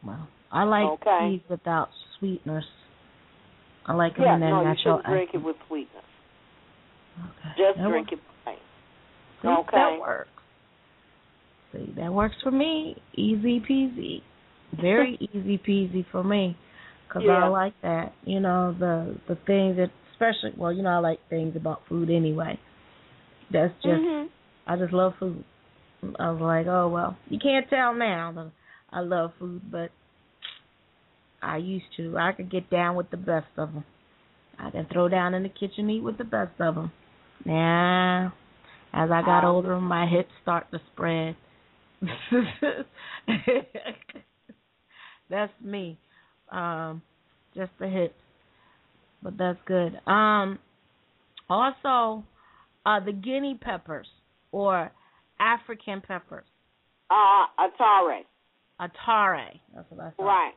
Well, 0.04 0.26
I 0.50 0.64
like 0.64 0.86
Okay. 1.00 1.30
teas 1.32 1.40
without 1.48 1.90
sweeteners. 2.18 2.64
I 3.86 3.94
like 3.94 4.16
them 4.16 4.24
yeah, 4.24 4.34
in 4.34 4.40
their 4.40 4.50
no, 4.50 4.60
you 4.60 4.68
natural 4.68 4.98
shouldn't 4.98 5.06
drink 5.06 5.30
it 5.34 5.44
with 5.44 5.56
sweetness. 5.68 6.04
Okay. 7.18 7.54
Just 7.56 7.78
That 7.78 7.88
drink 7.88 8.10
works. 8.10 8.22
it 8.22 8.44
plain. 8.44 8.56
See, 9.42 9.48
Okay. 9.48 9.76
That 9.76 10.00
works. 10.00 10.28
See, 11.72 11.92
that 11.96 12.12
works 12.12 12.36
for 12.42 12.50
me. 12.50 12.96
Easy 13.14 13.60
peasy. 13.60 14.22
Very 14.80 15.16
easy 15.34 15.58
peasy 15.58 16.04
for 16.10 16.22
me. 16.24 16.56
Because 17.06 17.22
Yeah. 17.26 17.44
I 17.44 17.48
like 17.48 17.74
that. 17.82 18.12
You 18.24 18.40
know, 18.40 18.74
the 18.78 19.16
the 19.28 19.36
things 19.46 19.76
that, 19.76 19.90
especially, 20.12 20.52
well, 20.56 20.72
you 20.72 20.82
know, 20.82 20.90
I 20.90 20.98
like 20.98 21.20
things 21.30 21.56
about 21.56 21.82
food 21.88 22.10
anyway. 22.10 22.58
That's 23.50 23.72
just, 23.82 23.86
Mhm. 24.02 24.28
I 24.66 24.76
just 24.76 24.92
love 24.92 25.14
food. 25.18 25.42
I 26.18 26.30
was 26.30 26.40
like, 26.40 26.66
oh, 26.66 26.88
well, 26.88 27.16
you 27.28 27.38
can't 27.38 27.68
tell 27.68 27.92
now 27.94 28.30
that 28.32 28.50
I 28.92 29.00
love 29.00 29.32
food, 29.38 29.62
but 29.70 29.90
I 31.42 31.56
used 31.56 31.86
to. 31.96 32.16
I 32.18 32.32
could 32.32 32.50
get 32.50 32.68
down 32.70 32.94
with 32.96 33.10
the 33.10 33.16
best 33.16 33.46
of 33.56 33.72
them. 33.72 33.84
I 34.58 34.70
can 34.70 34.86
throw 34.92 35.08
down 35.08 35.34
in 35.34 35.42
the 35.44 35.48
kitchen, 35.48 35.88
eat 35.88 36.02
with 36.02 36.18
the 36.18 36.24
best 36.24 36.60
of 36.60 36.74
them. 36.74 36.92
Now, 37.44 38.32
as 38.92 39.10
I 39.10 39.22
got 39.22 39.44
Um, 39.44 39.54
older, 39.54 39.80
my 39.80 40.06
hips 40.06 40.32
start 40.42 40.70
to 40.72 40.80
spread. 40.92 41.36
that's 45.28 45.52
me. 45.60 45.98
Um, 46.50 47.02
just 47.54 47.72
the 47.78 47.88
hips, 47.88 48.20
but 49.22 49.36
that's 49.36 49.58
good. 49.66 50.00
Um, 50.06 50.58
also, 51.50 52.24
uh, 52.86 53.00
the 53.00 53.12
guinea 53.12 53.56
peppers 53.60 54.08
or 54.52 54.92
African 55.40 56.00
peppers, 56.00 56.46
Uh, 57.10 57.46
atare. 57.58 58.24
atare. 58.80 59.60
That's 59.74 59.90
what 59.90 60.00
I 60.00 60.10
thought. 60.10 60.24
Right. 60.24 60.54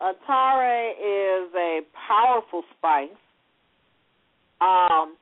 Atare 0.00 0.92
is 0.98 1.54
a 1.54 1.80
powerful 2.08 2.62
spice. 2.76 3.10
Um, 4.60 5.16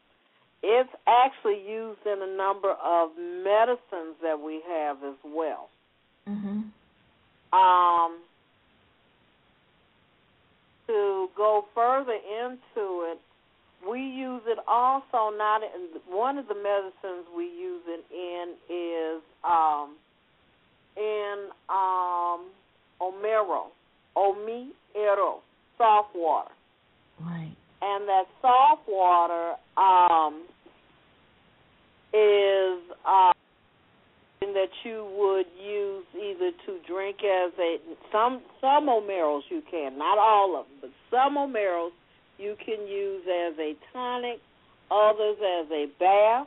it's 0.63 0.91
actually 1.07 1.61
used 1.69 2.05
in 2.07 2.21
a 2.23 2.37
number 2.37 2.73
of 2.73 3.11
medicines 3.17 4.17
that 4.23 4.41
we 4.41 4.61
have 4.69 5.03
as 5.05 5.17
well. 5.25 5.69
Mhm. 6.29 6.71
Um, 7.53 8.19
to 10.87 11.31
go 11.37 11.67
further 11.75 12.13
into 12.13 13.03
it, 13.13 13.21
we 13.89 14.01
use 14.01 14.43
it 14.47 14.59
also 14.67 15.31
not 15.37 15.63
in 15.63 16.01
one 16.11 16.39
of 16.39 16.49
the 16.49 16.55
medicines 16.55 17.27
we 17.37 17.45
use 17.45 17.83
it 17.87 18.05
in 18.11 18.55
is 18.69 19.23
um 19.45 19.97
in 20.97 21.51
um 21.69 22.51
omero, 23.01 23.71
omiero, 24.17 25.41
soft 25.77 26.15
water. 26.15 26.51
Right. 27.21 27.55
And 27.81 28.09
that 28.09 28.25
salt 28.43 28.81
water 28.89 29.55
um 29.77 30.43
is 32.13 32.79
uh 33.07 33.33
that 34.41 34.71
you 34.85 35.07
would 35.17 35.47
use 35.63 36.05
either 36.15 36.51
to 36.67 36.79
drink 36.87 37.19
as 37.23 37.53
a 37.59 37.79
some 38.11 38.41
some 38.61 38.87
omeros 38.89 39.43
you 39.51 39.63
can, 39.71 39.99
not 39.99 40.19
all 40.19 40.59
of 40.59 40.67
them, 40.67 40.77
but 40.81 40.91
some 41.11 41.37
omeros 41.37 41.91
you 42.39 42.57
can 42.65 42.87
use 42.87 43.23
as 43.27 43.59
a 43.59 43.75
tonic, 43.93 44.41
others 44.91 45.37
as 45.39 45.71
a 45.71 45.87
bath. 45.99 46.47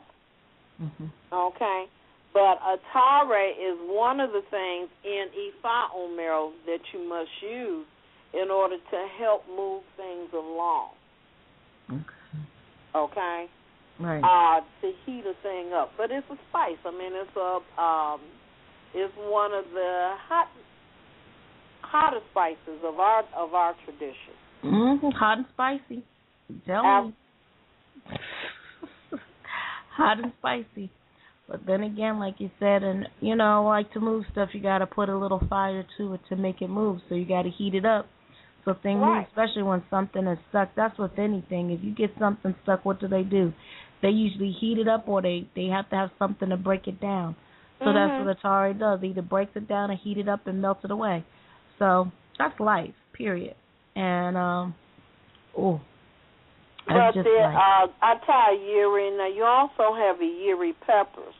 Mhm. 0.82 1.10
Okay, 1.32 1.86
but 2.32 2.60
atare 2.60 3.54
is 3.58 3.78
one 3.88 4.20
of 4.20 4.32
the 4.32 4.42
things 4.50 4.88
in 5.04 5.28
Ifa 5.30 5.90
omero 5.94 6.52
that 6.66 6.80
you 6.92 7.00
must 7.00 7.30
use 7.40 7.86
in 8.32 8.50
order 8.50 8.78
to 8.78 9.06
help 9.18 9.46
move 9.48 9.82
things 9.96 10.32
along. 10.32 10.90
Okay. 11.90 12.02
Okay 12.94 13.46
Right. 14.00 14.22
uh, 14.24 14.60
to 14.80 14.92
heat 15.06 15.22
a 15.26 15.34
thing 15.42 15.72
up. 15.72 15.92
But 15.96 16.10
it's 16.10 16.26
a 16.30 16.36
spice. 16.48 16.78
I 16.84 16.90
mean, 16.90 17.12
it's 17.12 17.36
a 17.36 17.80
um, 17.80 18.20
it's 18.94 19.12
one 19.16 19.52
of 19.52 19.64
the 19.72 20.14
hot 20.28 20.48
hottest 21.82 22.24
spices 22.30 22.80
of 22.84 22.98
our 22.98 23.22
of 23.36 23.54
our 23.54 23.74
tradition. 23.84 24.34
hmm 24.62 25.08
Hot 25.10 25.38
and 25.38 25.46
spicy. 25.52 26.04
Tell 26.66 26.84
Ab- 26.84 27.04
me. 27.06 27.14
Hot 29.96 30.18
and 30.22 30.32
spicy. 30.38 30.90
But 31.48 31.66
then 31.66 31.82
again, 31.82 32.18
like 32.18 32.36
you 32.38 32.50
said, 32.58 32.82
and 32.82 33.06
you 33.20 33.36
know, 33.36 33.64
like 33.64 33.92
to 33.92 34.00
move 34.00 34.24
stuff, 34.32 34.48
you 34.52 34.60
got 34.62 34.78
to 34.78 34.86
put 34.86 35.08
a 35.10 35.16
little 35.16 35.42
fire 35.48 35.84
to 35.98 36.14
it 36.14 36.20
to 36.30 36.36
make 36.36 36.62
it 36.62 36.68
move. 36.68 37.00
So 37.08 37.14
you 37.14 37.26
got 37.26 37.42
to 37.42 37.50
heat 37.50 37.74
it 37.74 37.84
up 37.84 38.06
so 38.64 38.74
thing 38.82 39.00
Right. 39.00 39.26
Especially 39.28 39.62
when 39.62 39.82
something 39.90 40.26
is 40.26 40.38
stuck. 40.50 40.70
That's 40.76 40.96
with 40.98 41.18
anything. 41.18 41.70
If 41.70 41.82
you 41.82 41.92
get 41.94 42.10
something 42.18 42.54
stuck, 42.62 42.84
what 42.84 43.00
do 43.00 43.08
they 43.08 43.22
do? 43.22 43.52
They 44.02 44.10
usually 44.10 44.52
heat 44.52 44.78
it 44.78 44.88
up, 44.88 45.08
or 45.08 45.22
they 45.22 45.46
they 45.54 45.66
have 45.66 45.88
to 45.90 45.96
have 45.96 46.10
something 46.18 46.48
to 46.48 46.56
break 46.56 46.86
it 46.86 47.00
down. 47.00 47.34
So 47.80 47.86
Mhm. 47.86 47.94
that's 47.94 48.18
what 48.18 48.38
Atare 48.38 48.78
does. 48.78 49.02
Either 49.02 49.22
breaks 49.22 49.56
it 49.56 49.66
down 49.66 49.90
and 49.90 49.98
heat 49.98 50.18
it 50.18 50.28
up 50.28 50.46
and 50.46 50.60
melts 50.62 50.84
it 50.84 50.90
away. 50.90 51.24
So 51.78 52.10
that's 52.38 52.58
life, 52.60 52.94
period. 53.12 53.56
And 53.96 54.36
um, 54.36 54.74
oh, 55.56 55.80
But 56.86 57.14
just 57.14 57.24
there, 57.24 57.42
life. 57.52 57.56
uh, 57.56 57.86
I 58.02 58.14
tie 58.26 58.56
yiri. 58.56 59.16
Now 59.16 59.26
you 59.26 59.44
also 59.44 59.94
have 59.94 60.18
the 60.18 60.24
yiri 60.26 60.74
peppers 60.86 61.34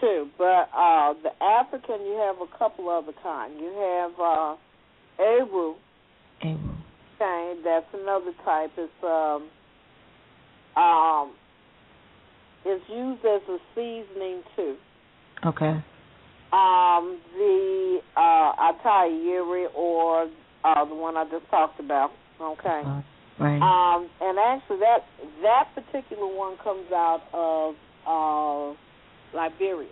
too, 0.00 0.28
but 0.38 0.68
uh, 0.76 1.14
the 1.22 1.30
African 1.42 2.04
you 2.06 2.14
have 2.18 2.36
a 2.40 2.58
couple 2.58 2.88
other 2.88 3.12
kinds. 3.22 3.54
You 3.60 3.72
have 3.74 4.20
uh, 4.20 4.56
aru. 5.18 5.74
Okay, 6.42 7.54
that's 7.64 7.86
another 7.94 8.32
type. 8.44 8.70
It's 8.76 8.92
um 9.02 9.48
um 10.76 11.32
it's 12.64 12.84
used 12.88 13.24
as 13.24 13.42
a 13.48 13.58
seasoning 13.74 14.42
too. 14.56 14.76
Okay. 15.46 15.82
Um 16.52 17.18
the 17.36 18.00
uh 18.16 18.52
atayiri 18.72 19.66
or 19.74 20.28
uh 20.64 20.84
the 20.84 20.94
one 20.94 21.16
I 21.16 21.24
just 21.30 21.48
talked 21.50 21.80
about. 21.80 22.10
Okay. 22.40 22.82
Uh, 22.84 23.02
right. 23.38 23.62
Um 23.62 24.08
and 24.20 24.38
actually 24.38 24.78
that 24.80 25.04
that 25.42 25.68
particular 25.74 26.26
one 26.26 26.56
comes 26.62 26.90
out 26.92 27.22
of 27.32 27.74
uh 28.06 28.76
Liberia. 29.34 29.88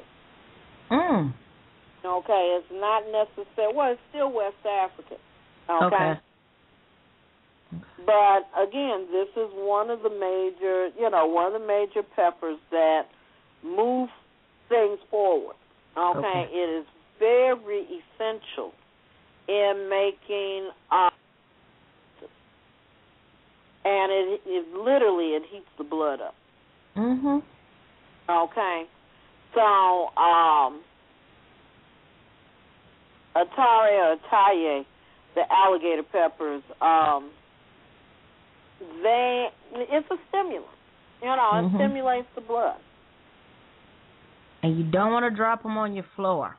mm. 0.90 1.32
Okay, 2.04 2.58
it's 2.58 2.66
not 2.72 3.04
necessary. 3.06 3.72
Well, 3.72 3.92
it's 3.92 4.00
still 4.10 4.32
West 4.32 4.56
African. 4.66 5.18
Okay. 5.70 5.86
Okay. 5.86 6.20
But 8.04 8.48
again, 8.60 9.06
this 9.12 9.28
is 9.36 9.50
one 9.54 9.90
of 9.90 10.02
the 10.02 10.10
major, 10.10 10.88
you 10.98 11.08
know, 11.10 11.26
one 11.26 11.54
of 11.54 11.60
the 11.60 11.66
major 11.66 12.02
peppers 12.16 12.58
that 12.70 13.02
move 13.64 14.08
things 14.68 14.98
forward. 15.10 15.56
Okay, 15.96 16.18
Okay. 16.18 16.48
it 16.52 16.80
is 16.80 16.86
very 17.18 17.86
essential 17.86 18.72
in 19.46 19.88
making, 19.88 20.70
uh, 20.90 21.10
and 23.84 24.12
it, 24.12 24.40
it 24.46 24.74
literally 24.74 25.34
it 25.34 25.42
heats 25.50 25.66
the 25.78 25.84
blood 25.84 26.20
up. 26.20 26.34
Mhm. 26.96 27.42
Okay, 28.28 28.86
so 29.54 30.08
um, 30.16 30.80
Atare 33.36 34.14
or 34.14 34.16
Ataye, 34.16 34.84
the 35.34 35.42
alligator 35.52 36.02
peppers, 36.02 36.62
um, 36.80 37.30
they 39.02 39.48
it's 39.72 40.06
a 40.10 40.16
stimulant. 40.28 40.66
You 41.22 41.28
know, 41.28 41.56
it 41.58 41.72
Mhm. 41.72 41.74
stimulates 41.76 42.28
the 42.34 42.40
blood. 42.40 42.76
And 44.62 44.78
you 44.78 44.84
don't 44.84 45.12
want 45.12 45.24
to 45.24 45.30
drop 45.30 45.62
them 45.62 45.76
on 45.76 45.94
your 45.94 46.04
floor. 46.16 46.56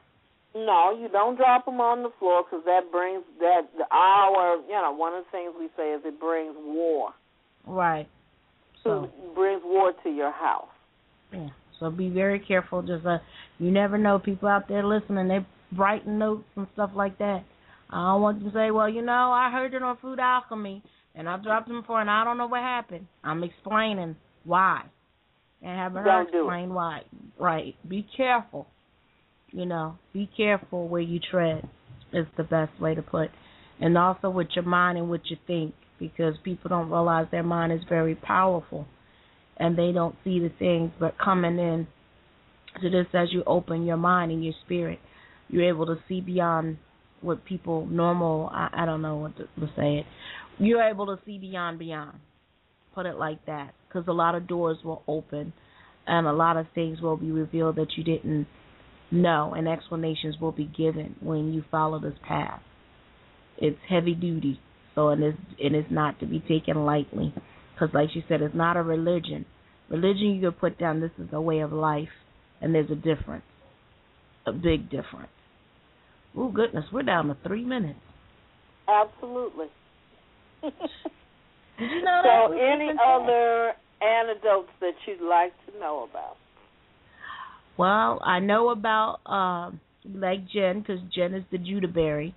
No, 0.56 0.92
you 0.92 1.08
don't 1.10 1.36
drop 1.36 1.66
them 1.66 1.82
on 1.82 2.04
the 2.04 2.12
floor 2.20 2.44
because 2.44 2.64
that 2.66 2.92
brings 2.92 3.24
that 3.40 3.68
our 3.92 4.58
you 4.58 4.74
know 4.74 4.92
one 4.92 5.14
of 5.14 5.24
the 5.26 5.32
things 5.32 5.54
we 5.58 5.68
say 5.76 5.94
is 5.94 6.02
it 6.06 6.20
brings 6.20 6.56
war. 6.58 7.14
Right. 7.66 8.08
So 8.84 9.06
It 9.06 9.36
brings 9.36 9.62
war 9.64 9.94
to 10.04 10.10
your 10.10 10.32
house. 10.32 10.68
yeah. 11.32 11.50
So 11.80 11.90
be 11.90 12.10
very 12.10 12.40
careful. 12.40 12.82
Just 12.82 13.06
uh, 13.06 13.18
you 13.58 13.72
never 13.72 13.98
know. 13.98 14.20
People 14.20 14.48
out 14.50 14.68
there 14.68 14.86
listening, 14.86 15.28
they 15.28 15.46
writing 15.76 16.20
notes 16.20 16.46
and 16.56 16.68
stuff 16.74 16.92
like 16.94 17.18
that. 17.18 17.44
I 17.90 18.12
don't 18.12 18.22
want 18.22 18.40
them 18.40 18.52
to 18.52 18.56
say, 18.56 18.72
well, 18.72 18.90
you 18.90 19.02
know, 19.02 19.32
I 19.32 19.50
heard 19.52 19.74
it 19.74 19.82
on 19.84 19.98
Food 19.98 20.20
Alchemy, 20.20 20.84
and 21.16 21.30
I 21.30 21.38
dropped 21.38 21.68
them 21.68 21.84
for, 21.86 22.00
and 22.02 22.10
I 22.10 22.24
don't 22.24 22.38
know 22.38 22.48
what 22.48 22.62
happened. 22.62 23.08
I'm 23.24 23.44
explaining 23.44 24.16
why, 24.44 24.84
and 25.62 25.78
having 25.78 25.98
her 25.98 26.04
Don't 26.04 26.32
do 26.32 26.40
explain 26.40 26.74
why. 26.74 27.02
Right. 27.40 27.76
Be 27.88 28.08
careful. 28.16 28.68
You 29.52 29.66
know, 29.66 29.98
be 30.14 30.30
careful 30.36 30.88
where 30.88 31.02
you 31.02 31.20
tread. 31.20 31.68
Is 32.16 32.28
the 32.38 32.44
best 32.44 32.80
way 32.80 32.94
to 32.94 33.02
put, 33.02 33.32
and 33.82 33.98
also 33.98 34.30
with 34.30 34.50
your 34.54 34.66
mind 34.66 35.00
and 35.00 35.10
what 35.10 35.22
you 35.32 35.38
think, 35.48 35.74
because 35.98 36.36
people 36.44 36.70
don't 36.70 36.92
realize 36.92 37.26
their 37.32 37.42
mind 37.42 37.72
is 37.74 37.80
very 37.90 38.14
powerful, 38.14 38.86
and 39.58 39.76
they 39.76 39.92
don't 39.92 40.16
see 40.24 40.38
the 40.38 40.52
things. 40.60 40.92
But 41.00 41.16
coming 41.18 41.58
in 41.58 41.88
to 42.84 42.90
this 42.92 43.08
as 43.16 43.30
you 43.32 43.44
open 43.48 43.88
your 43.88 43.98
mind 43.98 44.32
and 44.32 44.46
your 44.46 44.54
spirit, 44.64 45.00
you're 45.50 45.68
able 45.68 45.88
to 45.88 45.96
see 46.08 46.22
beyond 46.22 46.78
what 47.22 47.46
people 47.46 47.88
normal. 47.88 48.50
I, 48.54 48.70
I 48.72 48.86
don't 48.86 49.02
know 49.02 49.16
what 49.16 49.36
to, 49.38 49.46
to 49.46 49.68
say 49.76 49.98
it. 49.98 50.06
You're 50.60 50.84
able 50.84 51.08
to 51.08 51.20
see 51.26 51.38
beyond 51.38 51.80
beyond. 51.80 52.18
Put 52.94 53.06
it 53.06 53.16
like 53.16 53.46
that, 53.48 53.74
because 53.88 54.08
a 54.08 54.14
lot 54.14 54.36
of 54.36 54.48
doors 54.48 54.78
will 54.84 55.02
open, 55.08 55.52
and 56.06 56.28
a 56.28 56.34
lot 56.34 56.58
of 56.58 56.68
things 56.76 57.02
will 57.02 57.18
be 57.18 57.32
revealed 57.32 57.78
that 57.78 57.98
you 57.98 58.04
didn't 58.04 58.48
know, 59.10 59.54
and 59.56 59.68
explanations 59.68 60.36
will 60.40 60.52
be 60.52 60.66
given 60.66 61.16
when 61.22 61.54
you 61.54 61.64
follow 61.72 62.00
this 62.00 62.18
path. 62.28 62.62
It's 63.58 63.80
heavy 63.90 64.14
duty, 64.14 64.60
so 64.96 65.10
and 65.10 65.24
it's 65.24 65.38
and 65.64 65.76
it's 65.76 65.92
not 65.92 66.20
to 66.20 66.28
be 66.28 66.40
taken 66.40 66.86
lightly, 66.86 67.34
because 67.74 67.94
like 67.94 68.10
you 68.16 68.22
said, 68.28 68.42
it's 68.42 68.56
not 68.56 68.78
a 68.78 68.84
religion. 68.84 69.46
Religion 69.90 70.36
you 70.36 70.42
can 70.42 70.52
put 70.52 70.78
down. 70.80 71.02
This 71.02 71.12
is 71.18 71.30
a 71.34 71.42
way 71.42 71.60
of 71.60 71.72
life, 71.72 72.10
and 72.62 72.76
there's 72.76 72.92
a 72.92 72.96
difference, 72.96 73.44
a 74.46 74.52
big 74.52 74.90
difference. 74.90 75.30
Oh 76.38 76.50
goodness, 76.50 76.86
we're 76.92 77.04
down 77.04 77.28
to 77.28 77.38
three 77.46 77.66
minutes. 77.66 78.00
Absolutely. 78.88 79.68
Did 81.80 81.92
you 81.92 82.02
know 82.04 82.22
that? 82.24 82.48
so, 82.48 82.54
any 82.54 82.92
other 83.06 83.74
anecdotes 84.02 84.70
that 84.80 84.94
you'd 85.06 85.28
like 85.28 85.54
to 85.68 85.80
know 85.80 86.08
about? 86.10 86.38
Well, 87.78 88.20
I 88.24 88.40
know 88.40 88.70
about 88.70 89.20
um 89.26 89.80
like 90.06 90.48
Jen, 90.50 90.82
because 90.82 91.00
Jen 91.14 91.34
is 91.34 91.44
the 91.52 91.58
Judaberry. 91.58 92.34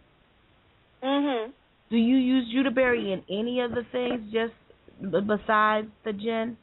Mhm. 1.03 1.53
Do 1.91 1.97
you 1.97 2.17
use 2.17 2.53
Judaberry 2.55 3.13
in 3.13 3.23
any 3.31 3.61
of 3.61 3.71
the 3.73 3.85
things, 3.93 4.33
just 4.33 4.55
b- 5.01 5.21
besides 5.21 5.89
the 6.05 6.13
Jen? 6.13 6.57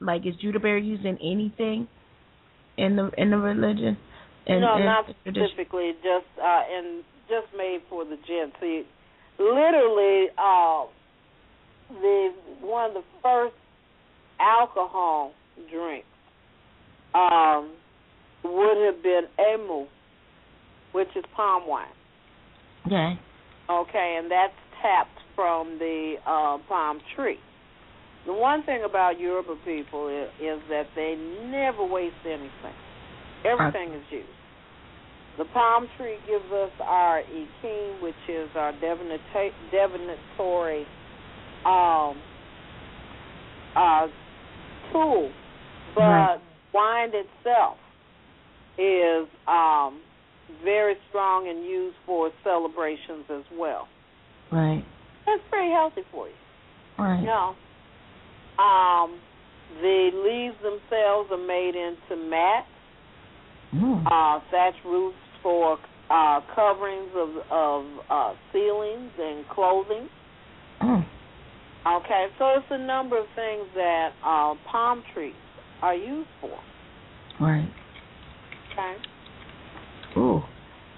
Like, 0.00 0.26
is 0.26 0.34
Judaberry 0.42 0.84
used 0.84 1.04
in 1.04 1.18
anything 1.18 1.88
in 2.76 2.96
the 2.96 3.10
in 3.18 3.30
the 3.30 3.36
religion? 3.36 3.96
In, 4.46 4.60
no, 4.60 4.76
in 4.76 4.84
not 4.86 5.04
tradition? 5.22 5.48
specifically. 5.48 5.92
Just 6.02 6.26
uh, 6.42 6.62
and 6.72 7.04
just 7.28 7.46
made 7.56 7.80
for 7.90 8.04
the 8.04 8.16
gin. 8.26 8.52
See, 8.60 8.84
literally, 9.38 10.28
uh, 10.36 10.84
the 11.90 12.32
one 12.60 12.90
of 12.90 12.94
the 12.94 13.02
first 13.22 13.54
alcohol 14.40 15.32
drinks 15.70 16.06
um, 17.14 17.70
would 18.44 18.84
have 18.84 19.02
been 19.02 19.22
emu, 19.38 19.86
which 20.92 21.08
is 21.16 21.24
palm 21.34 21.66
wine. 21.66 21.86
Okay. 22.86 23.18
Okay, 23.70 24.16
and 24.18 24.30
that's 24.30 24.52
tapped 24.80 25.18
from 25.34 25.78
the 25.78 26.14
uh, 26.26 26.58
palm 26.68 27.00
tree. 27.14 27.38
The 28.26 28.32
one 28.32 28.62
thing 28.64 28.82
about 28.84 29.18
Yoruba 29.18 29.56
people 29.64 30.08
is, 30.08 30.28
is 30.40 30.60
that 30.68 30.86
they 30.94 31.16
never 31.46 31.84
waste 31.84 32.14
anything. 32.24 32.76
Everything 33.44 33.92
is 33.94 34.02
used. 34.10 34.28
The 35.38 35.44
palm 35.54 35.88
tree 35.96 36.16
gives 36.26 36.50
us 36.52 36.70
our 36.80 37.22
ikin, 37.22 38.02
which 38.02 38.14
is 38.28 38.48
our 38.56 38.72
divinatory 38.72 40.84
um, 41.64 42.16
uh, 43.76 44.08
tool, 44.92 45.30
but 45.94 46.02
Right. 46.02 46.40
wine 46.74 47.10
itself 47.14 47.76
is 48.78 49.28
um, 49.46 50.00
very 50.64 50.96
strong 51.08 51.48
and 51.48 51.64
used 51.64 51.96
for 52.04 52.30
celebrations 52.42 53.24
as 53.30 53.44
well. 53.56 53.86
Right. 54.50 54.84
That's 55.24 55.42
very 55.50 55.70
healthy 55.70 56.02
for 56.10 56.26
you. 56.26 56.34
Right. 56.98 57.20
You 57.20 57.26
know, 57.26 57.54
um, 58.58 59.20
the 59.80 60.10
leaves 60.14 60.56
themselves 60.62 61.30
are 61.30 61.46
made 61.46 61.76
into 61.76 62.16
mats, 62.28 62.66
Mm. 63.74 64.02
uh, 64.06 64.40
thatch 64.50 64.76
roofs 64.82 65.18
for 65.42 65.78
uh, 66.10 66.40
coverings 66.54 67.10
of 67.16 67.28
of 67.50 67.84
uh, 68.10 68.34
ceilings 68.52 69.10
and 69.18 69.46
clothing. 69.48 70.08
Okay, 71.86 72.26
so 72.38 72.50
it's 72.56 72.66
a 72.70 72.78
number 72.78 73.18
of 73.18 73.24
things 73.34 73.66
that 73.74 74.10
uh, 74.22 74.54
palm 74.70 75.02
trees 75.14 75.32
are 75.80 75.94
used 75.94 76.28
for. 76.40 76.50
Right. 77.40 77.70
Okay, 78.72 78.96
Ooh. 80.18 80.42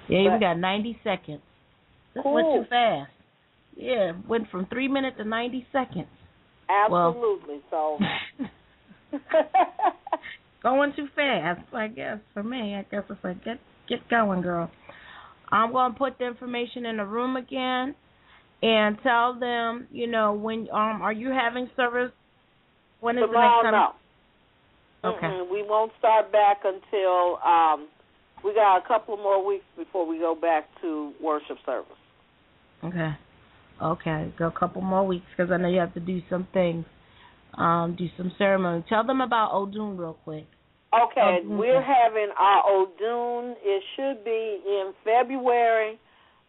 Yeah, 0.08 0.34
we 0.34 0.40
got 0.40 0.58
90 0.58 0.98
seconds. 1.04 1.42
Went 2.14 2.24
Cool. 2.24 2.62
too 2.62 2.68
fast. 2.68 3.12
Yeah, 3.76 4.12
went 4.28 4.50
from 4.50 4.66
three 4.66 4.88
minutes 4.88 5.18
to 5.18 5.24
90 5.24 5.66
seconds. 5.70 6.08
Well- 6.90 7.08
absolutely. 7.10 7.60
so, 7.70 7.98
Going 10.62 10.92
too 10.94 11.06
fast, 11.14 11.60
I 11.72 11.88
guess, 11.88 12.18
for 12.34 12.42
me. 12.42 12.74
I 12.74 12.82
guess 12.90 13.04
it's 13.08 13.22
like, 13.22 13.44
get 13.44 13.58
get 13.90 14.08
going, 14.08 14.40
girl. 14.40 14.70
I'm 15.52 15.72
going 15.72 15.92
to 15.92 15.98
put 15.98 16.18
the 16.18 16.26
information 16.26 16.86
in 16.86 16.96
the 16.96 17.04
room 17.04 17.36
again 17.36 17.94
and 18.62 18.96
tell 19.02 19.38
them, 19.38 19.88
you 19.90 20.06
know, 20.06 20.32
when 20.32 20.68
um 20.72 21.02
are 21.02 21.12
you 21.12 21.30
having 21.30 21.68
service? 21.76 22.12
When 23.00 23.18
is 23.18 23.24
tomorrow, 23.26 23.62
the 23.62 23.70
next 23.70 23.74
time? 23.74 23.94
no. 25.02 25.10
Okay. 25.10 25.26
Mm-mm, 25.26 25.50
we 25.50 25.62
won't 25.62 25.92
start 25.98 26.30
back 26.30 26.58
until 26.64 27.38
um, 27.44 27.88
we 28.44 28.54
got 28.54 28.76
a 28.76 28.86
couple 28.86 29.16
more 29.16 29.44
weeks 29.44 29.64
before 29.76 30.06
we 30.06 30.18
go 30.18 30.34
back 30.34 30.68
to 30.82 31.12
worship 31.22 31.56
service. 31.64 31.90
Okay. 32.84 33.10
Okay. 33.82 34.32
Go 34.38 34.48
a 34.48 34.58
couple 34.58 34.82
more 34.82 35.06
weeks 35.06 35.24
because 35.34 35.50
I 35.50 35.56
know 35.56 35.68
you 35.68 35.80
have 35.80 35.94
to 35.94 36.00
do 36.00 36.20
some 36.28 36.46
things. 36.52 36.84
Um, 37.54 37.96
do 37.98 38.06
some 38.16 38.30
ceremony. 38.38 38.84
Tell 38.88 39.04
them 39.04 39.20
about 39.20 39.52
Odun 39.52 39.98
real 39.98 40.18
quick. 40.22 40.46
Okay, 40.92 41.40
Odun. 41.44 41.56
we're 41.58 41.82
having 41.82 42.30
our 42.38 42.62
Odun. 42.64 43.54
It 43.62 43.82
should 43.94 44.24
be 44.24 44.60
in 44.66 44.92
February. 45.04 45.98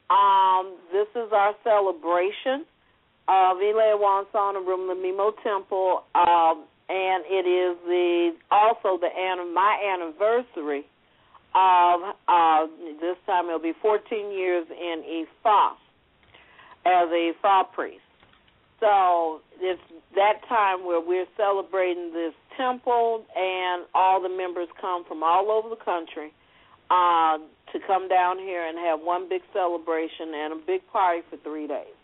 Um, 0.10 0.78
this 0.92 1.08
is 1.16 1.32
our 1.32 1.54
celebration 1.64 2.66
of 3.28 3.58
Ile 3.58 3.98
Wansana 4.02 4.60
Mimo 4.66 5.32
Temple, 5.44 6.04
um, 6.16 6.66
and 6.90 7.24
it 7.28 7.46
is 7.48 7.78
the 7.86 8.32
also 8.50 8.98
the 9.00 9.08
an- 9.08 9.54
my 9.54 9.78
anniversary 9.94 10.86
of 11.54 12.02
uh, 12.28 12.68
this 13.00 13.18
time 13.28 13.46
it'll 13.46 13.60
be 13.60 13.74
14 13.82 14.32
years 14.32 14.66
in 14.72 15.26
Ifa 15.46 15.72
as 16.86 17.10
a 17.12 17.32
Ifa 17.44 17.72
priest. 17.74 18.02
So 18.80 19.42
it's 19.60 19.82
that 20.16 20.42
time 20.50 20.84
where 20.86 21.00
we're 21.00 21.28
celebrating 21.38 22.12
this 22.14 22.34
temple, 22.58 23.26
and 23.36 23.86
all 23.94 24.22
the 24.22 24.30
members 24.30 24.68
come 24.80 25.04
from 25.08 25.24
all 25.24 25.52
over 25.52 25.70
the 25.70 25.84
country 25.84 26.34
uh, 26.90 27.38
to 27.72 27.80
come 27.88 28.08
down 28.08 28.38
here 28.38 28.68
and 28.68 28.78
have 28.78 29.00
one 29.00 29.30
big 29.30 29.42
celebration 29.54 30.34
and 30.34 30.54
a 30.54 30.66
big 30.66 30.82
party 30.92 31.22
for 31.30 31.38
three 31.38 31.68
days. 31.68 31.96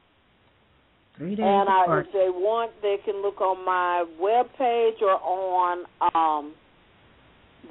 Three 1.18 1.36
days 1.36 1.46
And 1.46 1.68
I, 1.68 2.00
if 2.00 2.12
they 2.14 2.30
want, 2.30 2.72
they 2.82 2.98
can 3.04 3.22
look 3.22 3.42
on 3.42 3.66
my 3.66 4.06
web 4.20 4.48
page 4.58 5.02
or 5.02 5.20
on 5.20 5.86
um, 6.14 6.54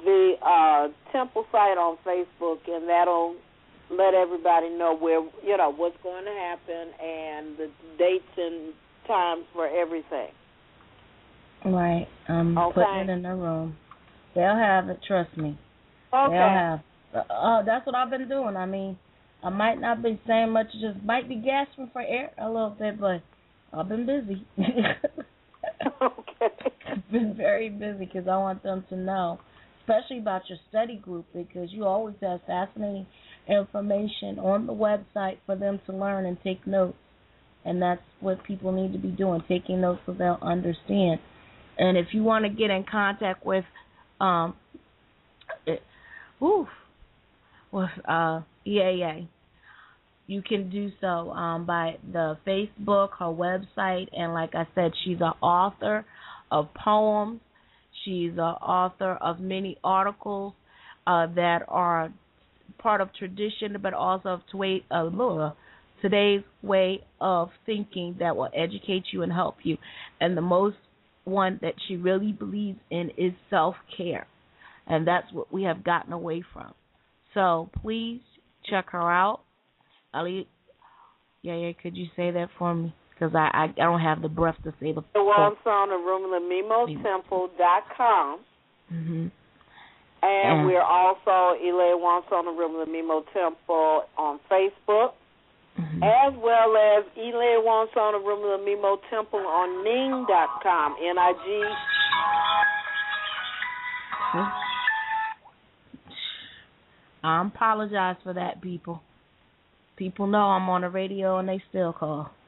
the 0.03 0.35
uh, 0.41 0.89
temple 1.11 1.45
site 1.51 1.77
on 1.77 1.97
Facebook, 2.05 2.59
and 2.67 2.87
that'll 2.87 3.35
let 3.89 4.13
everybody 4.13 4.69
know 4.69 4.95
where 4.95 5.21
you 5.45 5.55
know 5.57 5.71
what's 5.71 5.97
going 6.03 6.25
to 6.25 6.31
happen 6.31 6.91
and 7.01 7.57
the 7.57 7.69
dates 7.97 8.25
and 8.37 8.73
times 9.07 9.45
for 9.53 9.65
everything. 9.65 10.29
Right. 11.65 12.07
I'm 12.27 12.57
Okay. 12.57 12.73
putting 12.75 13.09
it 13.09 13.09
in 13.09 13.21
the 13.23 13.35
room. 13.35 13.75
They'll 14.35 14.55
have 14.55 14.89
it. 14.89 14.99
Trust 15.07 15.35
me. 15.37 15.57
Okay. 16.13 16.37
They'll 16.37 16.49
have. 16.49 16.79
Uh, 17.13 17.33
uh, 17.33 17.61
that's 17.63 17.85
what 17.85 17.95
I've 17.95 18.09
been 18.09 18.27
doing. 18.29 18.55
I 18.55 18.65
mean, 18.65 18.97
I 19.43 19.49
might 19.49 19.79
not 19.79 20.01
be 20.01 20.19
saying 20.27 20.51
much, 20.51 20.67
just 20.73 21.03
might 21.03 21.27
be 21.29 21.35
gasping 21.35 21.89
for 21.93 22.01
air 22.01 22.31
a 22.37 22.47
little 22.47 22.75
bit, 22.77 22.99
but 22.99 23.21
I've 23.73 23.89
been 23.89 24.05
busy. 24.05 24.45
okay. 26.01 26.71
I've 26.91 27.11
been 27.11 27.35
very 27.35 27.69
busy 27.69 28.05
because 28.05 28.27
I 28.27 28.37
want 28.37 28.63
them 28.63 28.83
to 28.89 28.95
know, 28.95 29.39
especially 29.81 30.19
about 30.19 30.43
your 30.49 30.57
study 30.69 30.97
group, 30.97 31.25
because 31.33 31.71
you 31.71 31.85
always 31.85 32.15
have 32.21 32.41
fascinating 32.47 33.05
information 33.47 34.39
on 34.39 34.67
the 34.67 34.73
website 34.73 35.37
for 35.45 35.55
them 35.55 35.79
to 35.85 35.93
learn 35.93 36.25
and 36.25 36.37
take 36.43 36.65
notes. 36.67 36.97
And 37.65 37.81
that's 37.81 38.01
what 38.21 38.43
people 38.43 38.71
need 38.71 38.93
to 38.93 38.99
be 38.99 39.09
doing, 39.09 39.43
taking 39.47 39.81
notes 39.81 40.01
so 40.05 40.13
they'll 40.13 40.39
understand. 40.41 41.19
And 41.77 41.97
if 41.97 42.07
you 42.11 42.23
want 42.23 42.45
to 42.45 42.49
get 42.49 42.69
in 42.69 42.83
contact 42.89 43.45
with, 43.45 43.65
um, 44.19 44.55
it, 45.65 45.81
oof, 46.41 46.67
with 47.71 47.89
uh, 48.07 48.41
EAA, 48.65 49.27
you 50.27 50.41
can 50.41 50.69
do 50.69 50.91
so 50.99 51.31
um, 51.31 51.65
by 51.65 51.97
the 52.11 52.37
Facebook, 52.45 53.09
her 53.19 53.25
website, 53.25 54.07
and 54.11 54.33
like 54.33 54.55
I 54.55 54.67
said, 54.75 54.91
she's 55.03 55.21
an 55.21 55.33
author 55.41 56.05
of 56.51 56.67
poems. 56.73 57.39
She's 58.03 58.33
an 58.33 58.39
author 58.39 59.13
of 59.21 59.39
many 59.39 59.77
articles 59.83 60.53
uh, 61.05 61.27
that 61.35 61.59
are 61.67 62.11
part 62.77 63.01
of 63.01 63.13
tradition, 63.13 63.77
but 63.81 63.93
also 63.93 64.29
of 64.29 64.41
uh, 64.91 65.51
today's 66.01 66.43
way 66.61 67.03
of 67.21 67.49
thinking 67.65 68.15
that 68.19 68.35
will 68.35 68.49
educate 68.55 69.05
you 69.11 69.23
and 69.23 69.31
help 69.31 69.55
you. 69.63 69.77
And 70.19 70.35
the 70.35 70.41
most 70.41 70.75
one 71.27 71.59
that 71.61 71.73
she 71.87 71.97
really 71.97 72.31
believes 72.31 72.79
in 72.89 73.11
is 73.17 73.33
self 73.49 73.75
care. 73.95 74.27
And 74.87 75.05
that's 75.05 75.31
what 75.33 75.51
we 75.51 75.63
have 75.63 75.83
gotten 75.83 76.13
away 76.13 76.43
from. 76.53 76.73
So 77.33 77.69
please 77.81 78.21
check 78.69 78.89
her 78.91 79.11
out. 79.11 79.41
Ali, 80.13 80.47
yeah, 81.41 81.55
yeah, 81.55 81.71
could 81.81 81.97
you 81.97 82.07
say 82.15 82.31
that 82.31 82.47
for 82.57 82.73
me? 82.73 82.95
Because 83.13 83.35
I, 83.35 83.49
I 83.53 83.63
I 83.65 83.83
don't 83.83 83.99
have 83.99 84.21
the 84.21 84.29
breath 84.29 84.55
to 84.63 84.71
say 84.79 84.93
the. 84.93 85.03
The 85.13 85.23
one's 85.23 85.57
on 85.65 85.89
the 85.89 87.03
Temple.com. 87.03 88.39
Mm-hmm. 88.93 89.27
And 90.23 90.61
Mm. 90.61 90.65
we're 90.65 90.81
also 90.81 91.59
Elaine 91.61 92.01
Wants 92.01 92.27
on 92.31 92.45
the 92.45 92.51
Room 92.51 92.79
of 92.79 92.87
the 92.87 92.91
Mimo 92.91 93.23
Temple 93.33 94.05
on 94.17 94.39
Facebook, 94.49 95.13
Mm-hmm. 95.77 96.01
as 96.01 96.33
well 96.41 96.75
as 96.75 97.05
Elaine 97.15 97.63
Wants 97.63 97.93
on 97.95 98.13
the 98.13 98.19
Room 98.19 98.41
of 98.41 98.59
the 98.59 98.65
Mimo 98.65 98.97
Temple 99.11 99.39
on 99.39 99.83
Ning.com, 99.83 100.95
N-I-G. 100.99 101.63
I 107.23 107.45
apologize 107.45 108.15
for 108.23 108.33
that, 108.33 108.61
people. 108.61 109.01
People 109.97 110.25
know 110.25 110.39
I'm 110.39 110.67
on 110.69 110.81
the 110.81 110.89
radio 110.89 111.37
and 111.37 111.47
they 111.47 111.61
still 111.69 111.93
call. 111.93 112.31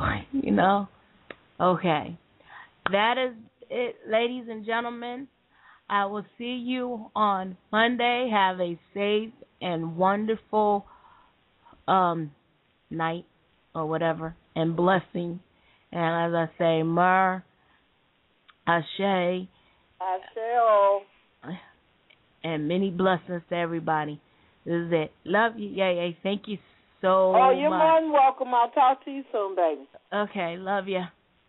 you 0.32 0.52
know? 0.52 0.88
Okay. 1.60 2.16
That 2.90 3.14
is 3.18 3.36
it, 3.68 3.96
ladies 4.08 4.44
and 4.48 4.64
gentlemen. 4.64 5.28
I 5.88 6.06
will 6.06 6.24
see 6.38 6.62
you 6.64 7.10
on 7.16 7.56
Monday. 7.72 8.30
Have 8.32 8.60
a 8.60 8.78
safe 8.94 9.32
and 9.60 9.96
wonderful 9.96 10.86
um 11.90 12.30
night 12.90 13.24
or 13.74 13.86
whatever 13.86 14.34
and 14.56 14.76
blessing. 14.76 15.40
And 15.92 16.34
as 16.34 16.48
I 16.48 16.58
say, 16.58 16.82
Mer, 16.82 17.44
Ashe, 18.66 19.48
Asheo. 20.00 21.00
and 22.44 22.68
many 22.68 22.90
blessings 22.90 23.42
to 23.48 23.56
everybody. 23.56 24.20
This 24.64 24.74
is 24.74 24.92
it. 24.92 25.12
Love 25.24 25.58
you. 25.58 25.68
Yay, 25.70 25.96
yay. 25.96 26.18
Thank 26.22 26.42
you 26.46 26.58
so 27.00 27.34
Oh, 27.34 27.50
you're 27.50 27.70
much. 27.70 27.78
more 27.78 28.00
than 28.00 28.12
welcome. 28.12 28.54
I'll 28.54 28.70
talk 28.70 29.04
to 29.04 29.10
you 29.10 29.24
soon, 29.32 29.56
baby. 29.56 29.88
Okay, 30.12 30.56
love 30.58 30.86
you. 30.86 31.00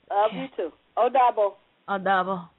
Love 0.09 0.31
Okay. 0.31 0.41
you 0.41 0.47
too. 0.57 0.71
A 0.97 1.09
double. 1.99 2.49